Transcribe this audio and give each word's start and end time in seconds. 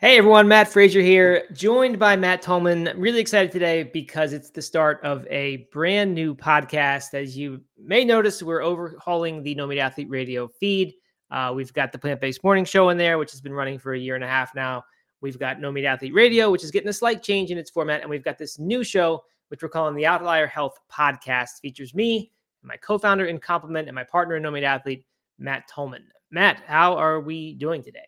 Hey 0.00 0.16
everyone, 0.16 0.46
Matt 0.46 0.68
Frazier 0.68 1.00
here, 1.00 1.42
joined 1.52 1.98
by 1.98 2.14
Matt 2.14 2.40
Tullman. 2.40 2.94
Really 2.96 3.18
excited 3.18 3.50
today 3.50 3.82
because 3.82 4.32
it's 4.32 4.48
the 4.48 4.62
start 4.62 5.00
of 5.02 5.26
a 5.26 5.68
brand 5.72 6.14
new 6.14 6.36
podcast. 6.36 7.14
As 7.14 7.36
you 7.36 7.62
may 7.76 8.04
notice, 8.04 8.40
we're 8.40 8.62
overhauling 8.62 9.42
the 9.42 9.56
No 9.56 9.66
Meat 9.66 9.80
Athlete 9.80 10.08
Radio 10.08 10.46
feed. 10.46 10.94
Uh, 11.32 11.52
we've 11.52 11.72
got 11.72 11.90
the 11.90 11.98
Plant 11.98 12.20
Based 12.20 12.44
Morning 12.44 12.64
Show 12.64 12.90
in 12.90 12.96
there, 12.96 13.18
which 13.18 13.32
has 13.32 13.40
been 13.40 13.52
running 13.52 13.76
for 13.76 13.92
a 13.92 13.98
year 13.98 14.14
and 14.14 14.22
a 14.22 14.28
half 14.28 14.54
now. 14.54 14.84
We've 15.20 15.36
got 15.36 15.60
No 15.60 15.72
Meat 15.72 15.84
Athlete 15.84 16.14
Radio, 16.14 16.48
which 16.48 16.62
is 16.62 16.70
getting 16.70 16.90
a 16.90 16.92
slight 16.92 17.20
change 17.20 17.50
in 17.50 17.58
its 17.58 17.68
format, 17.72 18.02
and 18.02 18.08
we've 18.08 18.22
got 18.22 18.38
this 18.38 18.56
new 18.56 18.84
show, 18.84 19.24
which 19.48 19.64
we're 19.64 19.68
calling 19.68 19.96
the 19.96 20.06
Outlier 20.06 20.46
Health 20.46 20.78
Podcast. 20.92 21.58
Features 21.60 21.92
me, 21.92 22.30
my 22.62 22.76
co-founder 22.76 23.26
in 23.26 23.38
Complement, 23.38 23.88
and 23.88 23.96
my 23.96 24.04
partner 24.04 24.36
in 24.36 24.44
No 24.44 24.52
Meat 24.52 24.62
Athlete, 24.62 25.04
Matt 25.40 25.68
Tullman. 25.68 26.04
Matt, 26.30 26.62
how 26.68 26.94
are 26.96 27.18
we 27.18 27.54
doing 27.54 27.82
today? 27.82 28.06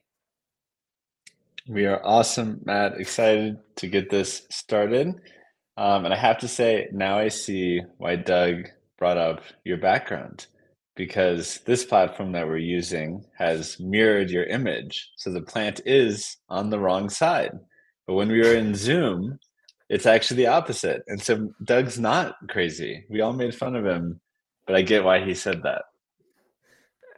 We 1.71 1.87
are 1.87 2.05
awesome, 2.05 2.63
Matt. 2.65 2.99
Excited 2.99 3.59
to 3.77 3.87
get 3.87 4.11
this 4.11 4.43
started. 4.51 5.15
Um, 5.77 6.05
and 6.05 6.13
I 6.13 6.17
have 6.17 6.39
to 6.39 6.49
say, 6.49 6.89
now 6.91 7.17
I 7.17 7.29
see 7.29 7.81
why 7.99 8.17
Doug 8.17 8.65
brought 8.99 9.17
up 9.17 9.43
your 9.63 9.77
background 9.77 10.49
because 10.97 11.61
this 11.67 11.85
platform 11.85 12.33
that 12.33 12.49
we're 12.49 12.57
using 12.57 13.25
has 13.39 13.79
mirrored 13.79 14.31
your 14.31 14.47
image. 14.47 15.13
So 15.15 15.31
the 15.31 15.43
plant 15.43 15.81
is 15.87 16.39
on 16.49 16.71
the 16.71 16.81
wrong 16.81 17.09
side. 17.09 17.53
But 18.05 18.15
when 18.15 18.33
we 18.33 18.41
were 18.41 18.57
in 18.57 18.75
Zoom, 18.75 19.39
it's 19.89 20.07
actually 20.07 20.39
the 20.39 20.49
opposite. 20.49 21.03
And 21.07 21.23
so 21.23 21.53
Doug's 21.63 22.01
not 22.01 22.35
crazy. 22.49 23.05
We 23.09 23.21
all 23.21 23.33
made 23.33 23.55
fun 23.55 23.77
of 23.77 23.87
him, 23.87 24.21
but 24.67 24.75
I 24.75 24.83
get 24.83 25.05
why 25.05 25.25
he 25.25 25.35
said 25.35 25.63
that. 25.63 25.83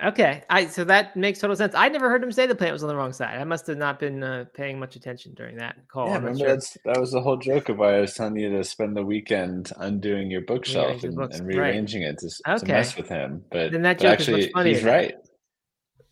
Okay, 0.02 0.42
I 0.50 0.66
so 0.66 0.82
that 0.84 1.16
makes 1.16 1.38
total 1.38 1.54
sense. 1.54 1.74
I 1.76 1.88
never 1.88 2.10
heard 2.10 2.24
him 2.24 2.32
say 2.32 2.46
the 2.46 2.56
plant 2.56 2.72
was 2.72 2.82
on 2.82 2.88
the 2.88 2.96
wrong 2.96 3.12
side. 3.12 3.38
I 3.38 3.44
must 3.44 3.68
have 3.68 3.78
not 3.78 4.00
been 4.00 4.24
uh, 4.24 4.46
paying 4.52 4.80
much 4.80 4.96
attention 4.96 5.32
during 5.34 5.56
that 5.58 5.76
call. 5.88 6.08
Yeah, 6.08 6.16
remember 6.16 6.38
sure. 6.40 6.48
that's 6.48 6.76
that 6.84 6.98
was 6.98 7.12
the 7.12 7.20
whole 7.20 7.36
joke 7.36 7.68
of 7.68 7.78
why 7.78 7.96
I 7.96 8.00
was 8.00 8.14
telling 8.14 8.36
you 8.36 8.50
to 8.50 8.64
spend 8.64 8.96
the 8.96 9.04
weekend 9.04 9.70
undoing 9.76 10.28
your 10.28 10.40
bookshelf 10.40 11.04
and, 11.04 11.16
and, 11.16 11.46
rearranging 11.46 12.02
right. 12.02 12.14
it 12.14 12.18
to, 12.18 12.52
okay. 12.52 12.66
to, 12.66 12.72
mess 12.72 12.96
with 12.96 13.08
him. 13.08 13.44
But 13.52 13.70
then 13.70 13.82
that 13.82 14.00
joke 14.00 14.14
actually, 14.14 14.46
is 14.46 14.54
much. 14.54 14.66
He's 14.66 14.82
right. 14.82 15.14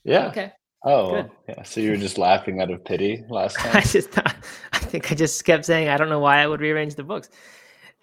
Yeah. 0.05 0.28
Okay. 0.28 0.52
Oh, 0.84 1.11
Good. 1.11 1.30
yeah. 1.48 1.62
So 1.64 1.80
you 1.80 1.91
were 1.91 1.96
just 1.96 2.16
laughing 2.16 2.61
out 2.61 2.70
of 2.70 2.84
pity 2.84 3.24
last 3.28 3.56
time. 3.58 3.77
I 3.77 3.80
just, 3.80 4.11
thought, 4.11 4.36
I 4.72 4.78
think 4.78 5.11
I 5.11 5.14
just 5.16 5.44
kept 5.44 5.64
saying 5.64 5.88
I 5.88 5.96
don't 5.96 6.08
know 6.08 6.20
why 6.20 6.38
I 6.38 6.46
would 6.46 6.61
rearrange 6.61 6.94
the 6.94 7.02
books. 7.05 7.28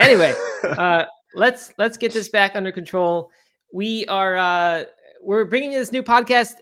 Anyway, 0.02 0.34
uh, 0.64 1.06
let's 1.34 1.74
let's 1.78 1.98
get 1.98 2.12
this 2.12 2.28
back 2.28 2.56
under 2.56 2.74
control. 2.74 3.32
We 3.74 4.06
are. 4.08 4.36
Uh, 4.36 4.84
we're 5.22 5.46
bringing 5.46 5.72
you 5.72 5.80
this 5.80 5.92
new 5.92 6.04
podcast, 6.04 6.54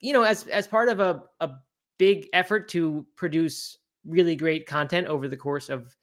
you 0.00 0.12
know, 0.12 0.22
as 0.22 0.46
as 0.48 0.66
part 0.66 0.88
of 0.88 1.00
a 1.00 1.22
a 1.40 1.50
big 1.98 2.28
effort 2.32 2.68
to 2.70 3.06
produce 3.16 3.78
really 4.04 4.36
great 4.36 4.66
content 4.66 5.06
over 5.06 5.28
the 5.28 5.36
course 5.36 5.68
of 5.68 5.96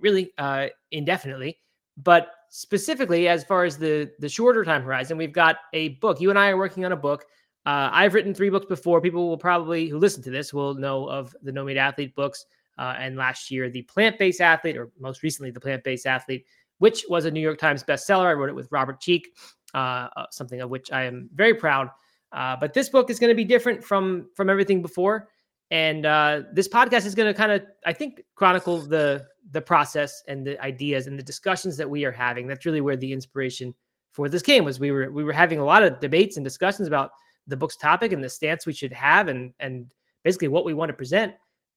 really 0.00 0.32
uh, 0.38 0.66
indefinitely. 0.92 1.58
But 1.96 2.30
specifically, 2.50 3.28
as 3.28 3.44
far 3.44 3.64
as 3.64 3.76
the 3.76 4.10
the 4.18 4.28
shorter 4.28 4.64
time 4.64 4.82
horizon, 4.82 5.18
we've 5.18 5.32
got 5.32 5.56
a 5.72 5.90
book. 6.00 6.20
You 6.20 6.30
and 6.30 6.38
I 6.38 6.50
are 6.50 6.56
working 6.56 6.84
on 6.84 6.92
a 6.92 6.96
book. 6.96 7.24
Uh, 7.66 7.90
I've 7.92 8.14
written 8.14 8.32
three 8.32 8.50
books 8.50 8.66
before. 8.66 9.00
People 9.00 9.28
will 9.28 9.38
probably 9.38 9.88
who 9.88 9.98
listen 9.98 10.22
to 10.22 10.30
this 10.30 10.54
will 10.54 10.74
know 10.74 11.08
of 11.08 11.34
the 11.42 11.52
No 11.52 11.64
Meat 11.64 11.76
Athlete 11.76 12.14
books. 12.14 12.46
Uh, 12.78 12.94
and 12.96 13.16
last 13.16 13.50
year, 13.50 13.68
the 13.68 13.82
Plant 13.82 14.18
Based 14.18 14.40
Athlete, 14.40 14.76
or 14.76 14.92
most 15.00 15.24
recently, 15.24 15.50
the 15.50 15.58
Plant 15.58 15.82
Based 15.82 16.06
Athlete, 16.06 16.46
which 16.78 17.04
was 17.08 17.24
a 17.24 17.30
New 17.30 17.40
York 17.40 17.58
Times 17.58 17.82
bestseller. 17.82 18.26
I 18.26 18.34
wrote 18.34 18.48
it 18.48 18.54
with 18.54 18.68
Robert 18.70 19.00
Cheeke 19.00 19.34
uh, 19.74 20.08
uh, 20.16 20.26
something 20.30 20.60
of 20.60 20.70
which 20.70 20.90
I 20.92 21.04
am 21.04 21.28
very 21.34 21.54
proud. 21.54 21.90
Uh, 22.32 22.56
but 22.60 22.74
this 22.74 22.88
book 22.88 23.10
is 23.10 23.18
going 23.18 23.30
to 23.30 23.34
be 23.34 23.44
different 23.44 23.82
from 23.82 24.28
from 24.34 24.50
everything 24.50 24.82
before, 24.82 25.28
and 25.70 26.04
uh, 26.06 26.42
this 26.52 26.68
podcast 26.68 27.06
is 27.06 27.14
going 27.14 27.32
to 27.32 27.34
kind 27.34 27.52
of, 27.52 27.62
I 27.86 27.92
think, 27.92 28.22
chronicle 28.34 28.78
the 28.78 29.26
the 29.50 29.62
process 29.62 30.22
and 30.28 30.46
the 30.46 30.60
ideas 30.62 31.06
and 31.06 31.18
the 31.18 31.22
discussions 31.22 31.76
that 31.78 31.88
we 31.88 32.04
are 32.04 32.12
having. 32.12 32.46
That's 32.46 32.66
really 32.66 32.82
where 32.82 32.96
the 32.96 33.12
inspiration 33.12 33.74
for 34.12 34.28
this 34.28 34.42
came. 34.42 34.64
Was 34.64 34.78
we 34.78 34.90
were 34.90 35.10
we 35.10 35.24
were 35.24 35.32
having 35.32 35.58
a 35.58 35.64
lot 35.64 35.82
of 35.82 36.00
debates 36.00 36.36
and 36.36 36.44
discussions 36.44 36.86
about 36.86 37.12
the 37.46 37.56
book's 37.56 37.76
topic 37.76 38.12
and 38.12 38.22
the 38.22 38.28
stance 38.28 38.66
we 38.66 38.74
should 38.74 38.92
have, 38.92 39.28
and 39.28 39.52
and 39.58 39.92
basically 40.22 40.48
what 40.48 40.64
we 40.64 40.74
want 40.74 40.90
to 40.90 40.94
present. 40.94 41.34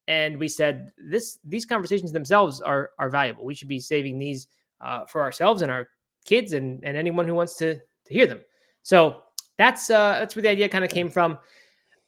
And 0.08 0.38
we 0.38 0.50
said 0.50 0.92
this 0.98 1.40
these 1.46 1.66
conversations 1.66 2.12
themselves 2.12 2.60
are 2.60 2.92
are 3.00 3.10
valuable. 3.10 3.46
We 3.46 3.56
should 3.56 3.70
be 3.70 3.80
saving 3.80 4.20
these 4.20 4.48
uh, 4.82 5.06
for 5.06 5.22
ourselves 5.22 5.62
and 5.62 5.72
our 5.72 5.88
kids 6.26 6.54
and 6.54 6.84
and 6.84 6.98
anyone 6.98 7.28
who 7.28 7.36
wants 7.36 7.56
to 7.58 7.76
to 7.76 8.14
hear 8.14 8.28
them. 8.28 8.42
So 8.84 9.24
that's 9.58 9.90
uh 9.90 10.20
that's 10.20 10.36
where 10.36 10.44
the 10.44 10.50
idea 10.50 10.70
kind 10.70 10.86
of 10.86 10.92
came 10.92 11.10
from. 11.10 11.38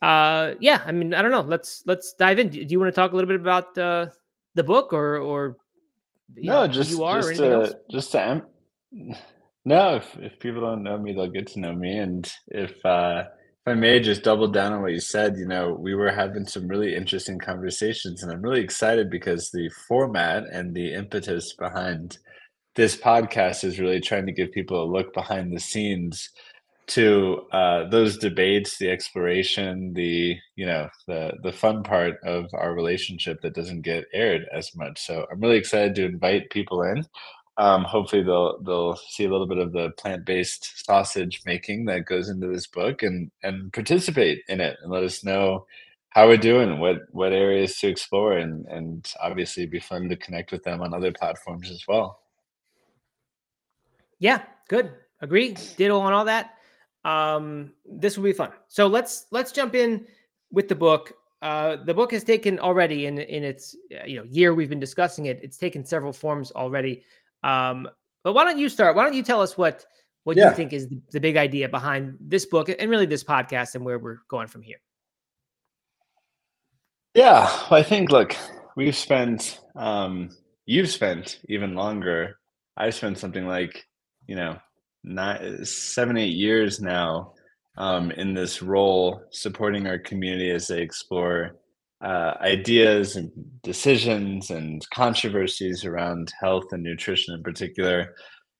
Uh 0.01 0.53
yeah, 0.59 0.81
I 0.85 0.91
mean, 0.91 1.13
I 1.13 1.21
don't 1.21 1.31
know. 1.31 1.41
Let's 1.41 1.83
let's 1.85 2.13
dive 2.13 2.39
in. 2.39 2.49
Do 2.49 2.65
you 2.67 2.79
want 2.79 2.93
to 2.93 2.95
talk 2.95 3.11
a 3.11 3.15
little 3.15 3.27
bit 3.27 3.39
about 3.39 3.77
uh 3.77 4.07
the 4.55 4.63
book 4.63 4.93
or 4.93 5.17
or 5.17 5.57
no, 6.35 6.65
know, 6.65 6.67
just 6.67 6.91
you 6.91 7.03
are 7.03 7.21
just 7.21 7.37
to, 7.37 7.79
just 7.91 8.11
to 8.11 8.21
em- 8.21 9.15
no, 9.65 9.95
if 9.95 10.17
if 10.17 10.39
people 10.39 10.61
don't 10.61 10.83
know 10.83 10.97
me, 10.97 11.13
they'll 11.13 11.29
get 11.29 11.47
to 11.47 11.59
know 11.59 11.73
me. 11.73 11.97
And 11.97 12.31
if 12.47 12.73
uh 12.85 13.23
if 13.65 13.71
I 13.71 13.75
may 13.75 14.01
just 14.01 14.23
double 14.23 14.49
down 14.49 14.73
on 14.73 14.81
what 14.81 14.91
you 14.91 14.99
said, 14.99 15.37
you 15.37 15.47
know, 15.47 15.73
we 15.73 15.95
were 15.95 16.11
having 16.11 16.45
some 16.45 16.67
really 16.67 16.95
interesting 16.95 17.39
conversations, 17.39 18.21
and 18.21 18.31
I'm 18.31 18.41
really 18.41 18.61
excited 18.61 19.09
because 19.09 19.51
the 19.51 19.69
format 19.87 20.43
and 20.51 20.73
the 20.73 20.93
impetus 20.93 21.53
behind 21.53 22.17
this 22.75 22.95
podcast 22.95 23.63
is 23.63 23.79
really 23.79 23.99
trying 23.99 24.25
to 24.25 24.31
give 24.31 24.51
people 24.51 24.83
a 24.83 24.91
look 24.91 25.13
behind 25.13 25.55
the 25.55 25.59
scenes 25.59 26.29
to 26.85 27.45
uh, 27.51 27.87
those 27.89 28.17
debates, 28.17 28.77
the 28.77 28.89
exploration, 28.89 29.93
the 29.93 30.37
you 30.55 30.65
know 30.65 30.89
the 31.07 31.33
the 31.43 31.51
fun 31.51 31.83
part 31.83 32.15
of 32.23 32.45
our 32.53 32.73
relationship 32.73 33.41
that 33.41 33.55
doesn't 33.55 33.81
get 33.81 34.05
aired 34.13 34.45
as 34.53 34.75
much. 34.75 34.99
So 35.05 35.25
I'm 35.31 35.39
really 35.39 35.57
excited 35.57 35.95
to 35.95 36.05
invite 36.05 36.49
people 36.49 36.83
in. 36.83 37.05
Um, 37.57 37.83
hopefully 37.83 38.23
they'll 38.23 38.61
they'll 38.63 38.95
see 38.95 39.25
a 39.25 39.29
little 39.29 39.47
bit 39.47 39.59
of 39.59 39.71
the 39.71 39.91
plant 39.97 40.25
based 40.25 40.85
sausage 40.85 41.41
making 41.45 41.85
that 41.85 42.05
goes 42.05 42.29
into 42.29 42.47
this 42.47 42.67
book 42.67 43.03
and 43.03 43.31
and 43.43 43.71
participate 43.71 44.43
in 44.49 44.59
it 44.59 44.77
and 44.81 44.91
let 44.91 45.03
us 45.03 45.23
know 45.23 45.65
how 46.09 46.27
we're 46.27 46.37
doing, 46.37 46.79
what 46.79 46.97
what 47.11 47.33
areas 47.33 47.77
to 47.79 47.87
explore, 47.87 48.33
and 48.37 48.65
and 48.67 49.13
obviously 49.21 49.65
be 49.65 49.79
fun 49.79 50.09
to 50.09 50.17
connect 50.17 50.51
with 50.51 50.63
them 50.63 50.81
on 50.81 50.93
other 50.93 51.11
platforms 51.13 51.71
as 51.71 51.83
well. 51.87 52.22
Yeah, 54.19 54.43
good. 54.67 54.91
Agree. 55.21 55.55
Ditto 55.77 55.99
on 55.99 56.13
all 56.13 56.25
that. 56.25 56.55
Um, 57.05 57.73
this 57.85 58.17
will 58.17 58.23
be 58.25 58.33
fun. 58.33 58.51
So 58.67 58.87
let's 58.87 59.25
let's 59.31 59.51
jump 59.51 59.75
in 59.75 60.05
with 60.51 60.67
the 60.67 60.75
book. 60.75 61.13
Uh, 61.41 61.77
the 61.83 61.93
book 61.93 62.11
has 62.11 62.23
taken 62.23 62.59
already 62.59 63.05
in 63.05 63.17
in 63.17 63.43
its 63.43 63.75
uh, 63.93 64.05
you 64.05 64.17
know 64.17 64.23
year 64.23 64.53
we've 64.53 64.69
been 64.69 64.79
discussing 64.79 65.25
it. 65.25 65.39
It's 65.43 65.57
taken 65.57 65.85
several 65.85 66.13
forms 66.13 66.51
already. 66.51 67.03
Um, 67.43 67.89
but 68.23 68.33
why 68.33 68.45
don't 68.45 68.57
you 68.57 68.69
start? 68.69 68.95
Why 68.95 69.03
don't 69.03 69.13
you 69.13 69.23
tell 69.23 69.41
us 69.41 69.57
what 69.57 69.85
what 70.23 70.37
yeah. 70.37 70.49
you 70.49 70.55
think 70.55 70.71
is 70.71 70.87
the, 70.87 71.01
the 71.11 71.19
big 71.19 71.35
idea 71.35 71.67
behind 71.67 72.17
this 72.21 72.45
book 72.45 72.69
and 72.69 72.89
really 72.89 73.05
this 73.05 73.23
podcast 73.23 73.75
and 73.75 73.83
where 73.83 73.99
we're 73.99 74.19
going 74.29 74.47
from 74.47 74.61
here? 74.61 74.77
Yeah, 77.13 77.43
well, 77.69 77.79
I 77.79 77.83
think 77.83 78.09
look, 78.09 78.35
we've 78.75 78.95
spent 78.95 79.59
um, 79.75 80.29
you've 80.65 80.89
spent 80.89 81.39
even 81.49 81.75
longer. 81.75 82.39
I've 82.77 82.95
spent 82.95 83.19
something 83.19 83.45
like 83.45 83.85
you 84.27 84.35
know 84.35 84.57
nine 85.03 85.65
seven 85.65 86.17
eight 86.17 86.35
years 86.35 86.79
now 86.79 87.33
um, 87.77 88.11
in 88.11 88.33
this 88.33 88.61
role 88.61 89.21
supporting 89.31 89.87
our 89.87 89.99
community 89.99 90.51
as 90.51 90.67
they 90.67 90.81
explore 90.81 91.55
uh, 92.03 92.35
ideas 92.41 93.15
and 93.15 93.31
decisions 93.63 94.49
and 94.49 94.85
controversies 94.89 95.85
around 95.85 96.33
health 96.39 96.65
and 96.71 96.83
nutrition 96.83 97.33
in 97.33 97.41
particular. 97.41 98.13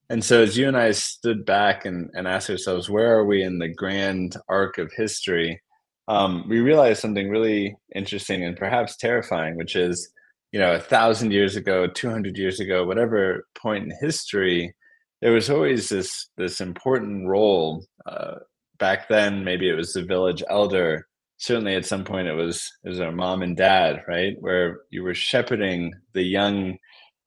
And 0.09 0.23
so 0.23 0.41
as 0.41 0.57
you 0.57 0.68
and 0.68 0.78
i 0.78 0.91
stood 0.91 1.46
back 1.46 1.85
and, 1.85 2.09
and 2.13 2.28
asked 2.28 2.50
ourselves 2.50 2.90
where 2.90 3.18
are 3.18 3.25
we 3.25 3.44
in 3.44 3.59
the 3.59 3.68
grand 3.68 4.38
arc 4.47 4.78
of 4.78 4.91
history? 4.96 5.62
Um, 6.07 6.46
we 6.50 6.59
realized 6.59 7.02
something 7.02 7.29
really 7.29 7.75
interesting 7.96 8.44
and 8.44 8.57
perhaps 8.57 8.97
terrifying 8.97 9.56
which 9.56 9.75
is 9.75 10.09
you 10.52 10.59
know 10.59 10.73
a 10.73 10.79
thousand 10.79 11.32
years 11.32 11.55
ago 11.55 11.87
200 11.87 12.37
years 12.37 12.59
ago 12.59 12.85
whatever 12.85 13.47
point 13.55 13.85
in 13.85 13.97
history 14.02 14.76
there 15.23 15.31
was 15.31 15.49
always 15.49 15.87
this 15.87 16.28
this 16.35 16.59
important 16.59 17.25
role 17.25 17.85
uh, 18.05 18.35
back 18.78 19.08
then. 19.08 19.46
Maybe 19.46 19.70
it 19.70 19.75
was 19.75 19.93
the 19.93 20.03
village 20.03 20.43
elder. 20.49 21.08
Certainly, 21.37 21.75
at 21.75 21.85
some 21.85 22.03
point, 22.03 22.28
it 22.28 22.34
was 22.34 22.70
it 22.84 22.90
was 22.90 22.99
our 22.99 23.14
mom 23.14 23.41
and 23.41 23.55
dad, 23.55 24.03
right, 24.05 24.35
where 24.41 24.81
you 24.90 25.02
were 25.02 25.16
shepherding 25.16 25.93
the 26.14 26.23
young. 26.23 26.78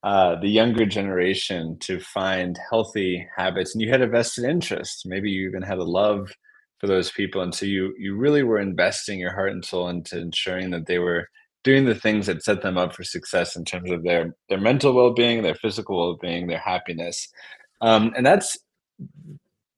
Uh, 0.02 0.38
the 0.40 0.48
younger 0.48 0.86
generation 0.86 1.76
to 1.80 1.98
find 1.98 2.60
healthy 2.70 3.26
habits 3.34 3.74
and 3.74 3.82
you 3.82 3.90
had 3.90 4.02
a 4.02 4.06
vested 4.06 4.44
interest 4.44 5.02
maybe 5.04 5.28
you 5.28 5.48
even 5.48 5.62
had 5.62 5.78
a 5.78 5.82
love 5.82 6.30
for 6.78 6.86
those 6.86 7.10
people 7.10 7.40
and 7.42 7.52
so 7.52 7.66
you 7.66 7.92
you 7.98 8.14
really 8.14 8.44
were 8.44 8.60
investing 8.60 9.18
your 9.18 9.32
heart 9.32 9.50
and 9.50 9.64
soul 9.64 9.88
into 9.88 10.16
ensuring 10.16 10.70
that 10.70 10.86
they 10.86 11.00
were 11.00 11.26
doing 11.64 11.86
the 11.86 11.94
things 11.94 12.26
that 12.26 12.44
set 12.44 12.62
them 12.62 12.78
up 12.78 12.94
for 12.94 13.02
success 13.02 13.56
in 13.56 13.64
terms 13.64 13.90
of 13.90 14.04
their 14.04 14.36
their 14.48 14.60
mental 14.60 14.92
well-being 14.92 15.42
their 15.42 15.56
physical 15.56 15.96
well-being 15.96 16.46
their 16.46 16.60
happiness 16.60 17.28
um, 17.80 18.12
and 18.16 18.24
that's 18.24 18.58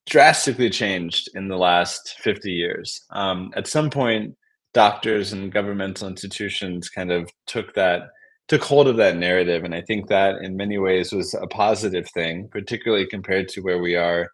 drastically 0.06 0.71
changed 0.71 1.29
in 1.35 1.49
the 1.49 1.56
last 1.56 2.17
50 2.21 2.50
years. 2.50 3.05
Um, 3.11 3.53
at 3.56 3.67
some 3.67 3.91
point, 3.91 4.35
doctors 4.75 5.33
and 5.33 5.53
governmental 5.53 6.09
institutions 6.09 6.89
kind 6.89 7.11
of 7.11 7.31
took 7.47 7.75
that 7.75 8.09
took 8.49 8.62
hold 8.62 8.87
of 8.87 8.97
that 8.97 9.17
narrative 9.17 9.65
and 9.65 9.75
i 9.75 9.81
think 9.81 10.09
that 10.09 10.37
in 10.43 10.56
many 10.56 10.79
ways 10.79 11.12
was 11.12 11.35
a 11.35 11.47
positive 11.47 12.09
thing 12.11 12.49
particularly 12.50 13.06
compared 13.06 13.49
to 13.49 13.61
where 13.61 13.79
we 13.79 13.95
are 13.95 14.31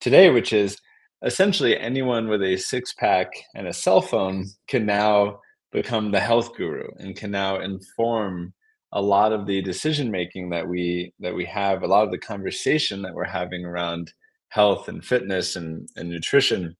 today 0.00 0.30
which 0.30 0.52
is 0.52 0.76
essentially 1.24 1.76
anyone 1.76 2.28
with 2.28 2.42
a 2.42 2.56
six 2.56 2.92
pack 2.94 3.28
and 3.54 3.66
a 3.66 3.72
cell 3.72 4.00
phone 4.00 4.44
can 4.68 4.86
now 4.86 5.38
become 5.72 6.10
the 6.10 6.20
health 6.20 6.54
guru 6.56 6.86
and 6.98 7.16
can 7.16 7.30
now 7.30 7.58
inform 7.58 8.52
a 8.92 9.02
lot 9.02 9.32
of 9.32 9.46
the 9.46 9.60
decision 9.62 10.10
making 10.10 10.50
that 10.50 10.66
we 10.66 11.12
that 11.20 11.34
we 11.34 11.44
have 11.44 11.82
a 11.82 11.86
lot 11.86 12.04
of 12.04 12.10
the 12.10 12.18
conversation 12.18 13.02
that 13.02 13.14
we're 13.14 13.24
having 13.24 13.64
around 13.64 14.12
health 14.48 14.88
and 14.88 15.04
fitness 15.04 15.56
and, 15.56 15.88
and 15.96 16.08
nutrition. 16.08 16.74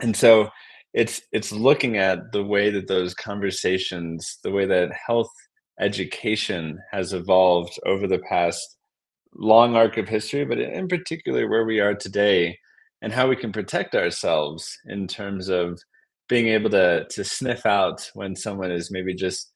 And 0.00 0.16
so 0.16 0.48
it's 0.94 1.22
it's 1.32 1.52
looking 1.52 1.98
at 1.98 2.32
the 2.32 2.42
way 2.42 2.70
that 2.70 2.88
those 2.88 3.14
conversations 3.14 4.38
the 4.42 4.50
way 4.50 4.64
that 4.64 4.92
health 4.92 5.30
education 5.80 6.78
has 6.92 7.12
evolved 7.12 7.78
over 7.84 8.06
the 8.06 8.20
past 8.20 8.76
long 9.34 9.74
arc 9.74 9.96
of 9.96 10.08
history 10.08 10.44
but 10.44 10.60
in 10.60 10.86
particular 10.86 11.48
where 11.48 11.64
we 11.64 11.80
are 11.80 11.94
today 11.94 12.56
and 13.02 13.12
how 13.12 13.28
we 13.28 13.34
can 13.34 13.50
protect 13.50 13.96
ourselves 13.96 14.78
in 14.86 15.08
terms 15.08 15.48
of 15.48 15.80
being 16.28 16.46
able 16.46 16.70
to 16.70 17.04
to 17.10 17.24
sniff 17.24 17.66
out 17.66 18.08
when 18.14 18.36
someone 18.36 18.70
is 18.70 18.92
maybe 18.92 19.14
just 19.14 19.50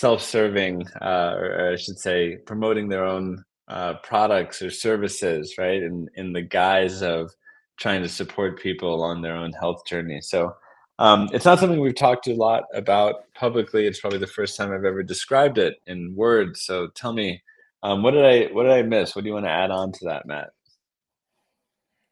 self-serving 0.00 0.86
uh, 1.02 1.34
or, 1.36 1.72
i 1.72 1.76
should 1.76 1.98
say 1.98 2.36
promoting 2.46 2.88
their 2.88 3.04
own 3.04 3.44
uh, 3.68 3.94
products 4.02 4.62
or 4.62 4.70
services 4.70 5.56
right? 5.58 5.82
In 5.82 6.08
in 6.16 6.32
the 6.32 6.42
guise 6.42 7.02
of 7.02 7.30
trying 7.76 8.02
to 8.02 8.08
support 8.08 8.60
people 8.60 9.02
on 9.02 9.22
their 9.22 9.36
own 9.36 9.52
health 9.52 9.84
journey. 9.86 10.20
So 10.20 10.56
um, 10.98 11.28
it's 11.32 11.44
not 11.44 11.60
something 11.60 11.78
we've 11.78 11.94
talked 11.94 12.26
a 12.26 12.34
lot 12.34 12.64
about 12.74 13.32
publicly. 13.34 13.86
It's 13.86 14.00
probably 14.00 14.18
the 14.18 14.26
first 14.26 14.56
time 14.56 14.72
i've 14.72 14.84
ever 14.84 15.02
described 15.02 15.58
it 15.58 15.76
in 15.86 16.14
words. 16.16 16.62
So 16.62 16.88
tell 16.88 17.12
me 17.12 17.40
um, 17.82 18.02
what 18.02 18.12
did 18.12 18.24
i 18.24 18.52
what 18.52 18.64
did 18.64 18.72
i 18.72 18.82
miss? 18.82 19.14
What 19.14 19.22
do 19.22 19.28
you 19.28 19.34
want 19.34 19.46
to 19.46 19.50
add 19.50 19.70
on 19.70 19.92
to 19.92 20.04
that 20.06 20.26
matt? 20.26 20.50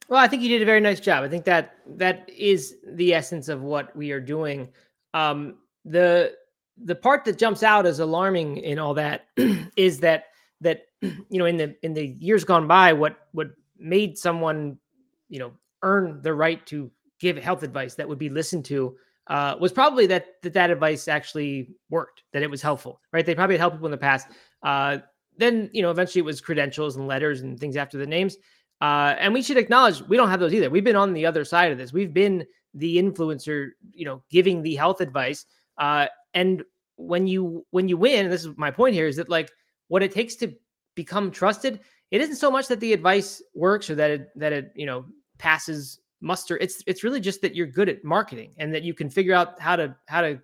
Well, 0.09 0.21
I 0.21 0.29
think 0.29 0.43
you 0.43 0.49
did 0.49 0.63
a 0.63 0.67
very 0.67 0.81
nice 0.81 1.01
job. 1.01 1.25
I 1.25 1.29
think 1.29 1.45
that 1.47 1.75
that 1.97 2.29
is 2.29 2.77
the 2.87 3.13
essence 3.13 3.49
of 3.49 3.63
what 3.63 3.97
we 3.97 4.13
are 4.13 4.21
doing. 4.21 4.69
Um, 5.15 5.57
the 5.85 6.35
the 6.83 6.95
part 6.95 7.25
that 7.25 7.39
jumps 7.39 7.63
out 7.63 7.87
as 7.87 8.01
alarming 8.01 8.59
in 8.59 8.79
all 8.79 8.95
that 8.95 9.27
is 9.77 10.01
that 10.01 10.27
that 10.61 10.87
you 11.01 11.39
know 11.39 11.47
in 11.47 11.57
the 11.57 11.77
in 11.83 11.95
the 11.95 12.07
years 12.19 12.45
gone 12.45 12.67
by, 12.67 12.93
what 12.93 13.17
what 13.33 13.49
made 13.79 14.19
someone 14.19 14.79
you 15.29 15.39
know 15.39 15.53
earn 15.83 16.21
the 16.23 16.35
right 16.35 16.65
to 16.67 16.91
give 17.21 17.37
health 17.37 17.63
advice 17.63 17.95
that 17.95 18.09
would 18.09 18.19
be 18.19 18.29
listened 18.29 18.65
to 18.65 18.97
uh, 19.29 19.57
was 19.61 19.73
probably 19.73 20.07
that, 20.07 20.41
that 20.43 20.53
that 20.53 20.71
advice 20.71 21.09
actually 21.09 21.71
worked, 21.91 22.23
that 22.33 22.43
it 22.43 22.51
was 22.51 22.63
helpful, 22.63 23.01
right? 23.13 23.27
They 23.27 23.35
probably 23.35 23.57
helped 23.57 23.77
people 23.77 23.87
in 23.87 23.93
the 23.93 23.97
past. 23.97 24.29
Uh, 24.63 24.99
then 25.39 25.69
you 25.73 25.83
know 25.83 25.91
eventually 25.91 26.21
it 26.21 26.25
was 26.25 26.41
credentials 26.41 26.97
and 26.97 27.07
letters 27.07 27.43
and 27.43 27.59
things 27.59 27.77
after 27.77 27.99
the 27.99 28.07
names. 28.07 28.37
Uh, 28.81 29.15
and 29.19 29.33
we 29.33 29.43
should 29.43 29.57
acknowledge 29.57 30.03
we 30.03 30.17
don't 30.17 30.29
have 30.29 30.41
those 30.41 30.53
either. 30.53 30.69
We've 30.69 30.85
been 30.85 30.97
on 30.97 31.15
the 31.15 31.25
other 31.25 31.45
side 31.45 31.73
of 31.73 31.79
this. 31.79 31.93
We've 31.93 32.13
been 32.13 32.45
the 32.75 32.99
influencer, 32.99 33.71
you 33.93 34.05
know, 34.05 34.23
giving 34.31 34.63
the 34.63 34.77
health 34.77 35.01
advice. 35.01 35.47
Uh, 35.79 36.07
and 36.35 36.65
when 36.97 37.27
you 37.27 37.65
when 37.71 37.89
you 37.89 37.97
win, 37.97 38.31
this 38.31 38.45
is 38.45 38.57
my 38.57 38.71
point 38.71 38.95
here, 38.95 39.07
is 39.07 39.17
that 39.17 39.29
like 39.29 39.51
what 39.89 40.03
it 40.03 40.13
takes 40.13 40.35
to 40.37 40.55
become 40.95 41.31
trusted, 41.31 41.81
it 42.11 42.21
isn't 42.21 42.37
so 42.37 42.51
much 42.51 42.69
that 42.69 42.81
the 42.81 42.93
advice 42.93 43.43
works 43.55 43.91
or 43.91 43.95
that 43.95 44.11
it 44.11 44.29
that 44.37 44.53
it 44.53 44.73
you 44.75 44.87
know 44.87 45.05
passes 45.39 46.01
muster. 46.21 46.57
It's 46.59 46.83
it's 46.87 47.05
really 47.05 47.21
just 47.21 47.43
that 47.43 47.55
you're 47.55 47.67
good 47.67 47.89
at 47.89 48.05
marketing 48.05 48.55
and 48.59 48.75
that 48.75 48.83
you 48.83 48.95
can 48.95 49.11
figure 49.11 49.35
out 49.35 49.61
how 49.61 49.77
to 49.77 49.95
how 50.07 50.23
to 50.23 50.41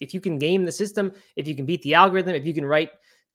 if 0.00 0.12
you 0.12 0.20
can 0.20 0.38
game 0.38 0.64
the 0.64 0.72
system, 0.72 1.12
if 1.36 1.48
you 1.48 1.54
can 1.54 1.66
beat 1.66 1.82
the 1.82 1.94
algorithm, 1.94 2.34
if 2.34 2.46
you 2.46 2.54
can 2.54 2.66
write 2.66 2.90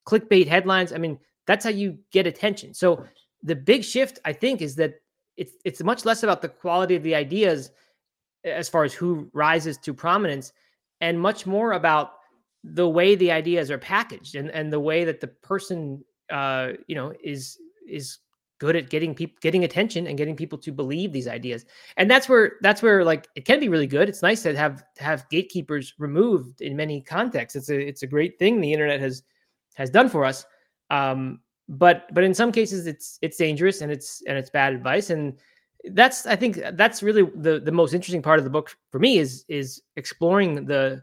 clickbait 0.08 0.48
headlines. 0.48 0.94
I 0.94 0.98
mean, 0.98 1.20
that's 1.48 1.64
how 1.64 1.72
you 1.72 1.98
get 2.12 2.28
attention. 2.28 2.74
So 2.74 3.06
the 3.44 3.56
big 3.56 3.84
shift, 3.84 4.20
I 4.26 4.34
think, 4.34 4.62
is 4.62 4.76
that 4.76 4.96
it's 5.38 5.54
it's 5.66 5.84
much 5.84 6.06
less 6.06 6.24
about 6.24 6.42
the 6.42 6.50
quality 6.50 6.96
of 6.96 7.04
the 7.04 7.16
ideas 7.16 7.72
as 8.44 8.70
far 8.70 8.84
as 8.84 8.94
who 8.94 9.30
rises 9.34 9.78
to 9.78 9.94
prominence, 9.94 10.54
and 11.02 11.20
much 11.20 11.46
more 11.46 11.74
about 11.74 12.14
the 12.64 12.88
way 12.88 13.16
the 13.16 13.32
ideas 13.32 13.72
are 13.72 13.78
packaged 13.78 14.36
and 14.36 14.50
and 14.52 14.72
the 14.72 14.80
way 14.80 15.04
that 15.04 15.20
the 15.20 15.28
person 15.28 16.04
uh, 16.32 16.74
you 16.88 16.96
know 16.96 17.14
is 17.24 17.58
is 17.88 18.20
good 18.60 18.76
at 18.76 18.92
getting 18.92 19.16
people 19.16 19.36
getting 19.42 19.64
attention 19.64 20.06
and 20.06 20.20
getting 20.20 20.36
people 20.36 20.58
to 20.60 20.72
believe 20.72 21.12
these 21.12 21.28
ideas. 21.28 21.66
And 21.98 22.10
that's 22.10 22.30
where 22.30 22.54
that's 22.62 22.84
where 22.84 23.04
like 23.04 23.28
it 23.36 23.44
can 23.44 23.60
be 23.60 23.70
really 23.70 23.88
good. 23.88 24.08
It's 24.08 24.22
nice 24.22 24.44
to 24.44 24.56
have 24.56 24.84
to 24.98 25.04
have 25.04 25.28
gatekeepers 25.30 25.96
removed 25.98 26.62
in 26.62 26.76
many 26.76 27.02
contexts. 27.02 27.56
It's 27.56 27.70
a 27.70 27.80
it's 27.80 28.04
a 28.04 28.08
great 28.08 28.38
thing 28.38 28.62
the 28.62 28.72
internet 28.72 29.00
has 29.00 29.24
has 29.74 29.90
done 29.90 30.10
for 30.10 30.24
us. 30.24 30.46
Um 30.92 31.40
but 31.70 32.08
but 32.14 32.24
in 32.24 32.36
some 32.36 32.52
cases 32.52 32.86
it's 32.86 33.18
it's 33.24 33.38
dangerous 33.38 33.82
and 33.82 33.92
it's 33.92 34.22
and 34.28 34.38
it's 34.38 34.52
bad 34.52 34.74
advice. 34.74 35.10
And 35.10 35.40
that's 35.92 36.26
i 36.26 36.36
think 36.36 36.60
that's 36.74 37.02
really 37.02 37.24
the 37.36 37.60
the 37.60 37.72
most 37.72 37.94
interesting 37.94 38.22
part 38.22 38.38
of 38.38 38.44
the 38.44 38.52
book 38.52 38.76
for 38.92 39.00
me 39.00 39.18
is 39.18 39.46
is 39.48 39.82
exploring 39.96 40.66
the 40.66 41.02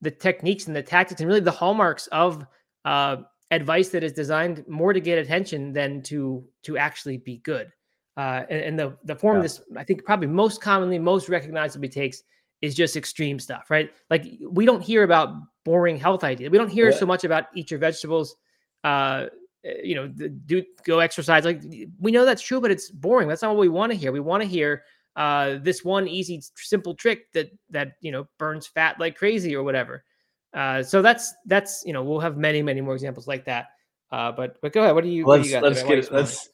the 0.00 0.10
techniques 0.10 0.66
and 0.66 0.76
the 0.76 0.82
tactics 0.82 1.20
and 1.20 1.28
really 1.28 1.40
the 1.40 1.50
hallmarks 1.50 2.06
of 2.08 2.44
uh, 2.84 3.16
advice 3.50 3.88
that 3.88 4.04
is 4.04 4.12
designed 4.12 4.66
more 4.68 4.92
to 4.92 5.00
get 5.00 5.18
attention 5.18 5.72
than 5.72 6.02
to 6.02 6.44
to 6.62 6.76
actually 6.76 7.16
be 7.18 7.38
good 7.38 7.72
uh, 8.16 8.42
and, 8.50 8.62
and 8.62 8.78
the 8.78 8.96
the 9.04 9.14
form 9.14 9.36
yeah. 9.36 9.42
this 9.42 9.62
i 9.76 9.84
think 9.84 10.04
probably 10.04 10.26
most 10.26 10.60
commonly 10.60 10.98
most 10.98 11.28
recognizably 11.28 11.88
takes 11.88 12.22
is 12.62 12.74
just 12.74 12.96
extreme 12.96 13.38
stuff 13.38 13.70
right 13.70 13.90
like 14.10 14.24
we 14.50 14.66
don't 14.66 14.82
hear 14.82 15.04
about 15.04 15.34
boring 15.64 15.96
health 15.96 16.24
ideas 16.24 16.50
we 16.50 16.58
don't 16.58 16.70
hear 16.70 16.90
yeah. 16.90 16.96
so 16.96 17.06
much 17.06 17.24
about 17.24 17.44
eat 17.54 17.70
your 17.70 17.78
vegetables 17.78 18.36
uh, 18.84 19.26
you 19.82 19.94
know, 19.94 20.08
do 20.08 20.62
go 20.84 20.98
exercise. 21.00 21.44
Like 21.44 21.62
we 21.98 22.10
know 22.10 22.24
that's 22.24 22.42
true, 22.42 22.60
but 22.60 22.70
it's 22.70 22.90
boring. 22.90 23.28
That's 23.28 23.42
not 23.42 23.50
what 23.50 23.60
we 23.60 23.68
want 23.68 23.92
to 23.92 23.98
hear. 23.98 24.12
We 24.12 24.20
want 24.20 24.42
to 24.42 24.48
hear 24.48 24.84
uh, 25.16 25.58
this 25.62 25.84
one 25.84 26.06
easy, 26.06 26.42
simple 26.56 26.94
trick 26.94 27.32
that 27.32 27.50
that 27.70 27.92
you 28.00 28.12
know 28.12 28.28
burns 28.38 28.66
fat 28.66 29.00
like 29.00 29.16
crazy 29.16 29.56
or 29.56 29.62
whatever. 29.62 30.04
Uh, 30.54 30.82
so 30.82 31.02
that's 31.02 31.34
that's 31.46 31.82
you 31.86 31.92
know 31.92 32.02
we'll 32.02 32.20
have 32.20 32.36
many 32.36 32.62
many 32.62 32.80
more 32.80 32.94
examples 32.94 33.26
like 33.26 33.44
that. 33.46 33.68
Uh, 34.12 34.30
but 34.32 34.60
but 34.60 34.72
go 34.72 34.82
ahead. 34.82 34.94
What 34.94 35.04
do 35.04 35.10
you? 35.10 35.26
Let's 35.26 35.48
do 35.48 35.54
you 35.54 35.60
let's 35.60 35.82
get. 35.82 36.12
Let's. 36.12 36.48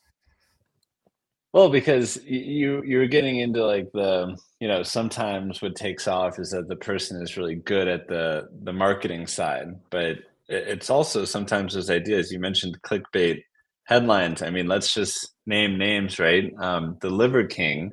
Well, 1.52 1.68
because 1.68 2.18
you 2.24 2.82
you're 2.82 3.06
getting 3.06 3.40
into 3.40 3.64
like 3.64 3.92
the 3.92 4.38
you 4.58 4.68
know 4.68 4.82
sometimes 4.82 5.60
what 5.60 5.76
takes 5.76 6.08
off 6.08 6.38
is 6.38 6.50
that 6.50 6.66
the 6.66 6.76
person 6.76 7.20
is 7.20 7.36
really 7.36 7.56
good 7.56 7.88
at 7.88 8.08
the 8.08 8.48
the 8.62 8.72
marketing 8.72 9.26
side, 9.26 9.78
but 9.90 10.18
it's 10.48 10.90
also 10.90 11.24
sometimes 11.24 11.74
those 11.74 11.90
ideas 11.90 12.32
you 12.32 12.38
mentioned 12.38 12.80
clickbait 12.82 13.42
headlines. 13.84 14.42
I 14.42 14.50
mean 14.50 14.66
let's 14.66 14.92
just 14.94 15.34
name 15.46 15.78
names 15.78 16.18
right? 16.18 16.52
Um, 16.58 16.96
the 17.00 17.10
liver 17.10 17.44
king 17.44 17.92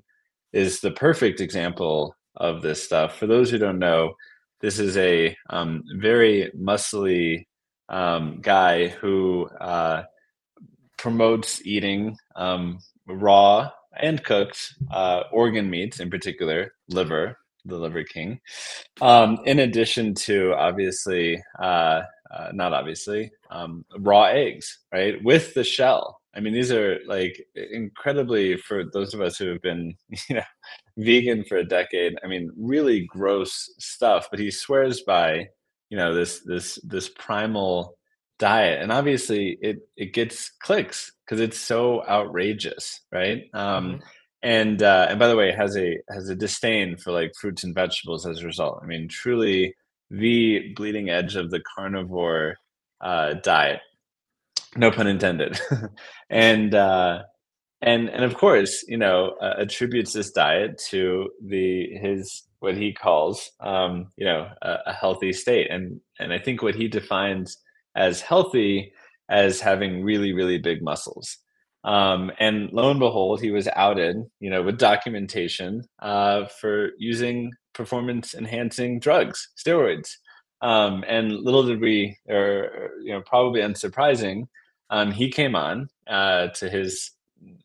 is 0.54 0.80
the 0.80 0.92
perfect 0.92 1.42
example 1.42 2.16
of 2.36 2.62
this 2.62 2.84
stuff. 2.84 3.18
For 3.18 3.28
those 3.28 3.50
who 3.50 3.58
don't 3.58 3.80
know 3.80 4.14
this 4.62 4.80
is 4.80 4.98
a 4.98 5.36
um, 5.50 5.84
very 5.98 6.52
muscly 6.58 7.46
um, 7.88 8.40
guy 8.42 8.90
who 8.90 9.48
uh, 9.62 10.04
promotes 10.98 11.66
eating 11.66 12.18
um, 12.36 12.80
raw 13.08 13.70
and 14.00 14.24
cooked 14.24 14.76
uh, 14.92 15.24
organ 15.32 15.70
meats 15.70 16.00
in 16.00 16.10
particular 16.10 16.74
liver 16.90 17.38
the 17.66 17.78
liver 17.78 18.04
king. 18.04 18.40
Um, 19.02 19.40
in 19.46 19.60
addition 19.60 20.14
to 20.16 20.54
obviously 20.56 21.42
uh, 21.62 22.02
uh, 22.32 22.50
not 22.54 22.74
obviously, 22.74 23.32
um, 23.50 23.86
raw 23.98 24.26
eggs, 24.26 24.80
right, 24.92 25.24
with 25.24 25.54
the 25.54 25.64
shell. 25.64 26.22
I 26.36 26.42
mean, 26.42 26.54
these 26.54 26.72
are 26.72 27.00
like 27.08 27.44
incredibly 27.56 28.56
for 28.58 28.84
those 28.94 29.14
of 29.14 29.22
us 29.22 29.38
who 29.38 29.50
have 29.50 29.62
been, 29.62 29.96
you 30.30 30.36
know, 30.36 30.44
vegan 30.98 31.44
for 31.44 31.58
a 31.58 31.66
decade. 31.66 32.18
I 32.24 32.28
mean, 32.28 32.52
really 32.58 33.02
gross 33.02 33.74
stuff. 33.80 34.28
But 34.30 34.40
he 34.40 34.52
swears 34.52 35.02
by, 35.02 35.50
you 35.90 35.98
know, 35.98 36.14
this 36.14 36.42
this 36.46 36.80
this 36.84 37.10
primal 37.10 37.98
diet, 38.38 38.82
and 38.82 38.92
obviously 38.92 39.58
it 39.62 39.78
it 39.98 40.14
gets 40.14 40.50
clicks 40.62 41.12
because 41.26 41.42
it's 41.42 41.60
so 41.60 42.06
outrageous, 42.08 43.02
right? 43.12 43.44
Um, 43.54 43.86
mm-hmm. 43.94 44.04
And 44.42 44.84
uh, 44.84 45.08
and 45.10 45.20
by 45.20 45.28
the 45.28 45.36
way, 45.36 45.52
has 45.52 45.76
a 45.78 45.98
has 46.10 46.30
a 46.30 46.36
disdain 46.36 46.96
for 46.96 47.12
like 47.12 47.34
fruits 47.42 47.64
and 47.64 47.76
vegetables 47.76 48.26
as 48.26 48.42
a 48.42 48.46
result. 48.46 48.80
I 48.82 48.86
mean, 48.86 49.08
truly 49.10 49.76
the 50.10 50.74
bleeding 50.76 51.10
edge 51.10 51.36
of 51.36 51.52
the 51.52 51.62
carnivore 51.76 52.58
uh, 53.02 53.34
diet. 53.44 53.82
No 54.76 54.92
pun 54.92 55.08
intended. 55.08 55.60
and 56.30 56.74
uh, 56.74 57.24
and 57.82 58.10
and 58.10 58.24
of 58.24 58.36
course, 58.36 58.84
you 58.88 58.98
know, 58.98 59.36
uh, 59.42 59.56
attributes 59.60 60.14
this 60.14 60.32
diet 60.32 60.82
to 60.90 61.30
the 61.46 61.88
his 62.02 62.44
what 62.60 62.76
he 62.76 62.94
calls, 62.94 63.52
um, 63.62 64.10
you 64.18 64.26
know, 64.26 64.50
a, 64.62 64.78
a 64.88 64.94
healthy 64.94 65.34
state. 65.34 65.72
And 65.72 66.02
and 66.20 66.34
I 66.34 66.40
think 66.40 66.62
what 66.62 66.76
he 66.76 66.88
defines 66.88 67.58
as 67.96 68.22
healthy 68.22 68.92
as 69.30 69.62
having 69.62 70.04
really 70.04 70.34
really 70.34 70.58
big 70.58 70.82
muscles. 70.82 71.38
Um, 71.84 72.32
and 72.40 72.72
lo 72.72 72.92
and 72.92 73.00
behold, 73.00 73.42
he 73.42 73.52
was 73.52 73.68
outed, 73.76 74.18
you 74.40 74.50
know, 74.50 74.62
with 74.62 74.78
documentation 74.78 75.84
uh, 76.00 76.46
for 76.46 76.92
using 76.98 77.52
performance 77.74 78.36
enhancing 78.36 79.00
drugs, 79.00 79.50
steroids. 79.58 80.10
Um, 80.62 81.06
and 81.08 81.32
little 81.32 81.64
did 81.64 81.80
we, 81.80 82.18
or 82.28 82.92
you 83.02 83.14
know, 83.14 83.22
probably 83.22 83.62
unsurprising, 83.62 84.48
um, 84.90 85.12
he 85.12 85.30
came 85.30 85.56
on 85.56 85.88
uh, 86.08 86.48
to 86.48 86.70
his 86.70 87.12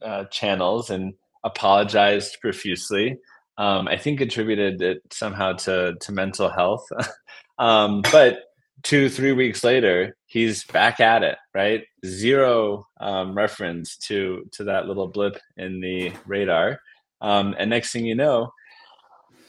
uh, 0.02 0.24
channels 0.26 0.90
and 0.90 1.14
apologized 1.42 2.38
profusely. 2.40 3.18
Um, 3.58 3.88
I 3.88 3.96
think 3.96 4.20
attributed 4.20 4.82
it 4.82 5.02
somehow 5.12 5.52
to 5.52 5.94
to 6.00 6.12
mental 6.12 6.50
health, 6.50 6.86
um, 7.58 8.02
but 8.12 8.53
two 8.84 9.08
three 9.08 9.32
weeks 9.32 9.64
later, 9.64 10.16
he's 10.26 10.64
back 10.64 11.00
at 11.00 11.24
it. 11.24 11.36
Right, 11.52 11.84
zero 12.06 12.86
um, 13.00 13.34
reference 13.34 13.96
to 14.06 14.48
to 14.52 14.64
that 14.64 14.86
little 14.86 15.08
blip 15.08 15.40
in 15.56 15.80
the 15.80 16.12
radar, 16.26 16.78
um, 17.20 17.54
and 17.58 17.70
next 17.70 17.90
thing 17.92 18.06
you 18.06 18.14
know, 18.14 18.52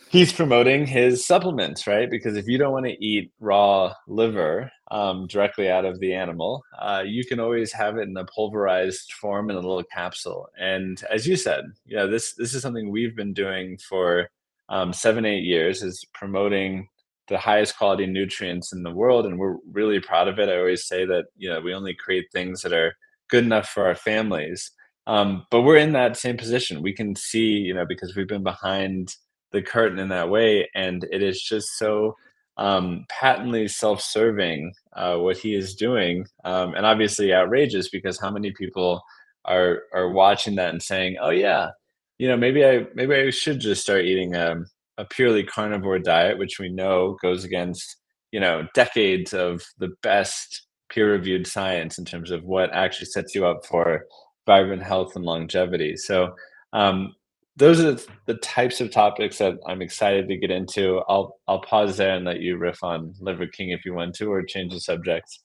he's 0.10 0.34
promoting 0.34 0.88
his 0.88 1.28
supplements, 1.28 1.86
right? 1.86 2.10
Because 2.10 2.38
if 2.38 2.48
you 2.48 2.58
don't 2.58 2.72
want 2.72 2.86
to 2.86 3.06
eat 3.06 3.32
raw 3.40 3.94
liver 4.08 4.72
um, 4.90 5.28
directly 5.28 5.70
out 5.70 5.84
of 5.86 6.00
the 6.00 6.14
animal, 6.14 6.64
uh, 6.80 7.04
you 7.06 7.26
can 7.26 7.40
always 7.40 7.72
have 7.74 7.98
it 7.98 8.08
in 8.08 8.16
a 8.18 8.26
pulverized 8.26 9.12
form 9.14 9.50
in 9.50 9.58
a 9.58 9.60
little 9.60 9.84
capsule. 9.84 10.48
And 10.58 11.04
as 11.12 11.28
you 11.28 11.36
said, 11.36 11.66
yeah, 11.86 12.06
this 12.06 12.34
this 12.36 12.54
is 12.54 12.62
something 12.62 12.90
we've 12.90 13.16
been 13.16 13.34
doing 13.34 13.78
for 13.78 14.30
um, 14.70 14.94
seven, 14.94 15.26
eight 15.26 15.44
years, 15.44 15.84
is 15.84 16.06
promoting 16.14 16.88
the 17.28 17.38
highest 17.38 17.78
quality 17.78 18.06
nutrients 18.06 18.74
in 18.74 18.84
the 18.84 18.92
world, 18.94 19.26
and 19.26 19.40
we're 19.40 19.58
really 19.72 20.00
proud 20.00 20.28
of 20.28 20.40
it. 20.40 20.50
I 20.50 20.58
always 20.58 20.88
say 20.88 21.06
that 21.06 21.26
you 21.38 21.50
know 21.50 21.62
we 21.62 21.74
only 21.74 21.94
create 21.94 22.26
things 22.32 22.62
that 22.62 22.74
are 22.74 22.94
good 23.30 23.44
enough 23.44 23.70
for 23.70 23.86
our 23.86 23.96
families. 23.96 24.72
Um, 25.08 25.46
but 25.52 25.62
we're 25.62 25.78
in 25.78 25.94
that 25.94 26.18
same 26.18 26.38
position. 26.38 26.82
We 26.82 26.94
can 26.94 27.16
see, 27.16 27.50
you 27.50 27.74
know, 27.74 27.86
because 27.86 28.16
we've 28.16 28.28
been 28.28 28.44
behind 28.44 29.16
the 29.56 29.62
curtain 29.62 30.00
in 30.00 30.10
that 30.10 30.30
way 30.30 30.70
and 30.76 31.06
it 31.12 31.24
is 31.24 31.42
just 31.42 31.78
so 31.78 32.16
um, 32.58 33.06
patently 33.10 33.68
self-serving 33.68 34.74
uh, 34.96 35.18
what 35.18 35.38
he 35.38 35.56
is 35.56 35.76
doing 35.76 36.26
um, 36.44 36.74
and 36.76 36.86
obviously 36.86 37.34
outrageous 37.34 37.90
because 37.90 38.20
how 38.20 38.30
many 38.30 38.52
people 38.52 39.02
are 39.46 39.84
are 39.94 40.10
watching 40.10 40.56
that 40.56 40.72
and 40.72 40.82
saying 40.82 41.18
oh 41.22 41.30
yeah 41.30 41.70
you 42.18 42.28
know 42.28 42.36
maybe 42.36 42.66
i 42.66 42.86
maybe 42.96 43.14
i 43.14 43.30
should 43.30 43.60
just 43.60 43.82
start 43.82 44.04
eating 44.06 44.36
um, 44.36 44.66
a 44.98 45.06
purely 45.06 45.44
carnivore 45.44 46.00
diet 46.00 46.38
which 46.38 46.60
we 46.60 46.70
know 46.70 47.18
goes 47.22 47.44
against 47.44 47.98
you 48.32 48.40
know 48.40 48.68
decades 48.74 49.34
of 49.34 49.62
the 49.80 49.90
best 50.02 50.68
peer-reviewed 50.90 51.48
science 51.48 51.98
in 51.98 52.06
terms 52.06 52.32
of 52.32 52.44
what 52.44 52.72
actually 52.74 53.06
sets 53.06 53.34
you 53.34 53.46
up 53.46 53.66
for 53.66 54.06
vibrant 54.46 54.84
health 54.84 55.16
and 55.16 55.26
longevity 55.26 55.96
so 55.96 56.34
um, 56.74 57.16
those 57.58 57.80
are 57.80 57.98
the 58.26 58.34
types 58.36 58.82
of 58.82 58.92
topics 58.92 59.38
that 59.38 59.58
I'm 59.66 59.82
excited 59.82 60.28
to 60.28 60.38
get 60.38 60.52
into. 60.52 61.02
I'll 61.08 61.38
I'll 61.48 61.62
pause 61.62 61.98
there 61.98 62.16
and 62.16 62.26
let 62.26 62.42
you 62.42 62.58
riff 62.58 62.84
on 62.84 63.14
Liver 63.20 63.48
King 63.48 63.70
if 63.70 63.86
you 63.86 63.94
want 63.94 64.14
to, 64.16 64.32
or 64.32 64.44
change 64.44 64.74
the 64.74 64.80
subject. 64.80 65.40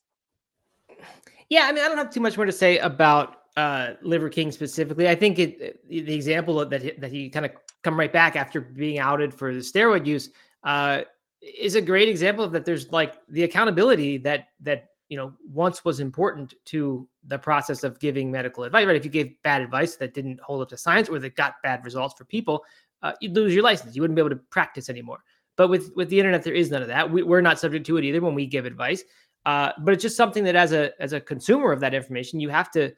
Yeah, 1.49 1.67
I 1.67 1.73
mean, 1.73 1.85
I 1.85 1.89
don't 1.89 1.99
have 1.99 2.11
too 2.11 2.21
much 2.21 2.37
more 2.37 2.47
to 2.47 2.53
say 2.53 2.79
about 2.79 3.43
uh, 3.57 3.95
Liver 4.03 4.29
King 4.29 4.51
specifically. 4.51 5.09
I 5.09 5.15
think 5.15 5.39
it 5.39 5.89
the 5.89 6.15
example 6.15 6.65
that 6.65 6.83
he, 6.83 6.91
that 6.99 7.13
he 7.13 7.31
kind 7.31 7.47
of 7.47 7.53
come 7.83 7.99
right 7.99 8.13
back 8.13 8.37
after 8.37 8.61
being 8.61 8.99
outed 8.99 9.33
for 9.33 9.53
the 9.53 9.61
steroid 9.61 10.07
use 10.07 10.31
uh, 10.65 11.03
is 11.41 11.75
a 11.75 11.81
great 11.81 12.09
example 12.09 12.45
of 12.45 12.53
that. 12.53 12.65
There's 12.65 12.91
like 12.93 13.15
the 13.29 13.45
accountability 13.45 14.19
that 14.19 14.49
that 14.61 14.89
you 15.09 15.17
know 15.17 15.33
once 15.53 15.85
was 15.85 16.01
important 16.01 16.55
to 16.67 17.09
the 17.27 17.39
process 17.39 17.83
of 17.83 17.99
giving 17.99 18.31
medical 18.31 18.65
advice 18.65 18.87
right? 18.87 18.97
If 18.97 19.05
you 19.05 19.11
gave 19.11 19.35
bad 19.43 19.63
advice 19.63 19.97
that 19.97 20.15
didn't 20.15 20.41
hold 20.41 20.63
up 20.63 20.69
to 20.71 20.77
science 20.77 21.09
or 21.09 21.19
that 21.19 21.37
got 21.37 21.55
bad 21.63 21.85
results 21.85 22.15
for 22.17 22.25
people 22.25 22.65
uh, 23.03 23.13
you'd 23.21 23.35
lose 23.35 23.55
your 23.55 23.63
license. 23.63 23.95
You 23.97 24.03
wouldn't 24.03 24.17
be 24.17 24.21
able 24.21 24.31
to 24.31 24.37
practice 24.37 24.89
anymore. 24.89 25.23
But 25.57 25.69
with 25.69 25.93
with 25.97 26.09
the 26.09 26.19
internet 26.19 26.43
there 26.43 26.55
is 26.55 26.71
none 26.71 26.83
of 26.83 26.89
that. 26.89 27.11
We, 27.11 27.23
are 27.23 27.43
not 27.43 27.59
subject 27.59 27.87
to 27.87 27.97
it 27.97 28.05
either 28.05 28.21
when 28.21 28.35
we 28.35 28.47
give 28.47 28.65
advice. 28.65 29.05
Uh, 29.47 29.73
but 29.81 29.95
it's 29.95 30.03
just 30.03 30.17
something 30.17 30.45
that 30.45 30.57
as 30.57 30.73
a 30.73 30.93
as 31.01 31.13
a 31.13 31.21
consumer 31.21 31.73
of 31.73 31.81
that 31.81 31.95
information 31.95 32.41
you 32.41 32.51
have 32.51 32.71
to 32.73 32.93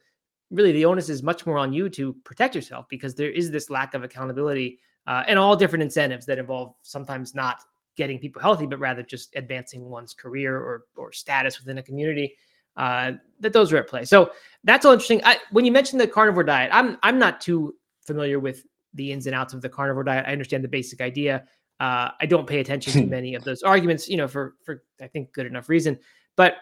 really 0.51 0.71
the 0.71 0.85
onus 0.85 1.09
is 1.09 1.23
much 1.23 1.45
more 1.45 1.57
on 1.57 1.73
you 1.73 1.89
to 1.89 2.13
protect 2.23 2.55
yourself 2.55 2.85
because 2.89 3.15
there 3.15 3.31
is 3.31 3.51
this 3.51 3.69
lack 3.69 3.93
of 3.93 4.03
accountability 4.03 4.79
uh, 5.07 5.23
and 5.27 5.37
all 5.37 5.55
different 5.55 5.83
incentives 5.83 6.25
that 6.25 6.37
involve 6.37 6.75
sometimes 6.81 7.35
not 7.35 7.59
getting 7.95 8.19
people 8.19 8.41
healthy, 8.41 8.65
but 8.65 8.79
rather 8.79 9.03
just 9.03 9.35
advancing 9.35 9.89
one's 9.89 10.13
career 10.13 10.57
or 10.57 10.85
or 10.95 11.11
status 11.11 11.59
within 11.59 11.77
a 11.77 11.83
community. 11.83 12.35
Uh, 12.75 13.11
that 13.39 13.53
those 13.53 13.71
are 13.71 13.77
at 13.77 13.87
play. 13.87 14.03
So 14.03 14.31
that's 14.63 14.83
all 14.83 14.93
interesting. 14.93 15.21
I, 15.23 15.37
when 15.51 15.63
you 15.63 15.71
mentioned 15.71 16.01
the 16.01 16.07
carnivore 16.07 16.43
diet, 16.43 16.71
I'm 16.73 16.97
I'm 17.03 17.19
not 17.19 17.39
too 17.39 17.75
familiar 18.01 18.39
with 18.39 18.65
the 18.95 19.11
ins 19.11 19.27
and 19.27 19.35
outs 19.35 19.53
of 19.53 19.61
the 19.61 19.69
carnivore 19.69 20.03
diet. 20.03 20.25
I 20.27 20.31
understand 20.31 20.63
the 20.63 20.69
basic 20.69 21.01
idea. 21.01 21.43
Uh, 21.79 22.09
I 22.19 22.25
don't 22.25 22.47
pay 22.47 22.59
attention 22.59 22.93
to 22.93 23.05
many 23.07 23.35
of 23.35 23.43
those 23.43 23.61
arguments, 23.61 24.09
you 24.09 24.17
know, 24.17 24.27
for 24.27 24.55
for 24.63 24.83
I 25.01 25.07
think 25.07 25.33
good 25.33 25.45
enough 25.45 25.69
reason. 25.69 25.99
But 26.35 26.55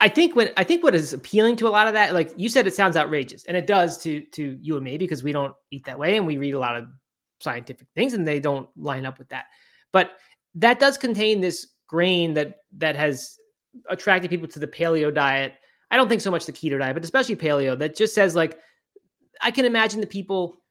I 0.00 0.08
think 0.08 0.36
when 0.36 0.50
I 0.56 0.64
think 0.64 0.84
what 0.84 0.94
is 0.94 1.12
appealing 1.12 1.56
to 1.56 1.68
a 1.68 1.70
lot 1.70 1.88
of 1.88 1.94
that, 1.94 2.14
like 2.14 2.32
you 2.36 2.48
said, 2.48 2.66
it 2.66 2.74
sounds 2.74 2.96
outrageous, 2.96 3.44
and 3.44 3.56
it 3.56 3.66
does 3.66 3.98
to 3.98 4.20
to 4.20 4.56
you 4.60 4.76
and 4.76 4.84
me 4.84 4.96
because 4.96 5.22
we 5.22 5.32
don't 5.32 5.54
eat 5.70 5.84
that 5.86 5.98
way, 5.98 6.16
and 6.16 6.26
we 6.26 6.36
read 6.36 6.54
a 6.54 6.58
lot 6.58 6.76
of 6.76 6.86
scientific 7.40 7.88
things, 7.94 8.14
and 8.14 8.26
they 8.26 8.38
don't 8.38 8.68
line 8.76 9.06
up 9.06 9.18
with 9.18 9.28
that. 9.30 9.46
But 9.92 10.12
that 10.54 10.78
does 10.78 10.98
contain 10.98 11.40
this 11.40 11.66
grain 11.88 12.34
that 12.34 12.58
that 12.76 12.94
has 12.94 13.38
attracted 13.88 14.30
people 14.30 14.48
to 14.48 14.58
the 14.58 14.68
paleo 14.68 15.12
diet. 15.12 15.54
I 15.90 15.96
don't 15.96 16.08
think 16.08 16.20
so 16.20 16.30
much 16.30 16.46
the 16.46 16.52
keto 16.52 16.78
diet, 16.78 16.94
but 16.94 17.04
especially 17.04 17.36
paleo 17.36 17.76
that 17.78 17.96
just 17.96 18.14
says 18.14 18.36
like 18.36 18.58
I 19.40 19.50
can 19.50 19.64
imagine 19.64 20.00
the 20.00 20.06
people 20.06 20.62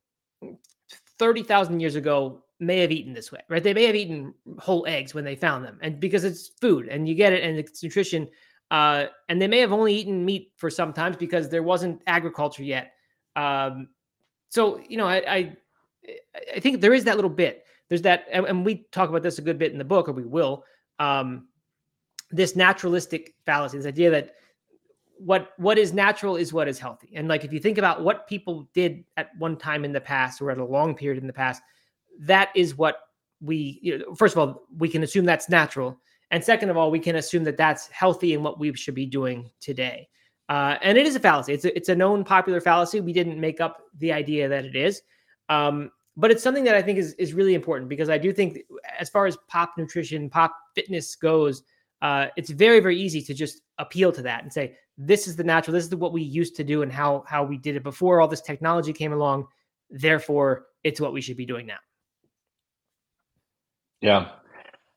30,000 1.19 1.79
years 1.79 1.96
ago 1.96 2.43
may 2.60 2.79
have 2.79 2.91
eaten 2.91 3.13
this 3.13 3.31
way, 3.31 3.39
right? 3.50 3.63
They 3.63 3.74
may 3.74 3.86
have 3.86 3.96
eaten 3.96 4.34
whole 4.60 4.86
eggs 4.88 5.13
when 5.13 5.24
they 5.24 5.36
found 5.36 5.63
them 5.63 5.79
and 5.81 6.00
because 6.00 6.24
it's 6.24 6.48
food 6.48 6.88
and 6.88 7.07
you 7.07 7.15
get 7.15 7.34
it 7.34 7.43
and 7.43 7.57
it's 7.57 7.84
nutrition 7.84 8.27
uh, 8.71 9.05
and 9.29 9.41
they 9.41 9.47
may 9.47 9.59
have 9.59 9.71
only 9.71 9.93
eaten 9.93 10.25
meat 10.25 10.51
for 10.55 10.69
some 10.69 10.93
times 10.93 11.17
because 11.17 11.50
there 11.50 11.63
wasn't 11.63 12.01
agriculture 12.07 12.63
yet. 12.63 12.93
Um, 13.36 13.89
so, 14.50 14.81
you 14.88 14.97
know, 14.97 15.07
I, 15.07 15.15
I, 15.27 15.57
I 16.55 16.59
think 16.59 16.81
there 16.81 16.93
is 16.93 17.03
that 17.05 17.15
little 17.15 17.29
bit 17.29 17.65
there's 17.89 18.01
that, 18.03 18.25
and, 18.31 18.45
and, 18.45 18.65
we 18.65 18.88
talk 18.91 19.09
about 19.09 19.24
this 19.24 19.39
a 19.39 19.41
good 19.41 19.57
bit 19.57 19.71
in 19.71 19.77
the 19.77 19.86
book, 19.86 20.09
or 20.09 20.12
we 20.12 20.25
will. 20.25 20.65
Um, 21.00 21.47
this 22.31 22.55
naturalistic 22.55 23.36
fallacy, 23.45 23.77
this 23.77 23.88
idea 23.88 24.09
that 24.12 24.31
what 25.19 25.53
what 25.57 25.77
is 25.77 25.93
natural 25.93 26.36
is 26.36 26.51
what 26.51 26.67
is 26.67 26.77
healthy, 26.77 27.12
and 27.15 27.27
like 27.27 27.45
if 27.45 27.53
you 27.53 27.59
think 27.59 27.77
about 27.77 28.03
what 28.03 28.27
people 28.27 28.69
did 28.74 29.05
at 29.15 29.29
one 29.38 29.55
time 29.55 29.86
in 29.86 29.93
the 29.93 30.01
past 30.01 30.41
or 30.41 30.51
at 30.51 30.57
a 30.57 30.65
long 30.65 30.95
period 30.95 31.21
in 31.21 31.27
the 31.27 31.33
past, 31.33 31.62
that 32.19 32.50
is 32.55 32.75
what 32.75 33.00
we. 33.41 33.79
You 33.81 34.00
know, 34.00 34.15
first 34.15 34.36
of 34.36 34.39
all, 34.39 34.63
we 34.77 34.89
can 34.89 35.03
assume 35.03 35.25
that's 35.25 35.50
natural, 35.50 36.00
and 36.31 36.43
second 36.43 36.69
of 36.69 36.77
all, 36.77 36.91
we 36.91 37.00
can 37.00 37.15
assume 37.15 37.43
that 37.46 37.57
that's 37.57 37.88
healthy 37.88 38.34
and 38.34 38.43
what 38.43 38.60
we 38.60 38.74
should 38.74 38.96
be 38.96 39.05
doing 39.05 39.50
today. 39.60 40.10
Uh, 40.50 40.77
and 40.81 40.98
it 40.98 41.05
is 41.05 41.15
a 41.15 41.19
fallacy. 41.19 41.53
It's 41.53 41.65
a, 41.65 41.75
it's 41.75 41.89
a 41.89 41.96
known 41.96 42.24
popular 42.24 42.62
fallacy. 42.62 43.01
We 43.01 43.13
didn't 43.13 43.39
make 43.39 43.60
up 43.60 43.81
the 43.98 44.13
idea 44.13 44.48
that 44.48 44.65
it 44.65 44.75
is. 44.75 45.01
Um, 45.50 45.91
but 46.15 46.31
it's 46.31 46.41
something 46.41 46.63
that 46.63 46.75
I 46.75 46.81
think 46.81 46.98
is 46.98 47.13
is 47.13 47.34
really 47.34 47.53
important 47.53 47.89
because 47.89 48.10
I 48.10 48.17
do 48.17 48.34
think 48.34 48.60
as 49.00 49.10
far 49.10 49.27
as 49.27 49.38
pop 49.48 49.74
nutrition, 49.77 50.29
pop 50.29 50.55
fitness 50.74 51.15
goes, 51.15 51.63
uh, 52.01 52.27
it's 52.36 52.50
very 52.50 52.79
very 52.79 53.00
easy 53.00 53.22
to 53.22 53.34
just 53.34 53.62
appeal 53.77 54.12
to 54.13 54.22
that 54.24 54.43
and 54.43 54.51
say 54.51 54.75
this 54.98 55.27
is 55.27 55.36
the 55.36 55.43
natural, 55.43 55.74
this 55.74 55.86
is 55.86 55.93
what 55.93 56.12
we 56.12 56.24
used 56.24 56.55
to 56.55 56.63
do 56.63 56.81
and 56.81 56.91
how 56.91 57.24
how 57.27 57.43
we 57.43 57.57
did 57.57 57.75
it 57.75 57.84
before 57.84 58.19
all 58.19 58.27
this 58.27 58.41
technology 58.41 58.91
came 58.91 59.13
along. 59.13 59.48
Therefore, 59.89 60.65
it's 60.84 61.00
what 61.00 61.13
we 61.13 61.22
should 61.22 61.38
be 61.38 61.46
doing 61.46 61.67
now. 61.67 61.77
Yeah, 64.01 64.31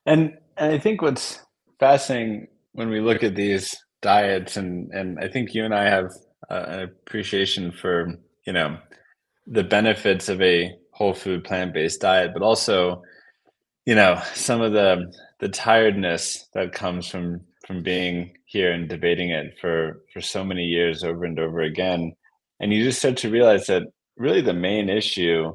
and 0.05 0.37
and 0.57 0.73
I 0.73 0.79
think 0.79 1.01
what's 1.01 1.39
fascinating 1.79 2.47
when 2.73 2.89
we 2.89 2.99
look 2.99 3.23
at 3.23 3.35
these 3.35 3.75
diets 4.01 4.57
and 4.57 4.91
and 4.93 5.19
I 5.19 5.27
think 5.27 5.53
you 5.53 5.65
and 5.65 5.73
I 5.73 5.85
have 5.85 6.11
uh, 6.49 6.65
an 6.67 6.79
appreciation 6.81 7.71
for 7.71 8.13
you 8.45 8.53
know 8.53 8.77
the 9.47 9.63
benefits 9.63 10.29
of 10.29 10.41
a 10.41 10.71
whole 10.91 11.13
food 11.13 11.43
plant 11.43 11.73
based 11.73 12.01
diet, 12.01 12.31
but 12.33 12.43
also, 12.43 13.01
you 13.85 13.95
know, 13.95 14.21
some 14.33 14.61
of 14.61 14.73
the 14.73 15.11
the 15.39 15.49
tiredness 15.49 16.47
that 16.53 16.73
comes 16.73 17.07
from 17.07 17.41
from 17.65 17.83
being 17.83 18.31
here 18.45 18.71
and 18.71 18.89
debating 18.89 19.31
it 19.31 19.57
for 19.59 20.03
for 20.13 20.21
so 20.21 20.43
many 20.43 20.63
years 20.63 21.03
over 21.03 21.25
and 21.25 21.39
over 21.39 21.61
again, 21.61 22.13
and 22.59 22.73
you 22.73 22.83
just 22.83 22.99
start 22.99 23.17
to 23.17 23.31
realize 23.31 23.67
that 23.67 23.83
really 24.17 24.41
the 24.41 24.53
main 24.53 24.89
issue, 24.89 25.51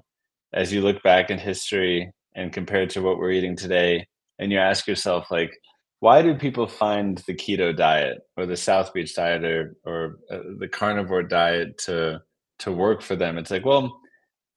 as 0.52 0.72
you 0.72 0.80
look 0.82 1.02
back 1.02 1.30
in 1.30 1.38
history 1.38 2.10
and 2.34 2.52
compare 2.52 2.82
it 2.82 2.90
to 2.90 3.02
what 3.02 3.18
we're 3.18 3.30
eating 3.30 3.56
today, 3.56 4.06
and 4.38 4.52
you 4.52 4.58
ask 4.58 4.86
yourself 4.86 5.30
like 5.30 5.52
why 6.00 6.20
do 6.20 6.34
people 6.34 6.66
find 6.66 7.18
the 7.26 7.34
keto 7.34 7.74
diet 7.74 8.18
or 8.36 8.44
the 8.44 8.56
south 8.56 8.92
beach 8.92 9.14
diet 9.14 9.44
or 9.44 9.76
or 9.84 10.18
uh, 10.30 10.38
the 10.58 10.68
carnivore 10.68 11.22
diet 11.22 11.78
to 11.78 12.20
to 12.58 12.72
work 12.72 13.02
for 13.02 13.16
them? 13.16 13.38
It's 13.38 13.50
like 13.50 13.64
well 13.64 13.98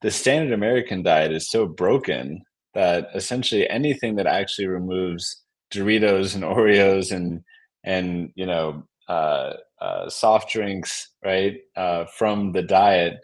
the 0.01 0.11
standard 0.11 0.53
American 0.53 1.03
diet 1.03 1.31
is 1.31 1.49
so 1.49 1.65
broken 1.65 2.41
that 2.73 3.07
essentially 3.15 3.69
anything 3.69 4.15
that 4.15 4.27
actually 4.27 4.67
removes 4.67 5.43
Doritos 5.73 6.35
and 6.35 6.43
Oreos 6.43 7.11
and 7.11 7.41
and 7.83 8.31
you 8.35 8.45
know 8.45 8.83
uh, 9.07 9.53
uh, 9.81 10.07
soft 10.09 10.51
drinks, 10.51 11.09
right, 11.25 11.57
uh, 11.75 12.05
from 12.17 12.51
the 12.51 12.61
diet, 12.61 13.17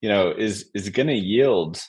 you 0.00 0.08
know, 0.08 0.30
is 0.30 0.68
is 0.74 0.88
going 0.90 1.06
to 1.06 1.14
yield 1.14 1.80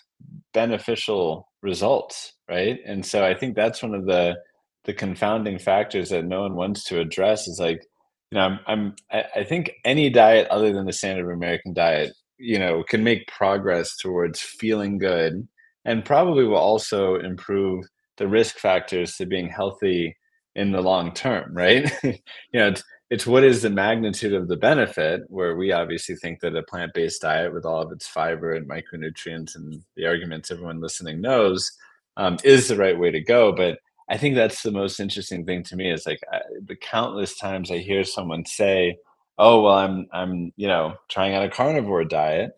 beneficial 0.54 1.48
results, 1.62 2.34
right? 2.50 2.80
And 2.86 3.06
so 3.06 3.26
I 3.26 3.34
think 3.34 3.56
that's 3.56 3.84
one 3.84 3.94
of 3.94 4.06
the 4.06 4.38
the 4.86 4.94
confounding 4.94 5.60
factors 5.60 6.10
that 6.10 6.26
no 6.26 6.42
one 6.42 6.56
wants 6.56 6.86
to 6.86 7.00
address 7.00 7.48
is 7.48 7.60
like, 7.60 7.86
you 8.32 8.38
know, 8.38 8.46
I'm, 8.46 8.60
I'm 8.66 8.96
I, 9.12 9.24
I 9.42 9.44
think 9.44 9.72
any 9.86 10.10
diet 10.10 10.48
other 10.48 10.72
than 10.74 10.86
the 10.86 10.94
standard 10.94 11.32
American 11.32 11.74
diet, 11.74 12.14
you 12.38 12.58
know, 12.58 12.84
can 12.88 13.04
make 13.04 13.28
progress 13.28 13.96
towards 13.98 14.42
feeling 14.42 14.98
good 14.98 15.48
and 15.86 16.06
probably 16.06 16.46
will 16.46 16.56
also 16.58 17.16
improve 17.16 17.86
the 18.18 18.28
risk 18.28 18.58
factors 18.58 19.16
to 19.16 19.26
being 19.26 19.50
healthy 19.50 20.16
in 20.56 20.72
the 20.72 20.82
long 20.82 21.14
term, 21.14 21.54
right? 21.54 21.92
you 22.04 22.14
know, 22.54 22.74
it's, 23.10 23.26
what 23.26 23.44
is 23.44 23.62
the 23.62 23.70
magnitude 23.70 24.34
of 24.34 24.48
the 24.48 24.58
benefit 24.58 25.24
where 25.28 25.56
we 25.56 25.72
obviously 25.72 26.16
think 26.16 26.40
that 26.42 26.56
a 26.56 26.64
plant-based 26.64 27.22
diet 27.22 27.54
with 27.54 27.66
all 27.66 27.82
of 27.82 27.92
its 27.92 28.08
fiber 28.08 28.54
and 28.54 28.70
micronutrients 28.70 29.56
and 29.56 29.82
the 29.96 30.06
arguments 30.06 30.52
everyone 30.52 30.80
listening 30.80 31.20
knows 31.22 31.72
um, 32.18 32.38
is 32.44 32.68
the 32.68 32.76
right 32.76 33.00
way 33.00 33.12
to 33.12 33.22
go. 33.22 33.52
But 33.52 33.80
i 34.10 34.18
think 34.18 34.36
that's 34.36 34.64
the 34.64 34.72
most 34.72 35.00
interesting 35.00 35.46
thing 35.46 35.64
to 35.64 35.76
me 35.76 35.92
is 35.92 36.06
like 36.06 36.20
I, 36.34 36.42
the 36.66 36.76
countless 36.76 37.38
times 37.38 37.72
i 37.72 37.78
hear 37.78 38.04
someone 38.04 38.44
say 38.46 38.98
oh 39.38 39.62
well 39.62 39.76
i'm 39.76 40.08
i'm 40.12 40.52
you 40.58 40.68
know 40.68 40.96
trying 41.10 41.36
out 41.36 41.46
a 41.46 41.50
carnivore 41.50 42.06
diet 42.06 42.52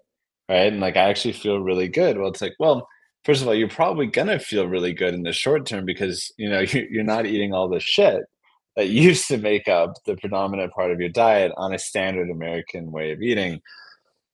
right? 0.49 0.71
And 0.71 0.81
like 0.81 0.97
i 0.97 1.09
actually 1.09 1.33
feel 1.33 1.59
really 1.59 1.87
good. 1.87 2.17
Well 2.17 2.29
it's 2.29 2.41
like 2.41 2.55
well 2.59 2.87
first 3.25 3.41
of 3.41 3.47
all 3.47 3.55
you're 3.55 3.69
probably 3.69 4.07
gonna 4.07 4.39
feel 4.39 4.67
really 4.67 4.93
good 4.93 5.13
in 5.13 5.23
the 5.23 5.33
short 5.33 5.65
term 5.65 5.85
because 5.85 6.31
you 6.37 6.49
know 6.49 6.59
you're 6.89 7.03
not 7.03 7.25
eating 7.25 7.53
all 7.53 7.69
the 7.69 7.79
shit 7.79 8.23
that 8.75 8.89
used 8.89 9.27
to 9.27 9.37
make 9.37 9.67
up 9.67 9.93
the 10.05 10.15
predominant 10.15 10.73
part 10.73 10.91
of 10.91 10.99
your 10.99 11.09
diet 11.09 11.51
on 11.57 11.73
a 11.73 11.79
standard 11.79 12.29
American 12.29 12.91
way 12.91 13.11
of 13.11 13.21
eating. 13.21 13.61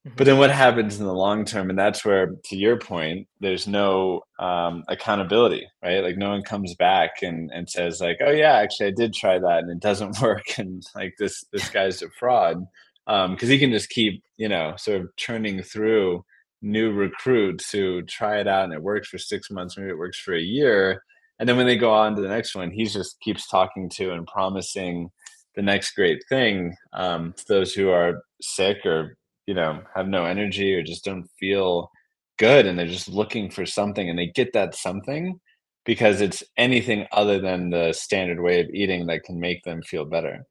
But 0.04 0.12
mm-hmm. 0.12 0.24
then 0.26 0.38
what 0.38 0.52
happens 0.52 1.00
in 1.00 1.06
the 1.06 1.14
long 1.14 1.44
term? 1.44 1.70
And 1.70 1.78
that's 1.78 2.06
where, 2.06 2.36
to 2.46 2.56
your 2.56 2.78
point, 2.78 3.28
there's 3.42 3.68
no 3.68 4.22
um, 4.40 4.84
accountability, 4.88 5.68
right? 5.84 6.04
Like 6.04 6.18
no 6.18 6.30
one 6.30 6.44
comes 6.44 6.76
back 6.76 7.22
and, 7.22 7.52
and 7.54 7.70
says 7.70 8.00
like, 8.00 8.18
oh 8.26 8.32
yeah, 8.32 8.54
actually 8.54 8.88
I 8.88 8.92
did 8.92 9.14
try 9.14 9.38
that 9.38 9.60
and 9.60 9.72
it 9.72 9.80
doesn't 9.80 10.20
work. 10.22 10.58
And 10.58 10.84
like 10.96 11.16
this, 11.20 11.44
this 11.52 11.70
guy's 11.70 12.02
a 12.02 12.10
fraud. 12.20 12.66
Um, 13.08 13.38
cause 13.38 13.48
he 13.48 13.58
can 13.58 13.72
just 13.72 13.90
keep, 13.90 14.22
you 14.36 14.50
know, 14.50 14.74
sort 14.78 15.02
of 15.02 15.16
churning 15.16 15.64
through 15.64 16.26
new 16.62 16.92
recruits 16.92 17.72
who 17.72 18.02
try 18.02 18.40
it 18.40 18.48
out 18.48 18.66
and 18.66 18.74
it 18.74 18.82
works 18.82 19.08
for 19.08 19.18
six 19.18 19.50
months, 19.50 19.78
maybe 19.78 19.90
it 19.90 19.98
works 19.98 20.20
for 20.20 20.34
a 20.34 20.42
year 20.42 21.04
and 21.40 21.48
then 21.48 21.58
when 21.58 21.68
they 21.68 21.78
go 21.78 21.92
on 21.92 22.16
to 22.16 22.22
the 22.22 22.28
next 22.28 22.56
one 22.56 22.72
he 22.72 22.86
just 22.86 23.20
keeps 23.20 23.48
talking 23.48 23.90
to 23.90 24.12
and 24.12 24.28
promising 24.28 25.10
the 25.56 25.62
next 25.62 25.96
great 25.96 26.24
thing 26.30 26.76
um, 26.94 27.34
to 27.36 27.44
those 27.48 27.74
who 27.74 27.90
are 27.90 28.22
sick 28.42 28.86
or 28.86 29.18
you 29.48 29.54
know 29.54 29.82
have 29.96 30.08
no 30.08 30.26
energy 30.26 30.74
or 30.74 30.84
just 30.84 31.04
don't 31.04 31.28
feel 31.40 31.90
good 32.38 32.66
and 32.66 32.78
they're 32.78 32.86
just 32.86 33.10
looking 33.10 33.50
for 33.50 33.66
something 33.66 34.10
and 34.10 34.18
they 34.18 34.28
get 34.28 34.54
that 34.54 34.76
something 34.76 35.40
because 35.84 36.22
it's 36.22 36.44
anything 36.58 37.08
other 37.12 37.40
than 37.40 37.70
the 37.70 37.92
standard 37.94 38.42
way 38.42 38.60
of 38.60 38.68
eating 38.72 39.08
that 39.08 39.24
can 39.24 39.40
make 39.40 39.64
them 39.64 39.82
feel 39.82 40.06
better. 40.06 40.46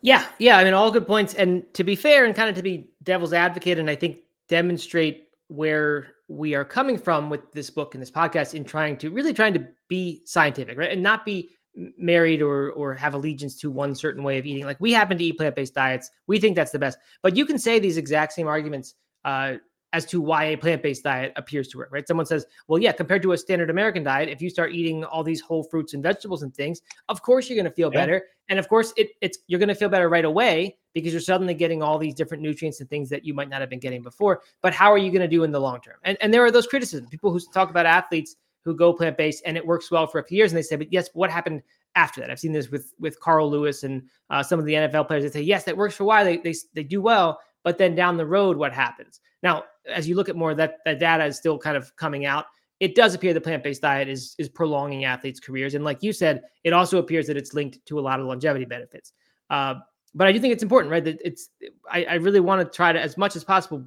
Yeah 0.00 0.24
yeah 0.38 0.56
i 0.56 0.64
mean 0.64 0.74
all 0.74 0.90
good 0.90 1.06
points. 1.06 1.34
And 1.34 1.62
to 1.74 1.84
be 1.84 1.96
fair 1.96 2.24
and 2.24 2.34
kind 2.34 2.48
of 2.48 2.56
to 2.56 2.62
be 2.62 2.88
devil's 3.02 3.32
advocate 3.32 3.78
and 3.78 3.90
i 3.90 3.94
think 3.94 4.18
demonstrate 4.48 5.27
where 5.48 6.08
we 6.28 6.54
are 6.54 6.64
coming 6.64 6.98
from 6.98 7.30
with 7.30 7.52
this 7.52 7.70
book 7.70 7.94
and 7.94 8.02
this 8.02 8.10
podcast 8.10 8.54
in 8.54 8.64
trying 8.64 8.96
to 8.98 9.10
really 9.10 9.32
trying 9.32 9.54
to 9.54 9.66
be 9.88 10.22
scientific, 10.24 10.78
right? 10.78 10.92
And 10.92 11.02
not 11.02 11.24
be 11.24 11.50
married 11.96 12.42
or 12.42 12.70
or 12.72 12.94
have 12.94 13.14
allegiance 13.14 13.58
to 13.60 13.70
one 13.70 13.94
certain 13.94 14.22
way 14.22 14.38
of 14.38 14.46
eating. 14.46 14.64
Like 14.64 14.80
we 14.80 14.92
happen 14.92 15.16
to 15.18 15.24
eat 15.24 15.38
plant-based 15.38 15.74
diets. 15.74 16.10
We 16.26 16.38
think 16.38 16.56
that's 16.56 16.72
the 16.72 16.78
best. 16.78 16.98
But 17.22 17.36
you 17.36 17.46
can 17.46 17.58
say 17.58 17.78
these 17.78 17.96
exact 17.96 18.32
same 18.32 18.46
arguments 18.46 18.94
uh, 19.24 19.54
as 19.94 20.04
to 20.04 20.20
why 20.20 20.44
a 20.44 20.56
plant-based 20.56 21.02
diet 21.02 21.32
appears 21.36 21.68
to 21.68 21.78
work, 21.78 21.88
right? 21.90 22.06
Someone 22.06 22.26
says, 22.26 22.44
well, 22.66 22.78
yeah, 22.80 22.92
compared 22.92 23.22
to 23.22 23.32
a 23.32 23.38
standard 23.38 23.70
American 23.70 24.04
diet, 24.04 24.28
if 24.28 24.42
you 24.42 24.50
start 24.50 24.72
eating 24.72 25.02
all 25.04 25.24
these 25.24 25.40
whole 25.40 25.62
fruits 25.62 25.94
and 25.94 26.02
vegetables 26.02 26.42
and 26.42 26.54
things, 26.54 26.82
of 27.08 27.22
course 27.22 27.48
you're 27.48 27.56
going 27.56 27.64
to 27.64 27.74
feel 27.74 27.90
yeah. 27.92 28.00
better. 28.00 28.24
And 28.50 28.58
of 28.58 28.68
course 28.68 28.92
it, 28.96 29.10
it's 29.22 29.38
you're 29.46 29.60
going 29.60 29.70
to 29.70 29.74
feel 29.74 29.88
better 29.88 30.10
right 30.10 30.26
away 30.26 30.76
because 30.98 31.12
you're 31.12 31.20
suddenly 31.20 31.54
getting 31.54 31.82
all 31.82 31.98
these 31.98 32.14
different 32.14 32.42
nutrients 32.42 32.80
and 32.80 32.88
things 32.90 33.08
that 33.08 33.24
you 33.24 33.34
might 33.34 33.48
not 33.48 33.60
have 33.60 33.70
been 33.70 33.78
getting 33.78 34.02
before. 34.02 34.42
But 34.62 34.74
how 34.74 34.92
are 34.92 34.98
you 34.98 35.10
going 35.10 35.22
to 35.22 35.28
do 35.28 35.44
in 35.44 35.52
the 35.52 35.60
long 35.60 35.80
term? 35.80 35.96
And, 36.04 36.18
and 36.20 36.32
there 36.32 36.44
are 36.44 36.50
those 36.50 36.66
criticisms, 36.66 37.08
people 37.08 37.32
who 37.32 37.40
talk 37.52 37.70
about 37.70 37.86
athletes 37.86 38.36
who 38.64 38.74
go 38.74 38.92
plant-based 38.92 39.42
and 39.46 39.56
it 39.56 39.66
works 39.66 39.90
well 39.90 40.06
for 40.06 40.18
a 40.18 40.24
few 40.24 40.36
years. 40.36 40.52
And 40.52 40.58
they 40.58 40.62
say, 40.62 40.76
but 40.76 40.92
yes, 40.92 41.08
what 41.14 41.30
happened 41.30 41.62
after 41.94 42.20
that? 42.20 42.30
I've 42.30 42.40
seen 42.40 42.52
this 42.52 42.70
with, 42.70 42.92
with 42.98 43.18
Carl 43.20 43.50
Lewis 43.50 43.82
and 43.82 44.02
uh, 44.30 44.42
some 44.42 44.58
of 44.58 44.66
the 44.66 44.74
NFL 44.74 45.06
players 45.06 45.24
They 45.24 45.30
say, 45.30 45.42
yes, 45.42 45.64
that 45.64 45.76
works 45.76 45.94
for 45.94 46.02
a 46.02 46.06
while. 46.06 46.24
They, 46.24 46.36
they, 46.38 46.54
they 46.74 46.82
do 46.82 47.00
well, 47.00 47.40
but 47.64 47.78
then 47.78 47.94
down 47.94 48.16
the 48.16 48.26
road, 48.26 48.56
what 48.56 48.72
happens? 48.72 49.20
Now, 49.42 49.64
as 49.86 50.08
you 50.08 50.16
look 50.16 50.28
at 50.28 50.36
more, 50.36 50.54
that, 50.54 50.78
that 50.84 50.98
data 50.98 51.24
is 51.24 51.36
still 51.36 51.58
kind 51.58 51.76
of 51.76 51.94
coming 51.96 52.26
out. 52.26 52.46
It 52.80 52.94
does 52.94 53.14
appear 53.14 53.34
the 53.34 53.40
plant-based 53.40 53.82
diet 53.82 54.08
is 54.08 54.36
is 54.38 54.48
prolonging 54.48 55.04
athletes' 55.04 55.40
careers, 55.40 55.74
and 55.74 55.84
like 55.84 56.00
you 56.00 56.12
said, 56.12 56.42
it 56.62 56.72
also 56.72 56.98
appears 56.98 57.26
that 57.26 57.36
it's 57.36 57.52
linked 57.52 57.84
to 57.86 57.98
a 57.98 58.00
lot 58.00 58.20
of 58.20 58.26
longevity 58.26 58.64
benefits. 58.64 59.14
Uh, 59.50 59.74
but 60.14 60.26
I 60.26 60.32
do 60.32 60.40
think 60.40 60.52
it's 60.52 60.62
important, 60.62 60.90
right? 60.90 61.04
That 61.04 61.20
it's 61.24 61.50
I, 61.90 62.04
I 62.04 62.14
really 62.14 62.40
want 62.40 62.60
to 62.60 62.76
try 62.76 62.92
to 62.92 63.00
as 63.00 63.16
much 63.16 63.36
as 63.36 63.44
possible 63.44 63.84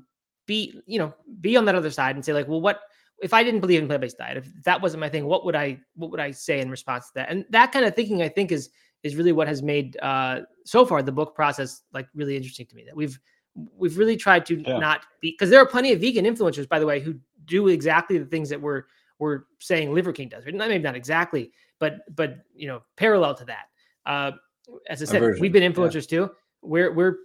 be 0.48 0.82
you 0.86 1.00
know 1.00 1.14
be 1.40 1.56
on 1.56 1.66
that 1.66 1.76
other 1.76 1.92
side 1.92 2.16
and 2.16 2.24
say 2.24 2.34
like, 2.34 2.48
well, 2.48 2.62
what 2.62 2.82
if 3.22 3.34
I 3.34 3.44
didn't 3.44 3.60
believe 3.60 3.82
in 3.82 3.88
plant-based 3.88 4.18
diet? 4.18 4.38
If 4.38 4.64
that 4.64 4.82
wasn't 4.82 5.02
my 5.02 5.10
thing, 5.10 5.26
what 5.26 5.46
would 5.46 5.56
I 5.56 5.80
what 5.96 6.12
would 6.12 6.20
I 6.20 6.32
say 6.32 6.60
in 6.60 6.70
response 6.70 7.08
to 7.08 7.14
that? 7.16 7.30
And 7.30 7.46
that 7.50 7.72
kind 7.72 7.86
of 7.86 7.96
thinking, 7.96 8.22
I 8.22 8.30
think, 8.30 8.52
is 8.52 8.70
is 9.04 9.16
really 9.16 9.32
what 9.32 9.48
has 9.48 9.62
made 9.62 9.98
uh, 10.02 10.42
so 10.66 10.86
far 10.86 11.02
the 11.02 11.12
book 11.12 11.36
process 11.36 11.84
like 11.94 12.08
really 12.14 12.36
interesting 12.36 12.66
to 12.68 12.76
me. 12.76 12.84
That 12.86 12.96
we've 12.96 13.20
we've 13.76 13.98
really 13.98 14.18
tried 14.18 14.46
to 14.48 14.62
yeah. 14.62 14.78
not 14.78 15.06
be 15.22 15.32
because 15.32 15.50
there 15.50 15.60
are 15.60 15.66
plenty 15.66 15.92
of 15.94 16.02
vegan 16.02 16.26
influencers, 16.26 16.68
by 16.68 16.80
the 16.80 16.86
way, 16.86 17.00
who 17.00 17.16
do 17.46 17.68
exactly 17.68 18.18
the 18.18 18.26
things 18.26 18.50
that 18.50 18.62
we're 18.62 18.84
we're 19.20 19.44
saying 19.60 19.94
Liver 19.94 20.14
King 20.14 20.30
does. 20.30 20.46
Right? 20.46 20.56
Maybe 20.56 20.80
not 20.80 20.96
exactly, 20.96 21.52
but 21.80 22.00
but 22.16 22.38
you 22.56 22.68
know, 22.68 22.82
parallel 22.98 23.36
to 23.36 23.46
that. 23.46 23.66
Uh, 24.06 24.32
as 24.90 25.02
I 25.02 25.06
said, 25.06 25.40
we've 25.40 25.52
been 25.52 25.72
influencers 25.72 26.12
yeah. 26.12 26.26
too. 26.26 26.32
We're 26.62 26.94
we're 26.94 27.18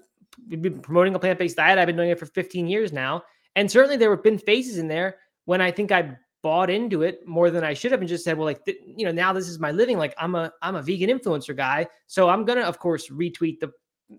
we've 0.49 0.63
been 0.63 0.81
promoting 0.81 1.15
a 1.15 1.19
plant 1.19 1.39
based 1.39 1.57
diet. 1.57 1.79
I've 1.79 1.87
been 1.87 1.97
doing 1.97 2.11
it 2.11 2.19
for 2.19 2.27
15 2.27 2.67
years 2.67 2.93
now, 2.93 3.23
and 3.55 3.71
certainly 3.71 3.97
there 3.97 4.11
have 4.11 4.23
been 4.23 4.39
phases 4.39 4.79
in 4.79 4.89
there 4.89 5.17
when 5.45 5.61
I 5.61 5.71
think 5.71 5.93
I 5.93 6.17
bought 6.43 6.71
into 6.71 7.03
it 7.03 7.27
more 7.27 7.51
than 7.51 7.65
I 7.65 7.75
should 7.75 7.91
have, 7.93 8.01
and 8.01 8.09
just 8.09 8.25
said, 8.25 8.37
well, 8.37 8.47
like 8.47 8.65
th- 8.65 8.79
you 8.85 9.05
know, 9.05 9.13
now 9.13 9.33
this 9.33 9.49
is 9.49 9.59
my 9.59 9.73
living. 9.73 9.99
Like 9.99 10.15
I'm 10.19 10.35
a 10.35 10.53
I'm 10.63 10.77
a 10.77 10.83
vegan 10.83 11.11
influencer 11.11 11.57
guy, 11.57 11.87
so 12.07 12.29
I'm 12.29 12.45
gonna 12.45 12.63
of 12.63 12.79
course 12.79 13.09
retweet 13.09 13.61
the 13.61 13.73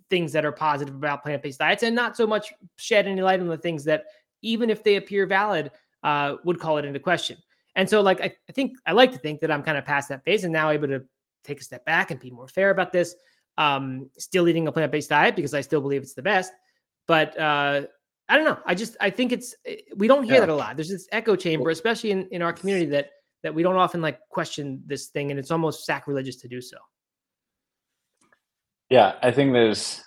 things 0.09 0.33
that 0.33 0.43
are 0.43 0.51
positive 0.51 0.95
about 0.95 1.23
plant 1.23 1.43
based 1.43 1.59
diets, 1.59 1.83
and 1.83 1.95
not 1.95 2.17
so 2.17 2.27
much 2.27 2.53
shed 2.77 3.07
any 3.07 3.21
light 3.21 3.39
on 3.39 3.47
the 3.47 3.57
things 3.57 3.83
that 3.85 4.05
even 4.41 4.69
if 4.69 4.83
they 4.83 4.97
appear 4.97 5.25
valid, 5.25 5.71
uh, 6.03 6.35
would 6.43 6.59
call 6.59 6.77
it 6.77 6.85
into 6.85 6.99
question. 6.99 7.37
And 7.75 7.89
so, 7.89 8.01
like 8.01 8.21
I, 8.21 8.35
I 8.49 8.51
think 8.51 8.77
I 8.85 8.91
like 8.91 9.11
to 9.11 9.17
think 9.19 9.39
that 9.41 9.51
I'm 9.51 9.63
kind 9.63 9.77
of 9.77 9.85
past 9.85 10.09
that 10.09 10.23
phase 10.23 10.43
and 10.43 10.51
now 10.51 10.69
able 10.71 10.87
to 10.87 11.03
take 11.43 11.59
a 11.61 11.63
step 11.63 11.85
back 11.85 12.11
and 12.11 12.19
be 12.19 12.31
more 12.31 12.47
fair 12.47 12.69
about 12.69 12.91
this. 12.91 13.15
Um, 13.57 14.09
still 14.17 14.47
eating 14.47 14.67
a 14.67 14.71
plant 14.71 14.91
based 14.91 15.09
diet 15.09 15.35
because 15.35 15.53
I 15.53 15.61
still 15.61 15.81
believe 15.81 16.01
it's 16.01 16.13
the 16.13 16.21
best. 16.21 16.53
But 17.07 17.39
uh, 17.39 17.83
I 18.29 18.35
don't 18.35 18.45
know. 18.45 18.59
I 18.65 18.75
just 18.75 18.97
I 18.99 19.09
think 19.09 19.31
it's 19.31 19.55
eh, 19.65 19.77
we 19.95 20.07
don't 20.07 20.23
hear 20.23 20.35
yeah. 20.35 20.39
that 20.41 20.49
a 20.49 20.55
lot. 20.55 20.75
There's 20.75 20.89
this 20.89 21.07
echo 21.11 21.35
chamber, 21.35 21.69
especially 21.69 22.11
in, 22.11 22.27
in 22.31 22.41
our 22.41 22.53
community, 22.53 22.87
that 22.87 23.09
that 23.43 23.53
we 23.53 23.63
don't 23.63 23.75
often 23.75 24.01
like 24.01 24.19
question 24.29 24.83
this 24.85 25.07
thing, 25.07 25.31
and 25.31 25.39
it's 25.39 25.51
almost 25.51 25.85
sacrilegious 25.85 26.37
to 26.37 26.47
do 26.47 26.61
so. 26.61 26.77
Yeah, 28.89 29.15
I 29.21 29.31
think 29.31 29.53
there's 29.53 30.03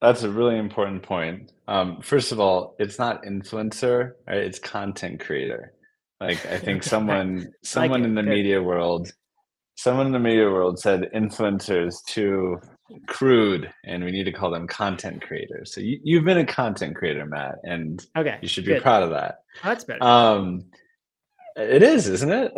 that's 0.00 0.22
a 0.22 0.30
really 0.30 0.58
important 0.58 1.02
point. 1.02 1.52
Um, 1.66 2.00
first 2.02 2.30
of 2.30 2.40
all, 2.40 2.76
it's 2.78 2.98
not 2.98 3.24
influencer, 3.24 4.12
right? 4.26 4.38
It's 4.38 4.58
content 4.58 5.20
creator. 5.20 5.72
Like 6.20 6.44
I 6.46 6.58
think 6.58 6.82
someone 6.94 7.52
someone 7.62 8.04
in 8.04 8.14
the 8.14 8.22
media 8.22 8.62
world 8.62 9.12
someone 9.76 10.06
in 10.06 10.12
the 10.12 10.18
media 10.18 10.50
world 10.50 10.78
said 10.78 11.10
influencers 11.14 11.96
too 12.06 12.58
crude 13.06 13.72
and 13.84 14.04
we 14.04 14.10
need 14.10 14.24
to 14.24 14.32
call 14.32 14.50
them 14.50 14.66
content 14.66 15.22
creators. 15.22 15.72
So 15.74 15.80
you, 15.80 16.16
have 16.16 16.24
been 16.24 16.38
a 16.38 16.46
content 16.46 16.96
creator 16.96 17.26
matt 17.26 17.56
and 17.64 18.04
okay 18.16 18.38
you 18.42 18.48
should 18.48 18.64
be 18.64 18.74
good. 18.74 18.82
proud 18.82 19.02
of 19.02 19.10
that. 19.10 19.36
Oh, 19.62 19.68
that's 19.68 19.84
better. 19.84 20.02
Um 20.02 20.66
it 21.56 21.82
is 21.82 22.08
isn't 22.08 22.32
it? 22.32 22.52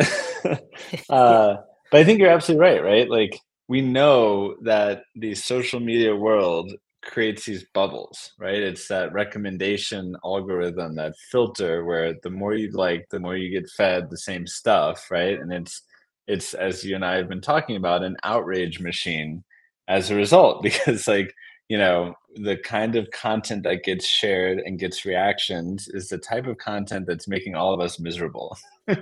Uh 1.08 1.56
but 1.90 2.00
i 2.00 2.04
think 2.04 2.20
you're 2.20 2.30
absolutely 2.30 2.64
right 2.64 2.82
right? 2.82 3.10
Like 3.10 3.40
we 3.68 3.80
know 3.80 4.54
that 4.62 5.02
the 5.16 5.34
social 5.34 5.80
media 5.80 6.14
world 6.14 6.72
creates 7.02 7.44
these 7.44 7.64
bubbles 7.74 8.32
right? 8.38 8.62
It's 8.62 8.88
that 8.88 9.12
recommendation 9.12 10.16
algorithm 10.24 10.96
that 10.96 11.14
filter 11.30 11.84
where 11.84 12.14
the 12.22 12.30
more 12.30 12.54
you 12.54 12.70
like 12.70 13.06
the 13.10 13.20
more 13.20 13.36
you 13.36 13.50
get 13.50 13.70
fed 13.70 14.10
the 14.10 14.18
same 14.18 14.46
stuff 14.46 15.10
right? 15.10 15.38
And 15.38 15.52
it's 15.52 15.82
it's 16.26 16.54
as 16.54 16.84
you 16.84 16.94
and 16.94 17.04
I 17.04 17.16
have 17.16 17.28
been 17.28 17.40
talking 17.40 17.76
about 17.76 18.02
an 18.02 18.16
outrage 18.22 18.80
machine 18.80 19.44
as 19.88 20.10
a 20.10 20.16
result 20.16 20.62
because 20.62 21.06
like 21.06 21.34
you 21.68 21.78
know 21.78 22.14
the 22.36 22.56
kind 22.56 22.96
of 22.96 23.10
content 23.12 23.62
that 23.62 23.82
gets 23.82 24.06
shared 24.06 24.58
and 24.58 24.78
gets 24.78 25.06
reactions 25.06 25.88
is 25.88 26.08
the 26.08 26.18
type 26.18 26.46
of 26.46 26.58
content 26.58 27.06
that's 27.06 27.26
making 27.26 27.54
all 27.54 27.72
of 27.72 27.80
us 27.80 27.98
miserable. 27.98 28.56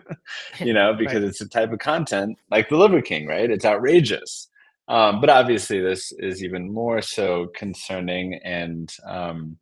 You 0.59 0.73
know 0.73 0.95
because 0.99 1.17
right. 1.17 1.25
it's 1.25 1.41
the 1.41 1.49
type 1.49 1.71
of 1.73 1.79
content 1.79 2.39
like 2.51 2.69
the 2.71 2.77
liver 2.77 3.03
king 3.03 3.27
right? 3.27 3.51
It's 3.51 3.67
outrageous. 3.67 4.49
Um, 4.89 5.21
but 5.21 5.31
obviously, 5.31 5.81
this 5.81 6.13
is 6.19 6.45
even 6.45 6.73
more 6.73 7.01
so 7.01 7.49
concerning 7.55 8.35
and 8.45 8.95
um, 9.07 9.57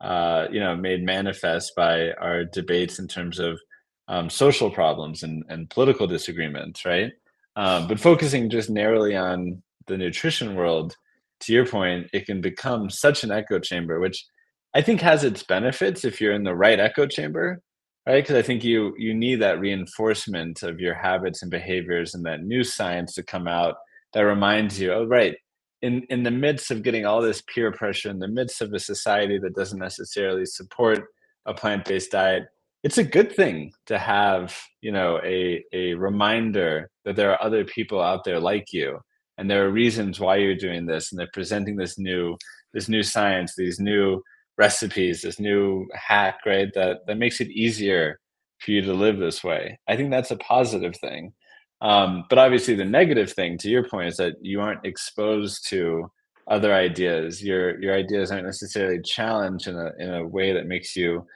uh, 0.00 0.46
you 0.50 0.60
know 0.60 0.76
made 0.76 1.04
manifest 1.04 1.74
by 1.76 2.12
our 2.12 2.44
debates 2.44 2.98
in 2.98 3.08
terms 3.08 3.38
of 3.38 3.60
um, 4.08 4.30
social 4.30 4.70
problems 4.70 5.22
and, 5.22 5.44
and 5.48 5.68
political 5.70 6.06
disagreements, 6.06 6.84
right? 6.84 7.12
Um, 7.56 7.88
but 7.88 8.00
focusing 8.00 8.50
just 8.50 8.70
narrowly 8.70 9.16
on 9.16 9.62
the 9.86 9.96
nutrition 9.96 10.54
world, 10.54 10.96
to 11.40 11.52
your 11.52 11.66
point, 11.66 12.08
it 12.12 12.26
can 12.26 12.40
become 12.40 12.90
such 12.90 13.24
an 13.24 13.30
echo 13.30 13.58
chamber, 13.58 14.00
which 14.00 14.26
I 14.74 14.82
think 14.82 15.00
has 15.00 15.24
its 15.24 15.42
benefits 15.42 16.04
if 16.04 16.20
you're 16.20 16.34
in 16.34 16.44
the 16.44 16.54
right 16.54 16.78
echo 16.78 17.06
chamber, 17.06 17.60
right? 18.06 18.22
Because 18.22 18.36
I 18.36 18.42
think 18.42 18.62
you 18.62 18.94
you 18.98 19.14
need 19.14 19.36
that 19.36 19.60
reinforcement 19.60 20.62
of 20.62 20.80
your 20.80 20.94
habits 20.94 21.42
and 21.42 21.50
behaviors 21.50 22.14
and 22.14 22.24
that 22.26 22.42
new 22.42 22.62
science 22.62 23.14
to 23.14 23.22
come 23.22 23.48
out 23.48 23.76
that 24.12 24.20
reminds 24.20 24.80
you, 24.80 24.92
oh, 24.92 25.04
right, 25.04 25.36
in 25.82 26.02
in 26.10 26.22
the 26.22 26.30
midst 26.30 26.70
of 26.70 26.82
getting 26.82 27.06
all 27.06 27.20
this 27.20 27.42
peer 27.42 27.72
pressure, 27.72 28.10
in 28.10 28.18
the 28.18 28.28
midst 28.28 28.62
of 28.62 28.72
a 28.72 28.78
society 28.78 29.38
that 29.38 29.54
doesn't 29.54 29.78
necessarily 29.78 30.46
support 30.46 31.06
a 31.46 31.54
plant-based 31.54 32.10
diet, 32.10 32.44
it's 32.86 32.98
a 32.98 33.04
good 33.18 33.34
thing 33.34 33.72
to 33.86 33.98
have, 33.98 34.56
you 34.80 34.92
know, 34.92 35.18
a 35.24 35.64
a 35.72 35.94
reminder 35.94 36.88
that 37.04 37.16
there 37.16 37.32
are 37.32 37.42
other 37.42 37.64
people 37.64 38.00
out 38.00 38.22
there 38.22 38.38
like 38.38 38.72
you, 38.72 39.00
and 39.36 39.50
there 39.50 39.66
are 39.66 39.72
reasons 39.72 40.20
why 40.20 40.36
you're 40.36 40.54
doing 40.54 40.86
this, 40.86 41.10
and 41.10 41.18
they're 41.18 41.38
presenting 41.38 41.74
this 41.76 41.98
new 41.98 42.36
this 42.72 42.88
new 42.88 43.02
science, 43.02 43.54
these 43.56 43.80
new 43.80 44.22
recipes, 44.56 45.22
this 45.22 45.40
new 45.40 45.84
hack, 45.94 46.36
right? 46.46 46.68
That 46.74 46.98
that 47.08 47.18
makes 47.18 47.40
it 47.40 47.50
easier 47.50 48.20
for 48.60 48.70
you 48.70 48.82
to 48.82 48.94
live 48.94 49.18
this 49.18 49.42
way. 49.42 49.80
I 49.88 49.96
think 49.96 50.12
that's 50.12 50.30
a 50.30 50.36
positive 50.36 50.94
thing. 50.96 51.32
Um, 51.80 52.24
but 52.30 52.38
obviously, 52.38 52.76
the 52.76 52.84
negative 53.00 53.32
thing, 53.32 53.58
to 53.58 53.68
your 53.68 53.88
point, 53.88 54.10
is 54.10 54.16
that 54.18 54.34
you 54.42 54.60
aren't 54.60 54.86
exposed 54.86 55.68
to 55.70 56.08
other 56.46 56.72
ideas. 56.72 57.42
Your 57.42 57.82
your 57.82 57.94
ideas 57.96 58.30
aren't 58.30 58.46
necessarily 58.46 59.00
challenged 59.02 59.66
in 59.66 59.76
a 59.76 59.90
in 59.98 60.14
a 60.14 60.24
way 60.24 60.52
that 60.52 60.68
makes 60.68 60.94
you 60.94 61.26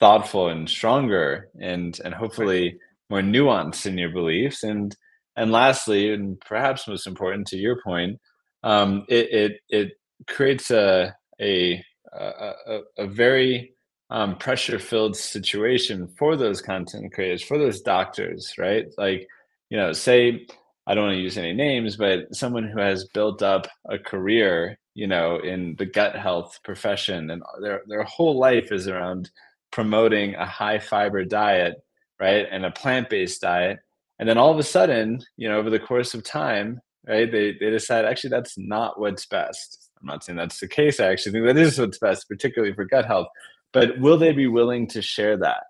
thoughtful 0.00 0.48
and 0.48 0.68
stronger, 0.68 1.48
and 1.60 1.98
and 2.04 2.14
hopefully 2.14 2.78
more 3.10 3.20
nuanced 3.20 3.86
in 3.86 3.98
your 3.98 4.10
beliefs. 4.10 4.62
And 4.62 4.96
and 5.36 5.52
lastly, 5.52 6.12
and 6.12 6.40
perhaps 6.40 6.88
most 6.88 7.06
important 7.06 7.46
to 7.48 7.56
your 7.56 7.80
point, 7.82 8.18
um, 8.62 9.04
it 9.08 9.32
it 9.32 9.60
it 9.68 9.92
creates 10.26 10.70
a 10.70 11.14
a 11.40 11.84
a, 12.12 12.80
a, 12.98 13.06
very 13.06 13.72
um, 14.10 14.36
pressure 14.36 14.80
filled 14.80 15.16
situation 15.16 16.08
for 16.18 16.36
those 16.36 16.60
content 16.60 17.12
creators, 17.12 17.42
for 17.42 17.56
those 17.56 17.80
doctors, 17.80 18.54
right? 18.58 18.86
Like 18.98 19.26
you 19.70 19.78
know, 19.78 19.92
say 19.92 20.46
I 20.86 20.94
don't 20.94 21.04
want 21.04 21.16
to 21.16 21.22
use 21.22 21.38
any 21.38 21.52
names, 21.52 21.96
but 21.96 22.34
someone 22.34 22.68
who 22.68 22.80
has 22.80 23.06
built 23.14 23.42
up 23.42 23.68
a 23.88 23.98
career, 23.98 24.78
you 24.94 25.06
know, 25.06 25.38
in 25.38 25.76
the 25.78 25.86
gut 25.86 26.16
health 26.16 26.58
profession, 26.64 27.30
and 27.30 27.42
their 27.62 27.82
their 27.86 28.02
whole 28.04 28.38
life 28.38 28.72
is 28.72 28.88
around 28.88 29.30
promoting 29.70 30.34
a 30.34 30.46
high 30.46 30.78
fiber 30.78 31.24
diet, 31.24 31.76
right, 32.18 32.46
and 32.50 32.64
a 32.64 32.70
plant 32.70 33.10
based 33.10 33.40
diet, 33.40 33.78
and 34.18 34.28
then 34.28 34.38
all 34.38 34.50
of 34.50 34.58
a 34.58 34.62
sudden, 34.62 35.20
you 35.36 35.48
know, 35.48 35.58
over 35.58 35.70
the 35.70 35.78
course 35.78 36.14
of 36.14 36.24
time, 36.24 36.80
right, 37.06 37.30
they 37.30 37.56
they 37.58 37.70
decide 37.70 38.04
actually 38.04 38.30
that's 38.30 38.58
not 38.58 38.98
what's 39.00 39.26
best. 39.26 39.90
I'm 40.00 40.06
not 40.06 40.24
saying 40.24 40.36
that's 40.36 40.60
the 40.60 40.68
case. 40.68 41.00
I 41.00 41.08
actually 41.08 41.32
think 41.32 41.46
that 41.46 41.56
is 41.56 41.78
what's 41.78 41.98
best, 41.98 42.28
particularly 42.28 42.74
for 42.74 42.84
gut 42.84 43.06
health. 43.06 43.28
But 43.72 44.00
will 44.00 44.18
they 44.18 44.32
be 44.32 44.48
willing 44.48 44.88
to 44.88 45.02
share 45.02 45.36
that? 45.38 45.62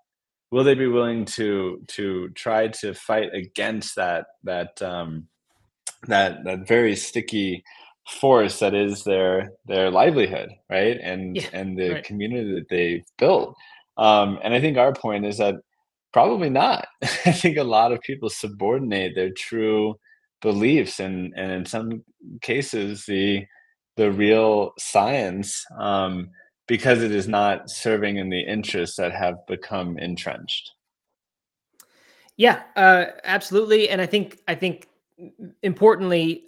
will 0.51 0.63
they 0.63 0.75
be 0.75 0.87
willing 0.87 1.25
to 1.25 1.81
to 1.87 2.29
try 2.29 2.67
to 2.67 2.93
fight 2.93 3.33
against 3.33 3.95
that 3.95 4.25
that 4.43 4.79
um, 4.81 5.27
that 6.07 6.43
that 6.43 6.67
very 6.67 6.95
sticky 6.95 7.63
force 8.07 8.59
that 8.59 8.73
is 8.73 9.03
their 9.03 9.51
their 9.65 9.89
livelihood 9.89 10.49
right 10.69 10.99
and 11.01 11.37
yeah, 11.37 11.47
and 11.53 11.77
the 11.77 11.91
right. 11.91 12.03
community 12.03 12.53
that 12.55 12.69
they've 12.69 13.05
built 13.17 13.55
um, 13.97 14.39
and 14.43 14.53
i 14.53 14.61
think 14.61 14.77
our 14.77 14.93
point 14.93 15.25
is 15.25 15.37
that 15.37 15.55
probably 16.13 16.49
not 16.49 16.87
i 17.25 17.31
think 17.31 17.57
a 17.57 17.63
lot 17.63 17.91
of 17.91 18.01
people 18.01 18.29
subordinate 18.29 19.15
their 19.15 19.31
true 19.31 19.95
beliefs 20.41 20.99
and 20.99 21.33
and 21.35 21.51
in 21.51 21.65
some 21.65 22.03
cases 22.41 23.05
the 23.05 23.45
the 23.97 24.11
real 24.11 24.71
science 24.79 25.65
um, 25.77 26.29
because 26.67 27.03
it 27.03 27.11
is 27.11 27.27
not 27.27 27.69
serving 27.69 28.17
in 28.17 28.29
the 28.29 28.41
interests 28.41 28.95
that 28.97 29.11
have 29.11 29.35
become 29.47 29.97
entrenched. 29.97 30.71
Yeah, 32.37 32.63
uh, 32.75 33.05
absolutely. 33.23 33.89
And 33.89 34.01
I 34.01 34.05
think 34.05 34.39
I 34.47 34.55
think 34.55 34.87
importantly, 35.61 36.45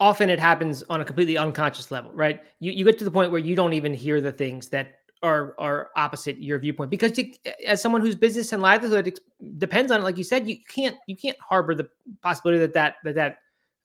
often 0.00 0.30
it 0.30 0.40
happens 0.40 0.82
on 0.88 1.00
a 1.00 1.04
completely 1.04 1.36
unconscious 1.36 1.90
level, 1.90 2.10
right? 2.12 2.40
You 2.60 2.72
you 2.72 2.84
get 2.84 2.98
to 2.98 3.04
the 3.04 3.10
point 3.10 3.30
where 3.30 3.40
you 3.40 3.54
don't 3.54 3.74
even 3.74 3.94
hear 3.94 4.20
the 4.20 4.32
things 4.32 4.68
that 4.70 4.97
are 5.22 5.54
are 5.58 5.90
opposite 5.96 6.38
your 6.38 6.58
viewpoint 6.58 6.90
because 6.90 7.18
as 7.66 7.82
someone 7.82 8.00
whose 8.00 8.14
business 8.14 8.52
and 8.52 8.62
livelihood 8.62 9.18
depends 9.58 9.90
on 9.90 10.00
it, 10.00 10.04
like 10.04 10.18
you 10.18 10.24
said, 10.24 10.48
you 10.48 10.56
can't 10.68 10.96
you 11.06 11.16
can't 11.16 11.36
harbor 11.40 11.74
the 11.74 11.88
possibility 12.22 12.58
that 12.58 12.74
that 12.74 12.96
that 13.04 13.14
that 13.14 13.38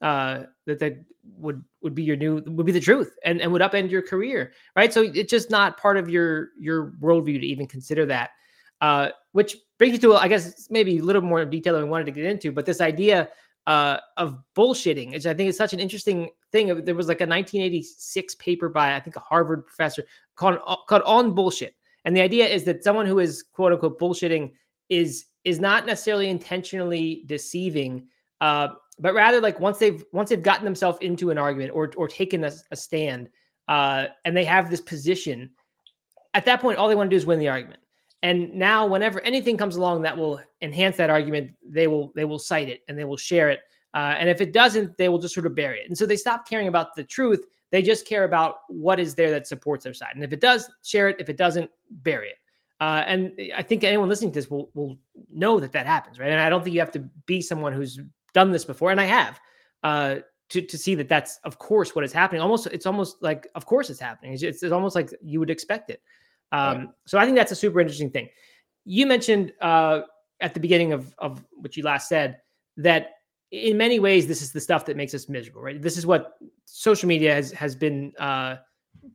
uh, 0.06 0.44
that 0.66 0.78
that 0.78 1.04
would 1.38 1.62
would 1.82 1.94
be 1.94 2.02
your 2.02 2.16
new 2.16 2.42
would 2.46 2.66
be 2.66 2.72
the 2.72 2.80
truth 2.80 3.16
and 3.24 3.40
and 3.40 3.50
would 3.52 3.62
upend 3.62 3.90
your 3.90 4.02
career, 4.02 4.52
right? 4.76 4.92
So 4.92 5.02
it's 5.02 5.30
just 5.30 5.50
not 5.50 5.78
part 5.78 5.96
of 5.96 6.08
your 6.08 6.50
your 6.58 6.92
worldview 7.00 7.40
to 7.40 7.46
even 7.46 7.66
consider 7.66 8.06
that. 8.06 8.30
Uh, 8.80 9.08
which 9.32 9.56
brings 9.78 9.94
you 9.94 9.98
to 10.00 10.14
I 10.14 10.28
guess 10.28 10.68
maybe 10.70 10.98
a 10.98 11.02
little 11.02 11.22
more 11.22 11.44
detail 11.44 11.74
than 11.74 11.84
we 11.84 11.88
wanted 11.88 12.06
to 12.06 12.12
get 12.12 12.24
into, 12.24 12.52
but 12.52 12.66
this 12.66 12.80
idea 12.80 13.28
uh, 13.66 13.98
of 14.16 14.38
bullshitting, 14.54 15.12
which 15.12 15.26
I 15.26 15.34
think 15.34 15.48
is 15.48 15.56
such 15.56 15.72
an 15.72 15.80
interesting 15.80 16.28
thing. 16.52 16.84
There 16.84 16.94
was 16.94 17.08
like 17.08 17.20
a 17.20 17.26
1986 17.26 18.34
paper 18.36 18.68
by 18.68 18.94
I 18.94 19.00
think 19.00 19.16
a 19.16 19.20
Harvard 19.20 19.66
professor 19.66 20.04
called 20.36 20.58
called 20.88 21.02
on 21.02 21.34
bullshit, 21.34 21.74
and 22.04 22.16
the 22.16 22.20
idea 22.20 22.46
is 22.46 22.64
that 22.64 22.84
someone 22.84 23.06
who 23.06 23.18
is 23.18 23.42
quote 23.42 23.72
unquote 23.72 23.98
bullshitting 23.98 24.52
is 24.88 25.26
is 25.44 25.60
not 25.60 25.86
necessarily 25.86 26.30
intentionally 26.30 27.22
deceiving. 27.26 28.06
Uh, 28.40 28.68
but 28.98 29.14
rather 29.14 29.40
like 29.40 29.60
once 29.60 29.78
they've 29.78 30.04
once 30.12 30.30
they've 30.30 30.42
gotten 30.42 30.64
themselves 30.64 30.98
into 31.00 31.30
an 31.30 31.38
argument 31.38 31.72
or 31.74 31.90
or 31.96 32.08
taken 32.08 32.44
a, 32.44 32.52
a 32.70 32.76
stand 32.76 33.28
uh, 33.68 34.06
and 34.24 34.36
they 34.36 34.44
have 34.44 34.70
this 34.70 34.80
position 34.80 35.50
at 36.34 36.44
that 36.44 36.60
point 36.60 36.78
all 36.78 36.88
they 36.88 36.94
want 36.94 37.10
to 37.10 37.14
do 37.14 37.18
is 37.18 37.26
win 37.26 37.38
the 37.38 37.48
argument 37.48 37.80
and 38.22 38.52
now 38.54 38.86
whenever 38.86 39.20
anything 39.22 39.56
comes 39.56 39.76
along 39.76 40.02
that 40.02 40.16
will 40.16 40.40
enhance 40.62 40.96
that 40.96 41.10
argument 41.10 41.50
they 41.64 41.86
will 41.86 42.12
they 42.14 42.24
will 42.24 42.38
cite 42.38 42.68
it 42.68 42.82
and 42.88 42.98
they 42.98 43.04
will 43.04 43.16
share 43.16 43.50
it 43.50 43.60
uh, 43.94 44.14
and 44.18 44.28
if 44.28 44.40
it 44.40 44.52
doesn't 44.52 44.96
they 44.96 45.08
will 45.08 45.18
just 45.18 45.34
sort 45.34 45.46
of 45.46 45.54
bury 45.54 45.80
it 45.80 45.88
and 45.88 45.96
so 45.96 46.06
they 46.06 46.16
stop 46.16 46.48
caring 46.48 46.68
about 46.68 46.94
the 46.94 47.04
truth 47.04 47.44
they 47.74 47.82
just 47.82 48.06
care 48.06 48.24
about 48.24 48.58
what 48.68 49.00
is 49.00 49.14
there 49.14 49.30
that 49.30 49.46
supports 49.46 49.82
their 49.84 49.94
side 49.94 50.12
and 50.14 50.22
if 50.22 50.32
it 50.32 50.40
does 50.40 50.70
share 50.82 51.08
it 51.08 51.16
if 51.18 51.28
it 51.28 51.36
doesn't 51.36 51.70
bury 51.90 52.28
it 52.28 52.36
uh, 52.80 53.04
and 53.06 53.32
I 53.56 53.62
think 53.62 53.84
anyone 53.84 54.08
listening 54.08 54.32
to 54.32 54.38
this 54.38 54.50
will 54.50 54.70
will 54.74 54.98
know 55.32 55.60
that 55.60 55.72
that 55.72 55.86
happens, 55.86 56.18
right? 56.18 56.30
And 56.30 56.40
I 56.40 56.50
don't 56.50 56.62
think 56.62 56.74
you 56.74 56.80
have 56.80 56.90
to 56.92 57.08
be 57.26 57.40
someone 57.40 57.72
who's 57.72 58.00
done 58.32 58.50
this 58.50 58.64
before, 58.64 58.90
and 58.90 59.00
I 59.00 59.04
have, 59.04 59.40
uh, 59.84 60.16
to 60.50 60.60
to 60.60 60.76
see 60.76 60.94
that 60.96 61.08
that's 61.08 61.38
of 61.44 61.58
course 61.58 61.94
what 61.94 62.04
is 62.04 62.12
happening. 62.12 62.42
Almost, 62.42 62.66
it's 62.66 62.86
almost 62.86 63.22
like 63.22 63.46
of 63.54 63.64
course 63.64 63.90
it's 63.90 64.00
happening. 64.00 64.32
It's, 64.34 64.42
it's, 64.42 64.62
it's 64.62 64.72
almost 64.72 64.96
like 64.96 65.10
you 65.22 65.38
would 65.38 65.50
expect 65.50 65.88
it. 65.90 66.02
Um, 66.50 66.78
right. 66.78 66.88
So 67.06 67.18
I 67.18 67.24
think 67.24 67.36
that's 67.36 67.52
a 67.52 67.56
super 67.56 67.80
interesting 67.80 68.10
thing. 68.10 68.28
You 68.84 69.06
mentioned 69.06 69.52
uh, 69.60 70.00
at 70.40 70.52
the 70.52 70.60
beginning 70.60 70.92
of 70.92 71.14
of 71.18 71.44
what 71.52 71.76
you 71.76 71.84
last 71.84 72.08
said 72.08 72.40
that 72.78 73.12
in 73.54 73.76
many 73.76 73.98
ways 73.98 74.26
this 74.26 74.42
is 74.42 74.52
the 74.52 74.60
stuff 74.60 74.84
that 74.86 74.96
makes 74.96 75.14
us 75.14 75.28
miserable, 75.28 75.62
right? 75.62 75.80
This 75.80 75.96
is 75.96 76.06
what 76.06 76.34
social 76.64 77.08
media 77.08 77.34
has 77.34 77.52
has 77.52 77.74
been 77.74 78.12
uh, 78.18 78.56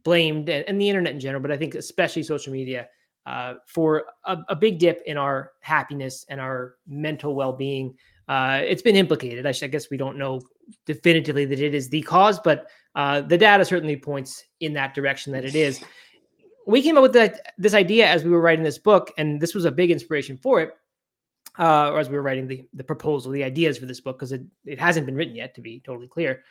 blamed 0.03 0.49
and, 0.49 0.65
and 0.67 0.79
the 0.79 0.89
internet 0.89 1.13
in 1.13 1.19
general, 1.19 1.41
but 1.41 1.51
I 1.51 1.57
think 1.57 1.75
especially 1.75 2.23
social 2.23 2.53
media. 2.53 2.87
Uh, 3.25 3.55
for 3.67 4.05
a, 4.25 4.37
a, 4.47 4.55
big 4.55 4.79
dip 4.79 5.03
in 5.05 5.15
our 5.15 5.51
happiness 5.59 6.25
and 6.29 6.41
our 6.41 6.77
mental 6.87 7.35
well-being 7.35 7.93
uh, 8.29 8.61
it's 8.63 8.83
been 8.83 8.95
implicated. 8.95 9.45
I, 9.47 9.49
I, 9.49 9.67
guess 9.67 9.89
we 9.89 9.97
don't 9.97 10.15
know 10.15 10.39
definitively 10.85 11.45
that 11.45 11.59
it 11.59 11.73
is 11.73 11.89
the 11.89 12.03
cause, 12.03 12.39
but 12.39 12.69
uh, 12.93 13.21
the 13.21 13.37
data 13.37 13.65
certainly 13.65 13.97
points 13.97 14.45
in 14.59 14.71
that 14.73 14.93
direction 14.93 15.33
that 15.33 15.43
it 15.43 15.55
is. 15.55 15.83
We 16.67 16.83
came 16.83 16.95
up 16.95 17.01
with 17.01 17.13
the, 17.13 17.37
this 17.57 17.73
idea 17.73 18.07
as 18.07 18.23
we 18.23 18.29
were 18.29 18.39
writing 18.39 18.63
this 18.63 18.77
book, 18.77 19.11
and 19.17 19.41
this 19.41 19.55
was 19.55 19.65
a 19.65 19.71
big 19.71 19.89
inspiration 19.89 20.37
for 20.37 20.61
it, 20.61 20.73
uh, 21.59 21.91
or 21.91 21.99
as 21.99 22.09
we 22.09 22.15
were 22.15 22.23
writing 22.23 22.47
the, 22.47 22.65
the 22.73 22.83
proposal, 22.83 23.31
the 23.31 23.43
ideas 23.43 23.77
for 23.77 23.85
this 23.85 23.99
book, 23.99 24.17
because 24.17 24.31
it, 24.31 24.41
it 24.65 24.79
hasn't 24.79 25.05
been 25.05 25.15
written 25.15 25.35
yet, 25.35 25.53
to 25.55 25.61
be 25.61 25.81
totally 25.81 26.07
clear. 26.07 26.41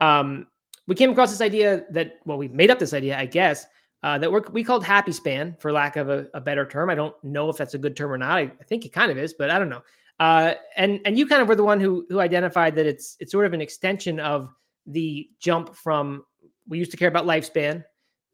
Um, 0.00 0.46
we 0.86 0.94
came 0.94 1.10
across 1.10 1.30
this 1.30 1.40
idea 1.40 1.84
that, 1.90 2.18
well, 2.24 2.38
we 2.38 2.48
made 2.48 2.70
up 2.70 2.78
this 2.78 2.94
idea, 2.94 3.18
I 3.18 3.26
guess, 3.26 3.66
uh, 4.02 4.18
that 4.18 4.30
we 4.30 4.40
we 4.52 4.64
called 4.64 4.84
happy 4.84 5.12
span, 5.12 5.56
for 5.58 5.72
lack 5.72 5.96
of 5.96 6.10
a, 6.10 6.26
a, 6.34 6.40
better 6.40 6.66
term. 6.66 6.90
I 6.90 6.94
don't 6.94 7.14
know 7.24 7.48
if 7.48 7.56
that's 7.56 7.72
a 7.72 7.78
good 7.78 7.96
term 7.96 8.12
or 8.12 8.18
not. 8.18 8.36
I, 8.36 8.42
I 8.42 8.64
think 8.64 8.84
it 8.84 8.92
kind 8.92 9.10
of 9.10 9.16
is, 9.16 9.32
but 9.32 9.48
I 9.48 9.58
don't 9.58 9.70
know. 9.70 9.82
Uh, 10.20 10.54
and 10.76 11.00
and 11.06 11.18
you 11.18 11.26
kind 11.26 11.40
of 11.40 11.48
were 11.48 11.56
the 11.56 11.64
one 11.64 11.80
who 11.80 12.04
who 12.10 12.20
identified 12.20 12.74
that 12.76 12.84
it's 12.84 13.16
it's 13.18 13.32
sort 13.32 13.46
of 13.46 13.54
an 13.54 13.62
extension 13.62 14.20
of 14.20 14.52
the 14.86 15.28
jump 15.40 15.74
from 15.74 16.22
we 16.68 16.78
used 16.78 16.90
to 16.90 16.98
care 16.98 17.08
about 17.08 17.24
lifespan, 17.24 17.82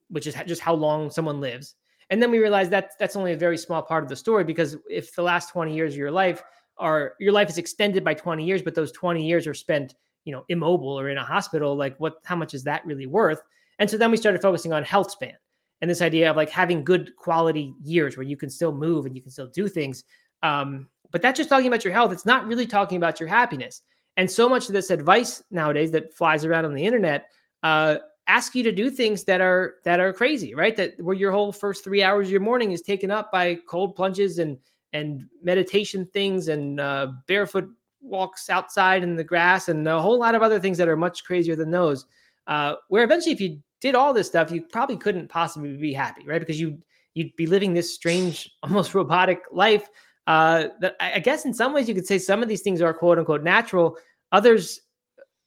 which 0.09 0.27
is 0.27 0.35
just 0.47 0.61
how 0.61 0.75
long 0.75 1.09
someone 1.09 1.41
lives, 1.41 1.77
and 2.11 2.21
then 2.21 2.31
we 2.31 2.39
realized 2.39 2.71
that 2.73 2.93
that's 2.99 3.17
only 3.17 3.33
a 3.33 3.37
very 3.37 3.57
small 3.57 3.83
part 3.83 4.03
of 4.03 4.09
the 4.09 4.17
story 4.17 4.45
because 4.45 4.77
if 4.89 5.15
the 5.15 5.23
last 5.23 5.51
20 5.51 5.75
years 5.75 5.95
of 5.95 5.99
your 5.99 6.11
life 6.11 6.43
are 6.77 7.15
your 7.21 7.33
life 7.33 7.49
is 7.49 7.59
extended 7.59 8.05
by 8.05 8.15
20 8.15 8.45
years, 8.45 8.63
but 8.63 8.75
those 8.75 8.93
20 8.93 9.27
years 9.27 9.47
are 9.47 9.55
spent 9.55 9.95
you 10.25 10.33
know 10.33 10.45
immobile 10.49 10.99
or 10.99 11.09
in 11.09 11.17
a 11.17 11.25
hospital 11.25 11.75
like 11.75 11.99
what 11.99 12.17
how 12.25 12.37
much 12.37 12.53
is 12.53 12.65
that 12.65 12.85
really 12.85 13.07
worth? 13.07 13.43
And 13.79 13.89
so 13.89 13.97
then 13.97 14.11
we 14.11 14.17
started 14.17 14.43
focusing 14.43 14.73
on 14.73 14.83
health 14.83 15.11
span 15.11 15.35
and 15.81 15.91
this 15.91 16.03
idea 16.03 16.31
of 16.31 16.37
like 16.37 16.51
having 16.51 16.85
good 16.85 17.17
quality 17.17 17.75
years 17.83 18.17
where 18.17 18.27
you 18.27 18.37
can 18.37 18.51
still 18.51 18.73
move 18.73 19.07
and 19.07 19.17
you 19.17 19.23
can 19.23 19.31
still 19.31 19.49
do 19.49 19.69
things. 19.69 20.05
Um, 20.43 20.89
but 21.13 21.23
that's 21.23 21.39
just 21.39 21.49
talking 21.49 21.67
about 21.67 21.85
your 21.85 21.95
health. 21.95 22.13
It's 22.13 22.27
not 22.27 22.47
really 22.47 22.67
talking 22.67 22.97
about 22.97 23.19
your 23.19 23.29
happiness. 23.29 23.83
And 24.17 24.31
so 24.31 24.49
much 24.49 24.67
of 24.69 24.75
this 24.75 24.91
advice 24.91 25.43
nowadays 25.51 25.91
that 25.93 26.15
flies 26.15 26.45
around 26.45 26.67
on 26.67 26.75
the 26.75 26.85
internet 26.85 27.31
uh, 27.63 27.97
ask 28.31 28.55
you 28.55 28.63
to 28.63 28.73
do 28.73 28.91
things 28.91 29.25
that 29.25 29.41
are 29.41 29.75
that 29.85 29.99
are 29.99 30.13
crazy 30.13 30.55
right 30.55 30.77
that 30.77 30.95
where 31.01 31.17
your 31.17 31.33
whole 31.33 31.53
first 31.53 31.83
three 31.83 32.03
hours 32.03 32.29
of 32.29 32.31
your 32.31 32.41
morning 32.41 32.71
is 32.71 32.81
taken 32.81 33.11
up 33.11 33.33
by 33.33 33.57
cold 33.67 33.97
plunges 33.97 34.39
and 34.39 34.57
and 34.93 35.25
meditation 35.43 36.07
things 36.07 36.49
and 36.49 36.81
uh, 36.81 37.09
barefoot 37.27 37.69
walks 38.01 38.51
outside 38.51 39.03
in 39.03 39.17
the 39.17 39.25
grass 39.25 39.69
and 39.69 39.87
a 39.87 40.01
whole 40.01 40.19
lot 40.19 40.35
of 40.35 40.43
other 40.43 40.59
things 40.59 40.79
that 40.79 40.89
are 40.89 40.97
much 40.97 41.25
crazier 41.25 41.57
than 41.57 41.71
those. 41.71 42.07
Uh, 42.47 42.75
where 42.89 43.05
eventually, 43.05 43.33
if 43.33 43.41
you 43.41 43.59
did 43.81 43.95
all 43.95 44.13
this 44.13 44.27
stuff, 44.27 44.51
you 44.51 44.63
probably 44.63 44.97
couldn't 44.97 45.29
possibly 45.29 45.77
be 45.77 45.93
happy, 45.93 46.27
right? 46.27 46.41
Because 46.41 46.61
you 46.61 46.79
you'd 47.15 47.35
be 47.37 47.47
living 47.47 47.75
this 47.75 47.95
strange, 47.95 48.51
almost 48.63 48.95
robotic 48.95 49.43
life. 49.53 49.89
Uh, 50.27 50.69
that 50.81 50.97
I 51.01 51.19
guess 51.19 51.45
in 51.45 51.55
some 51.55 51.73
ways 51.73 51.89
you 51.89 51.95
could 51.95 52.07
say 52.07 52.19
some 52.19 52.43
of 52.43 52.49
these 52.49 52.63
things 52.63 52.81
are 52.81 52.95
quote 52.95 53.19
unquote 53.19 53.43
natural, 53.43 53.97
others 54.33 54.81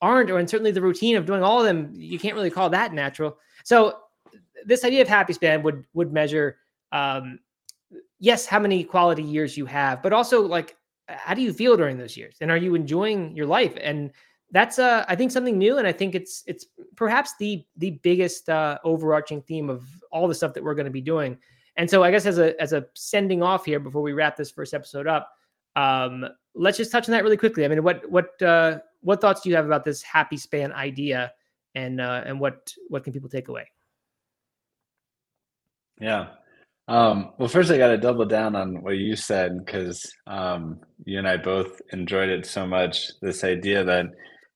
aren't, 0.04 0.30
or 0.30 0.38
and 0.38 0.50
certainly 0.50 0.72
the 0.72 0.82
routine 0.82 1.16
of 1.16 1.26
doing 1.26 1.42
all 1.42 1.60
of 1.60 1.66
them, 1.66 1.92
you 1.96 2.20
can't 2.20 2.36
really 2.36 2.52
call 2.52 2.70
that 2.70 2.94
natural. 2.94 3.38
So 3.63 3.98
this 4.66 4.84
idea 4.84 5.02
of 5.02 5.08
happy 5.08 5.34
span 5.34 5.63
would 5.63 5.86
would 5.94 6.12
measure 6.12 6.58
um, 6.92 7.39
yes, 8.20 8.46
how 8.46 8.60
many 8.60 8.84
quality 8.84 9.24
years 9.24 9.58
you 9.58 9.66
have, 9.66 10.04
but 10.04 10.13
also 10.13 10.42
like 10.42 10.76
how 11.08 11.34
do 11.34 11.42
you 11.42 11.52
feel 11.52 11.76
during 11.76 11.98
those 11.98 12.16
years? 12.16 12.38
And 12.39 12.52
are 12.52 12.58
you 12.58 12.76
enjoying 12.76 13.36
your 13.36 13.46
life? 13.46 13.76
And 13.82 14.12
that's 14.54 14.78
uh 14.78 15.04
i 15.08 15.16
think 15.16 15.32
something 15.32 15.58
new 15.58 15.80
and 15.80 15.88
i 15.88 15.92
think 15.92 16.13
it's 16.13 16.44
it's 16.46 16.68
perhaps 16.96 17.34
the 17.39 17.66
the 17.78 18.00
biggest 18.04 18.50
uh 18.50 18.78
overarching 18.84 19.42
theme 19.42 19.68
of 19.68 19.84
all 20.12 20.28
the 20.28 20.36
stuff 20.36 20.54
that 20.54 20.63
we're 20.63 20.76
going 20.76 20.86
to 20.86 20.92
be 20.92 21.02
doing. 21.02 21.38
And 21.76 21.89
so 21.89 22.04
i 22.04 22.12
guess 22.12 22.26
as 22.28 22.38
a 22.38 22.60
as 22.62 22.72
a 22.72 22.86
sending 22.94 23.42
off 23.42 23.66
here 23.66 23.80
before 23.80 24.04
we 24.04 24.13
wrap 24.13 24.38
this 24.38 24.52
first 24.52 24.74
episode 24.74 25.08
up 25.08 25.32
um 25.76 26.26
let's 26.54 26.78
just 26.78 26.92
touch 26.92 27.10
on 27.10 27.13
that 27.13 27.24
really 27.24 27.36
quickly. 27.36 27.66
I 27.66 27.68
mean 27.68 27.84
what 27.84 28.08
what 28.10 28.39
uh 28.42 28.80
what 29.04 29.22
thoughts 29.22 29.42
do 29.42 29.50
you 29.50 29.56
have 29.56 29.66
about 29.66 29.86
this 29.86 30.02
happy 30.02 30.38
span 30.38 30.72
idea 30.74 31.32
and 31.76 32.02
uh 32.02 32.24
and 32.26 32.39
what 32.39 32.74
what 32.89 33.04
can 33.04 33.13
people 33.13 33.30
take 33.30 33.48
away 33.48 33.68
yeah 36.00 36.28
um, 36.88 37.32
well, 37.38 37.48
first, 37.48 37.72
I 37.72 37.78
got 37.78 37.89
to 37.89 37.98
double 37.98 38.26
down 38.26 38.56
on 38.56 38.82
what 38.82 38.98
you 38.98 39.16
said 39.16 39.66
because 39.66 40.12
um, 40.28 40.82
you 41.06 41.18
and 41.18 41.28
I 41.28 41.38
both 41.38 41.82
enjoyed 41.94 42.30
it 42.30 42.46
so 42.46 42.68
much. 42.68 43.08
This 43.22 43.44
idea 43.44 43.84
that 43.86 44.08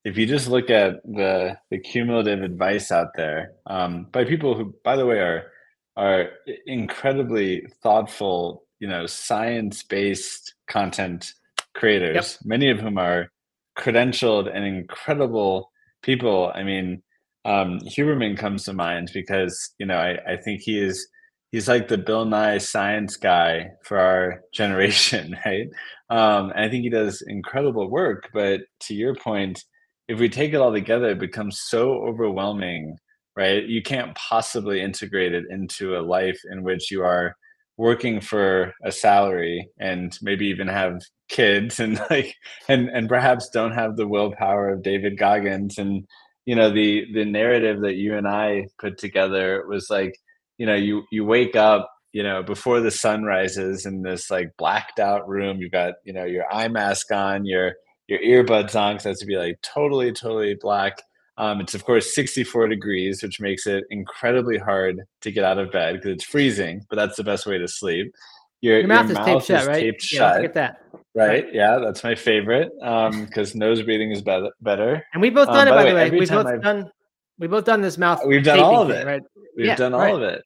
if 0.04 0.18
you 0.18 0.26
just 0.26 0.48
look 0.48 0.70
at 0.70 1.02
the 1.04 1.58
the 1.72 1.80
cumulative 1.80 2.42
advice 2.42 2.92
out 2.92 3.10
there 3.16 3.52
um, 3.66 4.08
by 4.12 4.26
people 4.26 4.56
who, 4.56 4.76
by 4.84 4.98
the 4.98 5.06
way, 5.06 5.20
are 5.20 5.52
are 5.96 6.30
incredibly 6.66 7.66
thoughtful, 7.82 8.66
you 8.80 8.88
know, 8.88 9.06
science 9.06 9.84
based 9.84 10.54
content 10.68 11.34
creators, 11.76 12.16
yep. 12.16 12.46
many 12.46 12.70
of 12.70 12.80
whom 12.80 12.98
are 12.98 13.32
credentialed 13.78 14.54
and 14.54 14.66
incredible 14.66 15.72
people. 16.02 16.52
I 16.54 16.64
mean, 16.64 17.02
um, 17.46 17.80
Huberman 17.80 18.38
comes 18.38 18.64
to 18.66 18.74
mind 18.74 19.12
because 19.14 19.74
you 19.80 19.86
know 19.86 19.98
I, 19.98 20.34
I 20.34 20.38
think 20.38 20.62
he 20.62 20.80
is 20.80 21.08
he's 21.52 21.68
like 21.68 21.88
the 21.88 21.98
Bill 21.98 22.26
Nye 22.26 22.58
science 22.58 23.16
guy 23.16 23.70
for 23.84 23.98
our 23.98 24.42
generation, 24.54 25.38
right? 25.46 25.68
Um, 26.10 26.52
and 26.52 26.66
I 26.66 26.70
think 26.70 26.84
he 26.84 26.90
does 26.90 27.24
incredible 27.26 27.90
work. 27.90 28.30
But 28.34 28.62
to 28.82 28.94
your 28.94 29.16
point, 29.16 29.64
if 30.08 30.20
we 30.20 30.30
take 30.30 30.54
it 30.54 30.58
all 30.58 30.72
together, 30.72 31.10
it 31.10 31.20
becomes 31.20 31.62
so 31.62 31.94
overwhelming, 32.04 32.98
right? 33.36 33.64
You 33.66 33.82
can't 33.82 34.16
possibly 34.16 34.82
integrate 34.82 35.34
it 35.34 35.46
into 35.50 35.98
a 35.98 36.02
life 36.02 36.40
in 36.52 36.64
which 36.64 36.92
you 36.92 37.04
are 37.04 37.36
working 37.78 38.20
for 38.20 38.74
a 38.84 38.92
salary 38.92 39.70
and 39.80 40.18
maybe 40.22 40.48
even 40.48 40.68
have 40.68 41.02
kids 41.30 41.80
and 41.80 42.00
like 42.10 42.36
and 42.68 42.90
and 42.90 43.08
perhaps 43.08 43.50
don't 43.50 43.74
have 43.74 43.96
the 43.96 44.08
willpower 44.08 44.70
of 44.70 44.84
David 44.84 45.18
Goggins. 45.18 45.78
And 45.78 46.06
you 46.46 46.56
know 46.56 46.70
the 46.72 47.06
the 47.14 47.26
narrative 47.26 47.82
that 47.82 47.96
you 47.96 48.16
and 48.16 48.28
I 48.28 48.68
put 48.80 48.98
together 48.98 49.66
was 49.68 49.88
like 49.90 50.16
you 50.58 50.66
know 50.66 50.76
you 50.76 51.04
you 51.12 51.26
wake 51.26 51.56
up 51.56 51.90
you 52.14 52.24
know 52.24 52.42
before 52.42 52.80
the 52.80 52.92
sun 52.92 53.24
rises 53.24 53.86
in 53.86 54.02
this 54.02 54.32
like 54.32 54.52
blacked 54.58 55.00
out 55.00 55.28
room. 55.28 55.60
You've 55.60 55.72
got 55.72 55.96
you 56.04 56.14
know 56.14 56.26
your 56.26 56.52
eye 56.52 56.68
mask 56.68 57.12
on 57.12 57.46
your 57.46 57.74
your 58.08 58.20
earbuds 58.20 58.80
on 58.80 58.94
because 58.94 59.04
that's 59.04 59.20
to 59.20 59.26
be 59.26 59.38
like 59.38 59.62
totally 59.62 60.12
totally 60.12 60.56
black 60.60 61.04
um, 61.38 61.62
it's 61.62 61.74
of 61.74 61.86
course 61.86 62.14
64 62.14 62.68
degrees 62.68 63.24
which 63.24 63.40
makes 63.40 63.68
it 63.68 63.84
incredibly 63.90 64.58
hard 64.58 65.02
to 65.22 65.32
get 65.32 65.44
out 65.44 65.58
of 65.58 65.72
bed 65.72 65.96
because 65.96 66.12
it's 66.12 66.24
freezing 66.24 66.86
but 66.90 66.96
that's 66.96 67.16
the 67.18 67.24
best 67.24 67.46
way 67.46 67.58
to 67.58 67.68
sleep 67.68 68.14
your, 68.62 68.80
your 68.80 68.88
mouth, 68.88 69.10
your 69.10 69.20
is, 69.20 69.26
taped 69.26 69.42
is 69.42 69.46
shut, 69.46 69.68
right? 69.68 69.80
taped 69.80 70.12
yeah, 70.12 70.18
shut. 70.18 70.42
Get 70.42 70.54
that. 70.56 70.84
Right? 71.14 71.28
right? 71.28 71.54
Yeah, 71.54 71.78
that's 71.78 72.04
my 72.04 72.16
favorite. 72.16 72.72
Um, 72.82 73.26
because 73.26 73.54
nose 73.54 73.84
breathing 73.84 74.12
is 74.12 74.24
better. 74.24 74.50
Better. 74.62 75.06
And 75.14 75.22
we've 75.22 75.34
both 75.34 75.48
um, 75.50 75.54
done 75.54 75.68
um, 75.68 75.74
it, 75.76 75.78
by, 75.78 75.90
the 75.90 75.96
way. 75.96 76.10
We've 76.10 76.28
both 76.28 76.48
I've, 76.48 76.64
done. 76.64 76.90
We've 77.38 77.52
both 77.52 77.66
done 77.66 77.82
this 77.82 78.00
mouth. 78.00 78.22
We've 78.26 78.44
done 78.44 78.60
all 78.60 78.82
of 78.82 78.90
it. 78.90 78.96
Thing, 78.96 79.06
right? 79.06 79.22
We've 79.56 79.68
yeah, 79.68 79.76
done 79.76 79.94
all 79.94 80.00
right. 80.00 80.16
of 80.16 80.22
it 80.24 80.44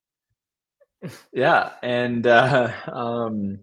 yeah, 1.34 1.71
and 1.82 2.25
uh, 2.27 2.71
um, 2.91 3.60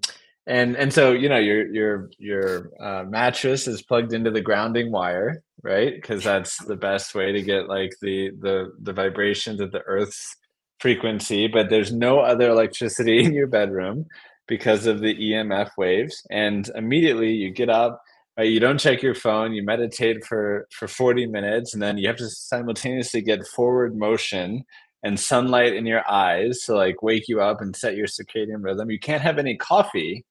and 0.49 0.77
and 0.77 0.93
so 0.93 1.13
you 1.13 1.29
know 1.29 1.39
your 1.39 1.73
your 1.73 2.11
your 2.19 2.71
uh, 2.81 3.05
mattress 3.05 3.69
is 3.69 3.83
plugged 3.83 4.15
into 4.15 4.31
the 4.31 4.41
grounding 4.41 4.91
wire, 4.91 5.43
right? 5.63 5.95
Because 5.95 6.25
that's 6.25 6.57
the 6.65 6.77
best 6.77 7.15
way 7.15 7.33
to 7.33 7.43
get 7.43 7.69
like 7.69 7.93
the 8.01 8.31
the 8.41 8.73
the 8.83 8.95
vibrations 8.95 9.61
of 9.61 9.73
the 9.73 9.83
Earth's 9.83 10.35
frequency. 10.81 11.49
But 11.49 11.69
there's 11.69 11.93
no 11.93 12.21
other 12.21 12.49
electricity 12.49 13.19
in 13.25 13.35
your 13.35 13.47
bedroom 13.47 14.07
because 14.47 14.87
of 14.87 15.01
the 15.01 15.15
EMF 15.15 15.71
waves, 15.77 16.27
and 16.31 16.71
immediately 16.75 17.33
you 17.33 17.51
get 17.51 17.69
up. 17.69 18.01
Right, 18.39 18.51
you 18.51 18.61
don't 18.61 18.79
check 18.79 19.03
your 19.03 19.17
phone. 19.17 19.53
You 19.53 19.63
meditate 19.63 20.25
for 20.25 20.67
for 20.73 20.89
40 20.89 21.27
minutes, 21.27 21.75
and 21.75 21.83
then 21.83 21.99
you 21.99 22.09
have 22.09 22.17
to 22.17 22.29
simultaneously 22.31 23.21
get 23.21 23.47
forward 23.47 23.97
motion 23.97 24.65
and 25.03 25.21
sunlight 25.21 25.75
in 25.75 25.87
your 25.87 26.09
eyes 26.11 26.61
to 26.61 26.75
like 26.75 27.03
wake 27.03 27.29
you 27.29 27.41
up 27.41 27.61
and 27.61 27.77
set 27.77 27.97
your 27.97 28.07
circadian 28.07 28.65
rhythm. 28.65 28.91
You 28.91 28.99
can't 28.99 29.23
have 29.23 29.39
any 29.39 29.57
coffee, 29.57 30.25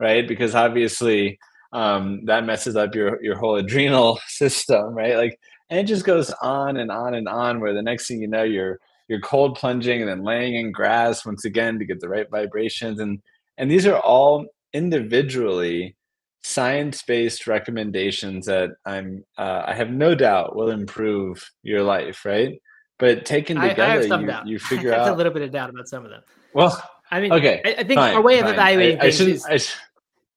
right? 0.00 0.26
Because 0.26 0.54
obviously 0.54 1.38
um, 1.72 2.24
that 2.26 2.44
messes 2.44 2.76
up 2.76 2.94
your 2.94 3.22
your 3.22 3.36
whole 3.36 3.56
adrenal 3.56 4.20
system, 4.28 4.94
right? 4.94 5.16
Like, 5.16 5.38
and 5.70 5.80
it 5.80 5.86
just 5.86 6.04
goes 6.04 6.30
on 6.40 6.76
and 6.76 6.90
on 6.90 7.14
and 7.14 7.28
on. 7.28 7.60
Where 7.60 7.74
the 7.74 7.82
next 7.82 8.06
thing 8.06 8.20
you 8.20 8.28
know, 8.28 8.44
you're 8.44 8.78
you're 9.08 9.20
cold 9.20 9.56
plunging 9.56 10.00
and 10.00 10.08
then 10.08 10.22
laying 10.22 10.54
in 10.54 10.72
grass 10.72 11.26
once 11.26 11.44
again 11.44 11.78
to 11.78 11.84
get 11.84 12.00
the 12.00 12.08
right 12.08 12.30
vibrations, 12.30 13.00
and 13.00 13.20
and 13.58 13.70
these 13.70 13.86
are 13.86 13.98
all 13.98 14.46
individually 14.72 15.96
science-based 16.44 17.46
recommendations 17.46 18.44
that 18.46 18.70
I'm 18.84 19.24
uh, 19.36 19.62
I 19.66 19.74
have 19.74 19.90
no 19.90 20.14
doubt 20.14 20.54
will 20.54 20.70
improve 20.70 21.50
your 21.62 21.82
life, 21.82 22.24
right? 22.24 22.60
But 22.98 23.24
taken 23.24 23.60
together, 23.60 24.14
I, 24.14 24.16
I 24.16 24.42
you, 24.44 24.52
you 24.52 24.58
figure 24.60 24.92
I 24.92 24.98
have 24.98 25.08
out 25.08 25.14
a 25.14 25.16
little 25.16 25.32
bit 25.32 25.42
of 25.42 25.50
doubt 25.50 25.70
about 25.70 25.88
some 25.88 26.04
of 26.04 26.10
them. 26.10 26.22
Well, 26.52 26.80
I 27.10 27.20
mean, 27.20 27.32
okay, 27.32 27.60
I, 27.64 27.70
I 27.80 27.84
think 27.84 27.98
fine, 27.98 28.14
our 28.14 28.22
way 28.22 28.38
of 28.38 28.46
fine. 28.46 28.54
evaluating 28.54 29.00
things 29.00 29.20
is 29.20 29.44
I 29.44 29.56
sh- 29.58 29.76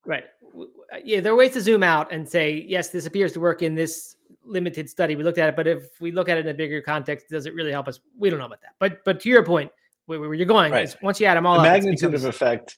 right. 0.05 0.25
Uh, 0.55 0.97
yeah, 1.03 1.19
there 1.19 1.33
are 1.33 1.35
ways 1.35 1.53
to 1.53 1.61
zoom 1.61 1.83
out 1.83 2.11
and 2.11 2.27
say, 2.27 2.65
yes, 2.67 2.89
this 2.89 3.05
appears 3.05 3.33
to 3.33 3.39
work 3.39 3.61
in 3.61 3.75
this 3.75 4.15
limited 4.43 4.89
study. 4.89 5.15
We 5.15 5.23
looked 5.23 5.37
at 5.37 5.49
it, 5.49 5.55
but 5.55 5.67
if 5.67 5.99
we 5.99 6.11
look 6.11 6.29
at 6.29 6.37
it 6.37 6.45
in 6.45 6.51
a 6.51 6.57
bigger 6.57 6.81
context, 6.81 7.27
does 7.29 7.45
it 7.45 7.53
really 7.53 7.71
help 7.71 7.87
us? 7.87 7.99
We 8.17 8.29
don't 8.29 8.39
know 8.39 8.45
about 8.45 8.61
that. 8.61 8.75
But 8.79 9.03
but 9.03 9.19
to 9.21 9.29
your 9.29 9.43
point, 9.43 9.71
where, 10.05 10.19
where 10.19 10.33
you're 10.33 10.45
going, 10.45 10.71
right. 10.71 10.95
once 11.01 11.19
you 11.19 11.25
add 11.25 11.35
them 11.35 11.45
all, 11.45 11.55
the 11.55 11.61
up, 11.61 11.73
magnitude 11.73 12.11
becomes, 12.11 12.23
of 12.23 12.29
effect 12.29 12.77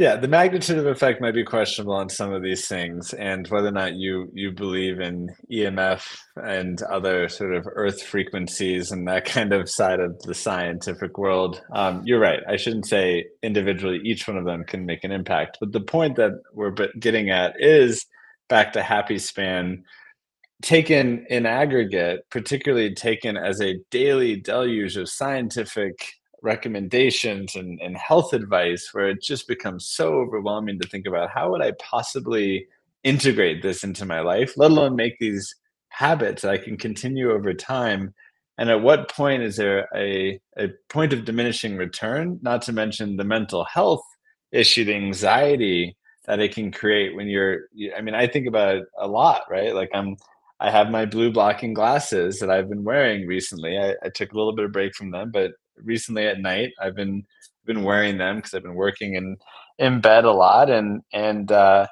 yeah, 0.00 0.16
the 0.16 0.28
magnitude 0.28 0.78
of 0.78 0.86
effect 0.86 1.20
might 1.20 1.34
be 1.34 1.44
questionable 1.44 1.92
on 1.92 2.08
some 2.08 2.32
of 2.32 2.42
these 2.42 2.66
things, 2.66 3.12
and 3.12 3.46
whether 3.48 3.68
or 3.68 3.72
not 3.72 3.96
you 3.96 4.30
you 4.32 4.50
believe 4.50 4.98
in 4.98 5.28
EMF 5.52 6.16
and 6.36 6.82
other 6.84 7.28
sort 7.28 7.54
of 7.54 7.66
Earth 7.66 8.02
frequencies 8.02 8.92
and 8.92 9.06
that 9.06 9.24
kind 9.26 9.52
of 9.52 9.68
side 9.68 10.00
of 10.00 10.18
the 10.22 10.34
scientific 10.34 11.18
world. 11.18 11.60
Um, 11.74 12.00
you're 12.06 12.18
right. 12.18 12.40
I 12.48 12.56
shouldn't 12.56 12.86
say 12.86 13.26
individually 13.42 14.00
each 14.02 14.26
one 14.26 14.38
of 14.38 14.46
them 14.46 14.64
can 14.64 14.86
make 14.86 15.04
an 15.04 15.12
impact, 15.12 15.58
but 15.60 15.72
the 15.72 15.82
point 15.82 16.16
that 16.16 16.32
we're 16.54 16.74
getting 16.98 17.28
at 17.28 17.60
is 17.60 18.06
back 18.48 18.72
to 18.72 18.82
Happy 18.82 19.18
Span. 19.18 19.84
Taken 20.62 21.26
in 21.28 21.44
aggregate, 21.44 22.20
particularly 22.30 22.94
taken 22.94 23.36
as 23.36 23.60
a 23.60 23.80
daily 23.90 24.36
deluge 24.36 24.96
of 24.96 25.10
scientific 25.10 26.19
recommendations 26.42 27.56
and, 27.56 27.80
and 27.80 27.96
health 27.96 28.32
advice 28.32 28.90
where 28.92 29.08
it 29.08 29.22
just 29.22 29.46
becomes 29.48 29.86
so 29.86 30.14
overwhelming 30.14 30.78
to 30.80 30.88
think 30.88 31.06
about 31.06 31.30
how 31.30 31.50
would 31.50 31.62
I 31.62 31.72
possibly 31.72 32.66
integrate 33.04 33.62
this 33.62 33.84
into 33.84 34.04
my 34.04 34.20
life, 34.20 34.54
let 34.56 34.70
alone 34.70 34.96
make 34.96 35.18
these 35.18 35.54
habits 35.88 36.42
that 36.42 36.52
I 36.52 36.58
can 36.58 36.76
continue 36.76 37.30
over 37.30 37.54
time. 37.54 38.14
And 38.58 38.70
at 38.70 38.82
what 38.82 39.10
point 39.10 39.42
is 39.42 39.56
there 39.56 39.88
a, 39.94 40.40
a 40.58 40.68
point 40.88 41.12
of 41.12 41.24
diminishing 41.24 41.76
return? 41.76 42.38
Not 42.42 42.62
to 42.62 42.72
mention 42.72 43.16
the 43.16 43.24
mental 43.24 43.64
health 43.64 44.02
issue, 44.52 44.84
the 44.84 44.94
anxiety 44.94 45.96
that 46.26 46.40
it 46.40 46.54
can 46.54 46.70
create 46.70 47.16
when 47.16 47.26
you're, 47.26 47.62
I 47.96 48.02
mean, 48.02 48.14
I 48.14 48.26
think 48.26 48.46
about 48.46 48.76
it 48.76 48.84
a 48.98 49.08
lot, 49.08 49.42
right? 49.50 49.74
Like 49.74 49.90
I'm, 49.94 50.16
I 50.60 50.70
have 50.70 50.90
my 50.90 51.06
blue 51.06 51.32
blocking 51.32 51.72
glasses 51.72 52.38
that 52.40 52.50
I've 52.50 52.68
been 52.68 52.84
wearing 52.84 53.26
recently. 53.26 53.78
I, 53.78 53.94
I 54.04 54.10
took 54.10 54.32
a 54.32 54.36
little 54.36 54.54
bit 54.54 54.66
of 54.66 54.72
break 54.72 54.94
from 54.94 55.10
them, 55.10 55.30
but 55.32 55.52
recently 55.84 56.26
at 56.26 56.40
night 56.40 56.72
I've 56.80 56.96
been 56.96 57.24
been 57.66 57.84
wearing 57.84 58.18
them 58.18 58.36
because 58.36 58.54
I've 58.54 58.62
been 58.62 58.74
working 58.74 59.14
in 59.14 59.36
in 59.78 60.00
bed 60.00 60.24
a 60.24 60.32
lot, 60.32 60.70
and 60.70 61.02
and 61.12 61.50
uh, 61.50 61.86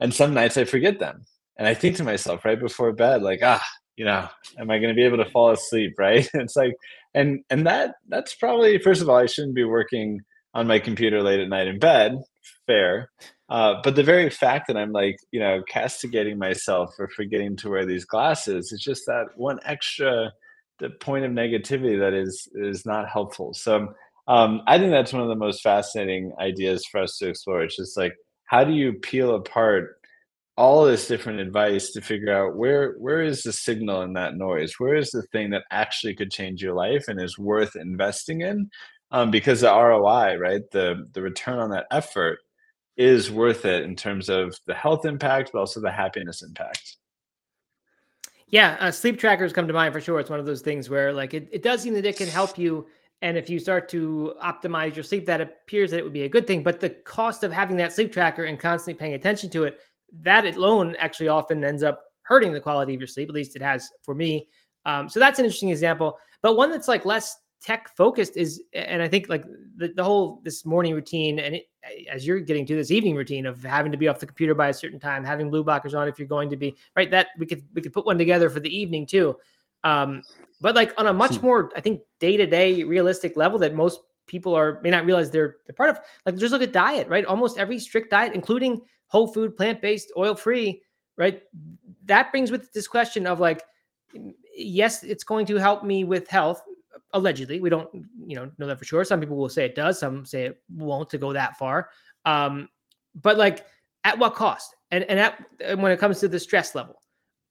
and 0.00 0.14
some 0.14 0.34
nights 0.34 0.56
I 0.56 0.64
forget 0.64 0.98
them, 0.98 1.24
and 1.56 1.66
I 1.66 1.74
think 1.74 1.96
to 1.96 2.04
myself 2.04 2.44
right 2.44 2.60
before 2.60 2.92
bed, 2.92 3.22
like 3.22 3.40
ah, 3.42 3.64
you 3.96 4.04
know, 4.04 4.28
am 4.58 4.70
I 4.70 4.78
going 4.78 4.88
to 4.88 4.94
be 4.94 5.04
able 5.04 5.22
to 5.22 5.30
fall 5.30 5.50
asleep? 5.50 5.94
Right? 5.98 6.28
it's 6.34 6.56
like, 6.56 6.74
and 7.14 7.40
and 7.50 7.66
that 7.66 7.96
that's 8.08 8.34
probably 8.34 8.78
first 8.78 9.02
of 9.02 9.08
all, 9.08 9.16
I 9.16 9.26
shouldn't 9.26 9.54
be 9.54 9.64
working 9.64 10.20
on 10.54 10.66
my 10.66 10.78
computer 10.78 11.22
late 11.22 11.40
at 11.40 11.48
night 11.48 11.66
in 11.66 11.78
bed. 11.78 12.18
Fair. 12.66 13.10
Uh, 13.48 13.74
but 13.82 13.96
the 13.96 14.02
very 14.02 14.30
fact 14.30 14.66
that 14.66 14.76
I'm 14.76 14.92
like, 14.92 15.16
you 15.30 15.40
know, 15.40 15.62
castigating 15.68 16.38
myself 16.38 16.94
for 16.96 17.08
forgetting 17.08 17.56
to 17.56 17.68
wear 17.68 17.84
these 17.84 18.06
glasses 18.06 18.72
is 18.72 18.80
just 18.80 19.04
that 19.06 19.26
one 19.36 19.58
extra 19.64 20.32
the 20.78 20.90
point 20.90 21.24
of 21.24 21.32
negativity 21.32 21.98
that 21.98 22.14
is 22.14 22.48
is 22.54 22.84
not 22.86 23.08
helpful. 23.08 23.54
So 23.54 23.94
um, 24.28 24.62
I 24.66 24.78
think 24.78 24.90
that's 24.90 25.12
one 25.12 25.22
of 25.22 25.28
the 25.28 25.34
most 25.34 25.62
fascinating 25.62 26.32
ideas 26.38 26.84
for 26.86 27.00
us 27.00 27.16
to 27.18 27.28
explore. 27.28 27.62
It's 27.62 27.76
just 27.76 27.96
like 27.96 28.14
how 28.46 28.64
do 28.64 28.72
you 28.72 28.92
peel 28.92 29.34
apart 29.34 29.96
all 30.56 30.84
this 30.84 31.08
different 31.08 31.40
advice 31.40 31.90
to 31.92 32.00
figure 32.00 32.32
out 32.32 32.56
where 32.56 32.92
where 32.98 33.22
is 33.22 33.42
the 33.42 33.52
signal 33.52 34.02
in 34.02 34.12
that 34.12 34.36
noise 34.36 34.74
where 34.78 34.94
is 34.94 35.10
the 35.10 35.22
thing 35.32 35.50
that 35.50 35.64
actually 35.70 36.14
could 36.14 36.30
change 36.30 36.62
your 36.62 36.74
life 36.74 37.08
and 37.08 37.20
is 37.20 37.38
worth 37.38 37.74
investing 37.74 38.42
in 38.42 38.68
um, 39.10 39.30
because 39.30 39.62
the 39.62 39.72
roi 39.72 40.36
right 40.36 40.62
the 40.72 41.08
the 41.12 41.22
return 41.22 41.58
on 41.58 41.70
that 41.70 41.86
effort 41.90 42.38
is 42.98 43.30
worth 43.30 43.64
it 43.64 43.84
in 43.84 43.96
terms 43.96 44.28
of 44.28 44.54
the 44.66 44.74
health 44.74 45.06
impact 45.06 45.50
but 45.52 45.60
also 45.60 45.80
the 45.80 45.90
happiness 45.90 46.42
impact 46.42 46.98
yeah 48.52 48.76
uh, 48.78 48.90
sleep 48.90 49.18
trackers 49.18 49.52
come 49.52 49.66
to 49.66 49.74
mind 49.74 49.92
for 49.92 50.00
sure 50.00 50.20
it's 50.20 50.30
one 50.30 50.38
of 50.38 50.46
those 50.46 50.62
things 50.62 50.88
where 50.88 51.12
like 51.12 51.34
it, 51.34 51.48
it 51.50 51.62
does 51.62 51.82
seem 51.82 51.94
that 51.94 52.06
it 52.06 52.16
can 52.16 52.28
help 52.28 52.56
you 52.56 52.86
and 53.20 53.36
if 53.36 53.50
you 53.50 53.58
start 53.58 53.88
to 53.88 54.34
optimize 54.42 54.94
your 54.94 55.02
sleep 55.02 55.26
that 55.26 55.40
appears 55.40 55.90
that 55.90 55.98
it 55.98 56.04
would 56.04 56.12
be 56.12 56.22
a 56.22 56.28
good 56.28 56.46
thing 56.46 56.62
but 56.62 56.78
the 56.78 56.90
cost 56.90 57.42
of 57.42 57.52
having 57.52 57.76
that 57.76 57.92
sleep 57.92 58.12
tracker 58.12 58.44
and 58.44 58.60
constantly 58.60 58.96
paying 58.96 59.14
attention 59.14 59.50
to 59.50 59.64
it 59.64 59.80
that 60.20 60.44
alone 60.44 60.94
actually 61.00 61.28
often 61.28 61.64
ends 61.64 61.82
up 61.82 62.04
hurting 62.22 62.52
the 62.52 62.60
quality 62.60 62.94
of 62.94 63.00
your 63.00 63.06
sleep. 63.06 63.28
At 63.28 63.34
least 63.34 63.56
it 63.56 63.62
has 63.62 63.90
for 64.02 64.14
me. 64.14 64.48
Um, 64.84 65.08
so 65.08 65.20
that's 65.20 65.38
an 65.38 65.44
interesting 65.44 65.70
example. 65.70 66.18
But 66.42 66.56
one 66.56 66.70
that's 66.70 66.88
like 66.88 67.04
less 67.04 67.36
tech 67.62 67.94
focused 67.96 68.36
is, 68.36 68.62
and 68.72 69.02
I 69.02 69.08
think 69.08 69.28
like 69.28 69.44
the, 69.76 69.88
the 69.88 70.04
whole 70.04 70.40
this 70.44 70.64
morning 70.64 70.94
routine, 70.94 71.38
and 71.38 71.56
it, 71.56 71.68
as 72.10 72.26
you're 72.26 72.40
getting 72.40 72.66
to 72.66 72.76
this 72.76 72.90
evening 72.90 73.16
routine 73.16 73.46
of 73.46 73.62
having 73.62 73.92
to 73.92 73.98
be 73.98 74.08
off 74.08 74.18
the 74.18 74.26
computer 74.26 74.54
by 74.54 74.68
a 74.68 74.74
certain 74.74 75.00
time, 75.00 75.24
having 75.24 75.50
blue 75.50 75.64
blockers 75.64 75.98
on 75.98 76.08
if 76.08 76.18
you're 76.18 76.28
going 76.28 76.50
to 76.50 76.56
be 76.56 76.74
right. 76.96 77.10
That 77.10 77.28
we 77.38 77.46
could 77.46 77.62
we 77.74 77.82
could 77.82 77.92
put 77.92 78.06
one 78.06 78.18
together 78.18 78.50
for 78.50 78.60
the 78.60 78.74
evening 78.74 79.06
too. 79.06 79.36
Um, 79.84 80.22
but 80.60 80.74
like 80.74 80.92
on 80.98 81.06
a 81.06 81.12
much 81.12 81.36
hmm. 81.36 81.46
more, 81.46 81.70
I 81.76 81.80
think 81.80 82.02
day 82.20 82.36
to 82.36 82.46
day 82.46 82.84
realistic 82.84 83.36
level 83.36 83.58
that 83.60 83.74
most 83.74 84.00
people 84.26 84.54
are 84.54 84.80
may 84.82 84.90
not 84.90 85.04
realize 85.04 85.30
they're 85.30 85.56
they're 85.66 85.74
part 85.74 85.90
of. 85.90 85.98
Like 86.26 86.36
just 86.36 86.52
look 86.52 86.62
at 86.62 86.72
diet, 86.72 87.08
right? 87.08 87.24
Almost 87.24 87.58
every 87.58 87.78
strict 87.78 88.10
diet, 88.10 88.32
including 88.34 88.80
whole 89.08 89.26
food, 89.26 89.56
plant 89.56 89.80
based, 89.80 90.12
oil 90.16 90.34
free, 90.34 90.82
right? 91.16 91.42
That 92.06 92.30
brings 92.30 92.50
with 92.50 92.72
this 92.72 92.88
question 92.88 93.26
of 93.26 93.40
like, 93.40 93.62
yes, 94.56 95.02
it's 95.02 95.24
going 95.24 95.46
to 95.46 95.56
help 95.56 95.84
me 95.84 96.04
with 96.04 96.28
health. 96.28 96.62
Allegedly, 97.12 97.60
we 97.60 97.68
don't, 97.70 97.88
you 98.26 98.36
know, 98.36 98.50
know 98.58 98.66
that 98.66 98.78
for 98.78 98.84
sure. 98.84 99.04
Some 99.04 99.20
people 99.20 99.36
will 99.36 99.48
say 99.48 99.64
it 99.64 99.74
does. 99.74 99.98
Some 99.98 100.24
say 100.24 100.46
it 100.46 100.62
won't 100.70 101.10
to 101.10 101.18
go 101.18 101.32
that 101.32 101.58
far. 101.58 101.90
Um, 102.24 102.68
but 103.14 103.36
like, 103.36 103.66
at 104.04 104.18
what 104.18 104.34
cost? 104.34 104.74
And 104.90 105.04
and 105.04 105.18
at 105.18 105.44
and 105.60 105.82
when 105.82 105.92
it 105.92 106.00
comes 106.00 106.20
to 106.20 106.28
the 106.28 106.40
stress 106.40 106.74
level, 106.74 107.02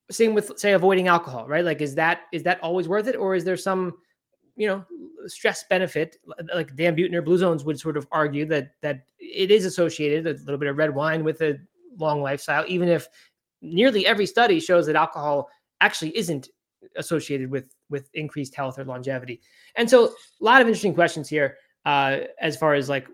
same 0.10 0.34
with 0.34 0.52
say 0.58 0.74
avoiding 0.74 1.08
alcohol, 1.08 1.48
right? 1.48 1.64
Like, 1.64 1.82
is 1.82 1.96
that 1.96 2.22
is 2.32 2.44
that 2.44 2.60
always 2.62 2.88
worth 2.88 3.08
it, 3.08 3.16
or 3.16 3.36
is 3.36 3.44
there 3.44 3.58
some 3.58 3.94
you 4.56 4.68
know 4.68 4.86
stress 5.28 5.64
benefit 5.70 6.18
like 6.54 6.76
dan 6.76 6.96
buettner 6.96 7.24
blue 7.24 7.38
zones 7.38 7.64
would 7.64 7.80
sort 7.80 7.98
of 7.98 8.08
argue 8.12 8.46
that 8.46 8.72
that 8.82 9.06
it 9.20 9.52
is 9.52 9.66
associated 9.66 10.28
a 10.28 10.40
little 10.44 10.58
bit 10.58 10.70
of 10.70 10.78
red 10.78 10.94
wine 10.94 11.24
with 11.24 11.42
a 11.42 11.58
long 11.98 12.22
lifestyle 12.22 12.66
even 12.68 12.88
if 12.88 13.08
nearly 13.62 14.06
every 14.06 14.26
study 14.26 14.60
shows 14.60 14.86
that 14.86 14.96
alcohol 14.96 15.50
actually 15.80 16.16
isn't 16.18 16.50
associated 16.96 17.50
with 17.50 17.74
with 17.92 18.10
increased 18.14 18.56
health 18.56 18.80
or 18.80 18.86
longevity. 18.86 19.42
And 19.76 19.90
so 19.90 20.08
a 20.08 20.44
lot 20.44 20.62
of 20.62 20.68
interesting 20.68 20.96
questions 20.96 21.30
here 21.30 21.58
uh 21.86 22.20
as 22.40 22.56
far 22.56 22.76
as 22.76 22.90
like 22.90 23.08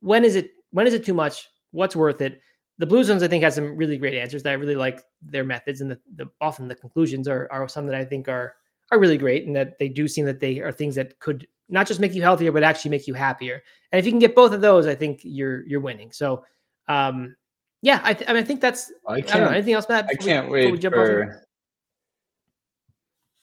when 0.00 0.24
is 0.24 0.34
it 0.34 0.50
when 0.72 0.86
is 0.86 0.94
it 0.94 1.04
too 1.04 1.14
much? 1.14 1.48
What's 1.70 1.96
worth 1.96 2.20
it? 2.20 2.40
The 2.78 2.86
blue 2.86 3.04
zones 3.04 3.22
i 3.22 3.28
think 3.28 3.44
has 3.44 3.54
some 3.54 3.76
really 3.76 3.98
great 3.98 4.14
answers 4.14 4.42
that 4.42 4.50
i 4.50 4.54
really 4.54 4.74
like 4.74 5.02
their 5.20 5.44
methods 5.44 5.82
and 5.82 5.90
the, 5.90 5.98
the 6.16 6.30
often 6.40 6.66
the 6.66 6.74
conclusions 6.74 7.28
are 7.28 7.46
are 7.52 7.68
some 7.68 7.86
that 7.86 7.94
i 7.94 8.06
think 8.06 8.26
are 8.26 8.54
are 8.90 8.98
really 8.98 9.18
great 9.18 9.46
and 9.46 9.54
that 9.54 9.78
they 9.78 9.86
do 9.86 10.08
seem 10.08 10.24
that 10.24 10.40
they 10.40 10.60
are 10.60 10.72
things 10.72 10.94
that 10.94 11.18
could 11.18 11.46
not 11.68 11.86
just 11.86 12.00
make 12.00 12.14
you 12.14 12.22
healthier 12.22 12.52
but 12.52 12.62
actually 12.62 12.90
make 12.90 13.06
you 13.06 13.14
happier. 13.14 13.62
And 13.92 13.98
if 13.98 14.06
you 14.06 14.12
can 14.12 14.18
get 14.18 14.34
both 14.34 14.52
of 14.52 14.60
those 14.60 14.86
i 14.86 14.94
think 14.94 15.20
you're 15.22 15.66
you're 15.66 15.80
winning. 15.80 16.10
So 16.10 16.44
um 16.88 17.36
yeah 17.82 18.00
i, 18.02 18.14
th- 18.14 18.28
I, 18.28 18.32
mean, 18.32 18.42
I 18.42 18.46
think 18.46 18.60
that's 18.60 18.92
i, 19.06 19.20
can't, 19.20 19.34
I 19.34 19.38
don't 19.38 19.46
know 19.46 19.54
anything 19.54 19.74
else 19.74 19.88
matt 19.88 20.06
i 20.10 20.14
can't 20.14 20.50
we, 20.50 20.72
wait 20.72 20.82
for 20.82 21.46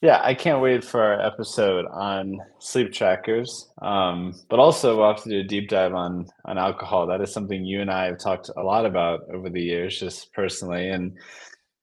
yeah 0.02 0.20
i 0.24 0.34
can't 0.34 0.62
wait 0.62 0.84
for 0.84 1.02
our 1.02 1.22
episode 1.22 1.86
on 1.92 2.38
sleep 2.60 2.92
trackers. 2.94 3.70
Um 3.82 4.34
but 4.50 4.60
also 4.60 4.98
we'll 4.98 5.08
have 5.14 5.24
to 5.24 5.30
do 5.30 5.40
a 5.40 5.44
deep 5.44 5.70
dive 5.70 5.94
on 5.94 6.28
on 6.46 6.58
alcohol. 6.58 7.08
That 7.08 7.22
is 7.22 7.32
something 7.34 7.66
you 7.66 7.82
and 7.82 7.92
i 7.92 8.06
have 8.06 8.20
talked 8.20 8.50
a 8.56 8.64
lot 8.64 8.86
about 8.86 9.22
over 9.34 9.50
the 9.50 9.62
years 9.62 10.00
just 10.00 10.32
personally. 10.34 10.90
And 10.90 11.18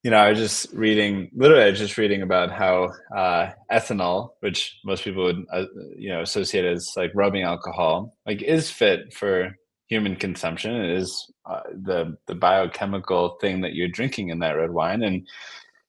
you 0.05 0.11
know, 0.11 0.18
I 0.18 0.29
was 0.29 0.38
just 0.38 0.70
reading, 0.74 1.31
literally, 1.35 1.64
I 1.64 1.70
was 1.70 1.79
just 1.79 1.96
reading 1.96 2.20
about 2.20 2.53
how 2.53 2.92
uh, 3.16 3.53
ethanol, 3.72 4.33
which 4.40 4.79
most 4.85 5.03
people 5.03 5.24
would, 5.24 5.46
uh, 5.50 5.64
you 5.96 6.11
know, 6.11 6.20
associate 6.20 6.66
as 6.66 6.92
like 6.94 7.11
rubbing 7.14 7.42
alcohol, 7.42 8.14
like 8.27 8.42
is 8.42 8.70
fit 8.70 9.14
for 9.14 9.57
human 9.88 10.14
consumption. 10.14 10.77
It 10.77 10.90
is 10.90 11.33
uh, 11.46 11.61
the 11.72 12.18
the 12.27 12.35
biochemical 12.35 13.38
thing 13.40 13.62
that 13.62 13.72
you're 13.72 13.88
drinking 13.88 14.29
in 14.29 14.40
that 14.40 14.53
red 14.53 14.72
wine, 14.72 15.03
and 15.03 15.27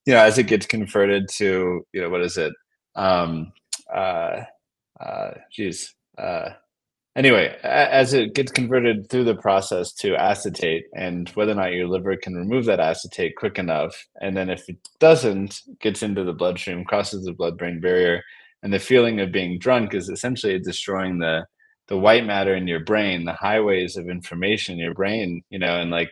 you 0.06 0.14
know, 0.14 0.20
as 0.20 0.38
it 0.38 0.48
gets 0.48 0.66
converted 0.66 1.30
to, 1.38 1.86
you 1.92 2.02
know, 2.02 2.10
what 2.10 2.22
is 2.22 2.38
it? 2.38 2.54
Um, 2.96 3.52
uh, 3.94 4.42
uh, 5.00 5.32
geez, 5.52 5.94
uh, 6.18 6.50
anyway, 7.16 7.58
as 7.64 8.14
it 8.14 8.34
gets 8.34 8.52
converted 8.52 9.10
through 9.10 9.26
the 9.26 9.36
process 9.36 9.92
to 9.94 10.16
acetate, 10.16 10.86
and 10.96 11.30
whether 11.30 11.52
or 11.52 11.56
not 11.56 11.74
your 11.74 11.88
liver 11.88 12.16
can 12.16 12.36
remove 12.36 12.66
that 12.66 12.80
acetate 12.80 13.36
quick 13.36 13.58
enough, 13.58 14.08
and 14.22 14.38
then 14.38 14.50
if 14.50 14.70
it 14.70 14.78
doesn't, 15.00 15.62
gets 15.82 16.04
into 16.04 16.24
the 16.24 16.34
bloodstream, 16.34 16.86
crosses 16.86 17.26
the 17.26 17.34
blood-brain 17.34 17.80
barrier, 17.82 18.24
and 18.64 18.74
the 18.74 18.80
feeling 18.80 19.20
of 19.20 19.32
being 19.32 19.60
drunk 19.60 19.94
is 19.94 20.10
essentially 20.10 20.58
destroying 20.60 21.20
the 21.20 21.46
the 21.88 21.98
white 21.98 22.26
matter 22.26 22.56
in 22.56 22.68
your 22.68 22.80
brain, 22.80 23.26
the 23.26 23.34
highways 23.34 23.96
of 23.96 24.10
information 24.10 24.74
in 24.74 24.80
your 24.80 24.94
brain, 24.96 25.44
you 25.52 25.60
know, 25.60 25.80
and 25.80 25.92
like 25.92 26.10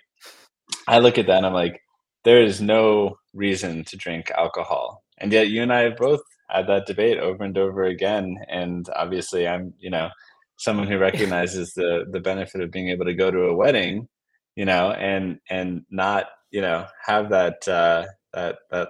I 0.88 1.00
look 1.00 1.18
at 1.18 1.28
that 1.28 1.38
and 1.38 1.46
I'm 1.48 1.54
like, 1.54 1.82
there 2.24 2.42
is 2.42 2.62
no 2.62 3.18
reason 3.34 3.84
to 3.86 3.98
drink 3.98 4.32
alcohol. 4.32 5.04
And 5.18 5.32
yet 5.32 5.50
you 5.50 5.62
and 5.62 5.74
I 5.74 5.82
have 5.82 5.98
both 5.98 6.22
had 6.50 6.68
that 6.68 6.86
debate 6.86 7.20
over 7.20 7.44
and 7.44 7.58
over 7.58 7.84
again. 7.84 8.38
And 8.50 8.88
obviously 8.96 9.48
I'm, 9.48 9.74
you 9.80 9.90
know, 9.90 10.10
someone 10.58 10.88
who 10.88 10.98
recognizes 10.98 11.74
the 11.74 12.06
the 12.12 12.20
benefit 12.20 12.62
of 12.62 12.72
being 12.72 12.90
able 12.90 13.06
to 13.06 13.14
go 13.14 13.32
to 13.32 13.44
a 13.44 13.56
wedding 13.56 14.08
you 14.56 14.66
know 14.66 14.92
and 14.92 15.40
and 15.50 15.86
not 15.90 16.28
you 16.52 16.62
know 16.62 16.86
have 17.06 17.30
that 17.30 17.68
uh 17.68 18.06
that 18.34 18.58
that 18.72 18.90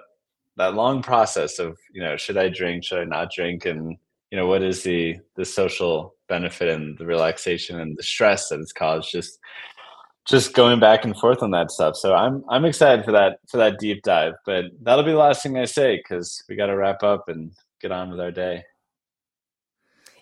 that 0.56 0.74
long 0.74 1.02
process 1.02 1.58
of 1.58 1.76
you 1.92 2.02
know 2.02 2.16
should 2.16 2.36
i 2.36 2.48
drink 2.48 2.84
should 2.84 3.00
i 3.00 3.04
not 3.04 3.30
drink 3.32 3.64
and 3.64 3.96
you 4.30 4.38
know 4.38 4.46
what 4.46 4.62
is 4.62 4.82
the 4.82 5.16
the 5.36 5.44
social 5.44 6.14
benefit 6.28 6.68
and 6.68 6.98
the 6.98 7.06
relaxation 7.06 7.80
and 7.80 7.96
the 7.96 8.02
stress 8.02 8.48
that 8.48 8.60
it's 8.60 8.72
caused 8.72 9.10
just 9.10 9.38
just 10.26 10.54
going 10.54 10.80
back 10.80 11.04
and 11.04 11.16
forth 11.18 11.42
on 11.42 11.50
that 11.50 11.70
stuff 11.70 11.96
so 11.96 12.14
i'm 12.14 12.44
i'm 12.48 12.64
excited 12.64 13.04
for 13.04 13.12
that 13.12 13.38
for 13.48 13.56
that 13.56 13.78
deep 13.78 14.02
dive 14.02 14.34
but 14.46 14.64
that'll 14.82 15.04
be 15.04 15.12
the 15.12 15.16
last 15.16 15.42
thing 15.42 15.58
i 15.58 15.64
say 15.64 15.96
because 15.96 16.42
we 16.48 16.56
got 16.56 16.66
to 16.66 16.76
wrap 16.76 17.02
up 17.02 17.28
and 17.28 17.52
get 17.80 17.92
on 17.92 18.10
with 18.10 18.20
our 18.20 18.30
day 18.30 18.62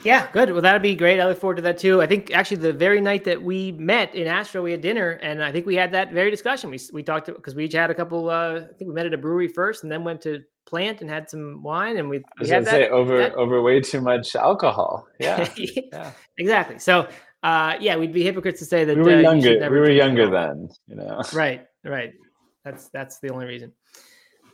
yeah, 0.04 0.28
good. 0.32 0.50
Well, 0.50 0.62
that'd 0.62 0.82
be 0.82 0.96
great. 0.96 1.20
I 1.20 1.26
look 1.26 1.38
forward 1.38 1.56
to 1.56 1.62
that 1.62 1.78
too. 1.78 2.02
I 2.02 2.06
think 2.06 2.32
actually 2.32 2.56
the 2.58 2.72
very 2.72 3.00
night 3.00 3.24
that 3.24 3.40
we 3.40 3.72
met 3.72 4.14
in 4.14 4.26
Astro, 4.26 4.62
we 4.62 4.72
had 4.72 4.80
dinner, 4.80 5.12
and 5.22 5.42
I 5.42 5.52
think 5.52 5.64
we 5.64 5.76
had 5.76 5.92
that 5.92 6.12
very 6.12 6.30
discussion. 6.30 6.70
We 6.70 6.80
we 6.92 7.02
talked 7.02 7.26
because 7.26 7.54
we 7.54 7.66
each 7.66 7.72
had 7.72 7.90
a 7.90 7.94
couple. 7.94 8.28
Uh, 8.28 8.56
I 8.56 8.74
think 8.78 8.88
we 8.88 8.94
met 8.94 9.06
at 9.06 9.14
a 9.14 9.18
brewery 9.18 9.48
first, 9.48 9.84
and 9.84 9.92
then 9.92 10.02
went 10.02 10.20
to 10.22 10.42
plant 10.66 11.02
and 11.02 11.10
had 11.10 11.30
some 11.30 11.62
wine, 11.62 11.98
and 11.98 12.08
we. 12.08 12.18
we 12.18 12.24
I 12.38 12.40
was 12.40 12.50
had 12.50 12.64
that, 12.64 12.70
say 12.70 12.88
over 12.88 13.18
that. 13.18 13.34
over 13.34 13.62
way 13.62 13.80
too 13.80 14.00
much 14.00 14.34
alcohol. 14.34 15.06
Yeah, 15.20 15.48
yeah, 15.56 16.10
exactly. 16.36 16.78
So, 16.80 17.06
uh, 17.42 17.76
yeah, 17.80 17.96
we'd 17.96 18.12
be 18.12 18.22
hypocrites 18.22 18.60
to 18.60 18.66
say 18.66 18.84
that 18.84 18.96
we 18.96 19.02
were 19.02 19.16
uh, 19.16 19.20
younger. 19.20 19.70
We 19.70 19.80
were 19.80 19.90
younger 19.90 20.30
then, 20.30 20.68
you 20.86 20.96
know. 20.96 21.22
Right, 21.32 21.66
right. 21.84 22.12
That's 22.64 22.88
that's 22.90 23.18
the 23.18 23.30
only 23.30 23.46
reason. 23.46 23.72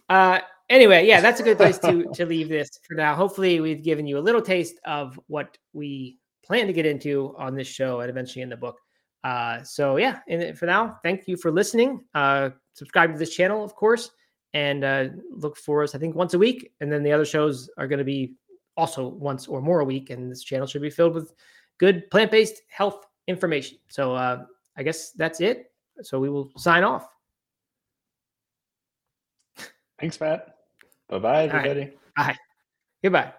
Uh, 0.09 0.41
anyway, 0.71 1.07
yeah, 1.07 1.21
that's 1.21 1.41
a 1.41 1.43
good 1.43 1.59
place 1.59 1.79
to 1.79 2.05
to 2.15 2.27
leave 2.35 2.49
this 2.49 2.71
for 2.87 2.95
now. 2.95 3.15
Hopefully, 3.15 3.61
we've 3.61 3.83
given 3.83 4.07
you 4.07 4.19
a 4.19 4.21
little 4.21 4.41
taste 4.41 4.77
of 4.87 5.19
what 5.27 5.59
we 5.75 6.19
plan 6.43 6.67
to 6.67 6.73
get 6.73 6.87
into 6.87 7.35
on 7.37 7.55
this 7.55 7.69
show 7.69 8.01
and 8.01 8.09
eventually 8.09 8.43
in 8.43 8.49
the 8.49 8.57
book. 8.57 8.79
Uh, 9.23 9.63
so 9.63 9.97
yeah, 9.97 10.21
and 10.29 10.59
for 10.59 10.65
now, 10.65 10.99
thank 11.03 11.29
you 11.29 11.37
for 11.37 11.51
listening. 11.51 12.01
Uh, 12.15 12.51
subscribe 12.73 13.13
to 13.13 13.19
this 13.19 13.35
channel, 13.35 13.63
of 13.63 13.75
course, 13.75 14.11
and 14.55 14.83
uh, 14.83 15.09
look 15.31 15.59
for 15.59 15.83
us. 15.83 15.95
I 15.95 15.99
think 15.99 16.15
once 16.15 16.33
a 16.33 16.39
week, 16.39 16.73
and 16.81 16.91
then 16.91 17.03
the 17.03 17.13
other 17.13 17.27
shows 17.27 17.69
are 17.77 17.87
going 17.87 17.99
to 17.99 18.05
be 18.05 18.33
also 18.79 19.09
once 19.09 19.47
or 19.47 19.61
more 19.61 19.81
a 19.81 19.85
week. 19.85 20.09
And 20.09 20.31
this 20.31 20.43
channel 20.43 20.67
should 20.67 20.81
be 20.81 20.89
filled 20.89 21.15
with 21.15 21.35
good 21.79 22.11
plant 22.11 22.31
based 22.31 22.63
health 22.69 23.07
information. 23.27 23.79
So 23.89 24.15
uh, 24.15 24.45
I 24.77 24.83
guess 24.83 25.11
that's 25.13 25.41
it. 25.41 25.71
So 26.03 26.21
we 26.21 26.29
will 26.29 26.51
sign 26.57 26.85
off. 26.85 27.09
Thanks, 29.99 30.21
Matt. 30.21 30.55
Bye 31.09 31.19
bye, 31.19 31.45
everybody. 31.45 31.81
Right. 31.81 31.99
Bye. 32.17 32.37
Goodbye. 33.03 33.33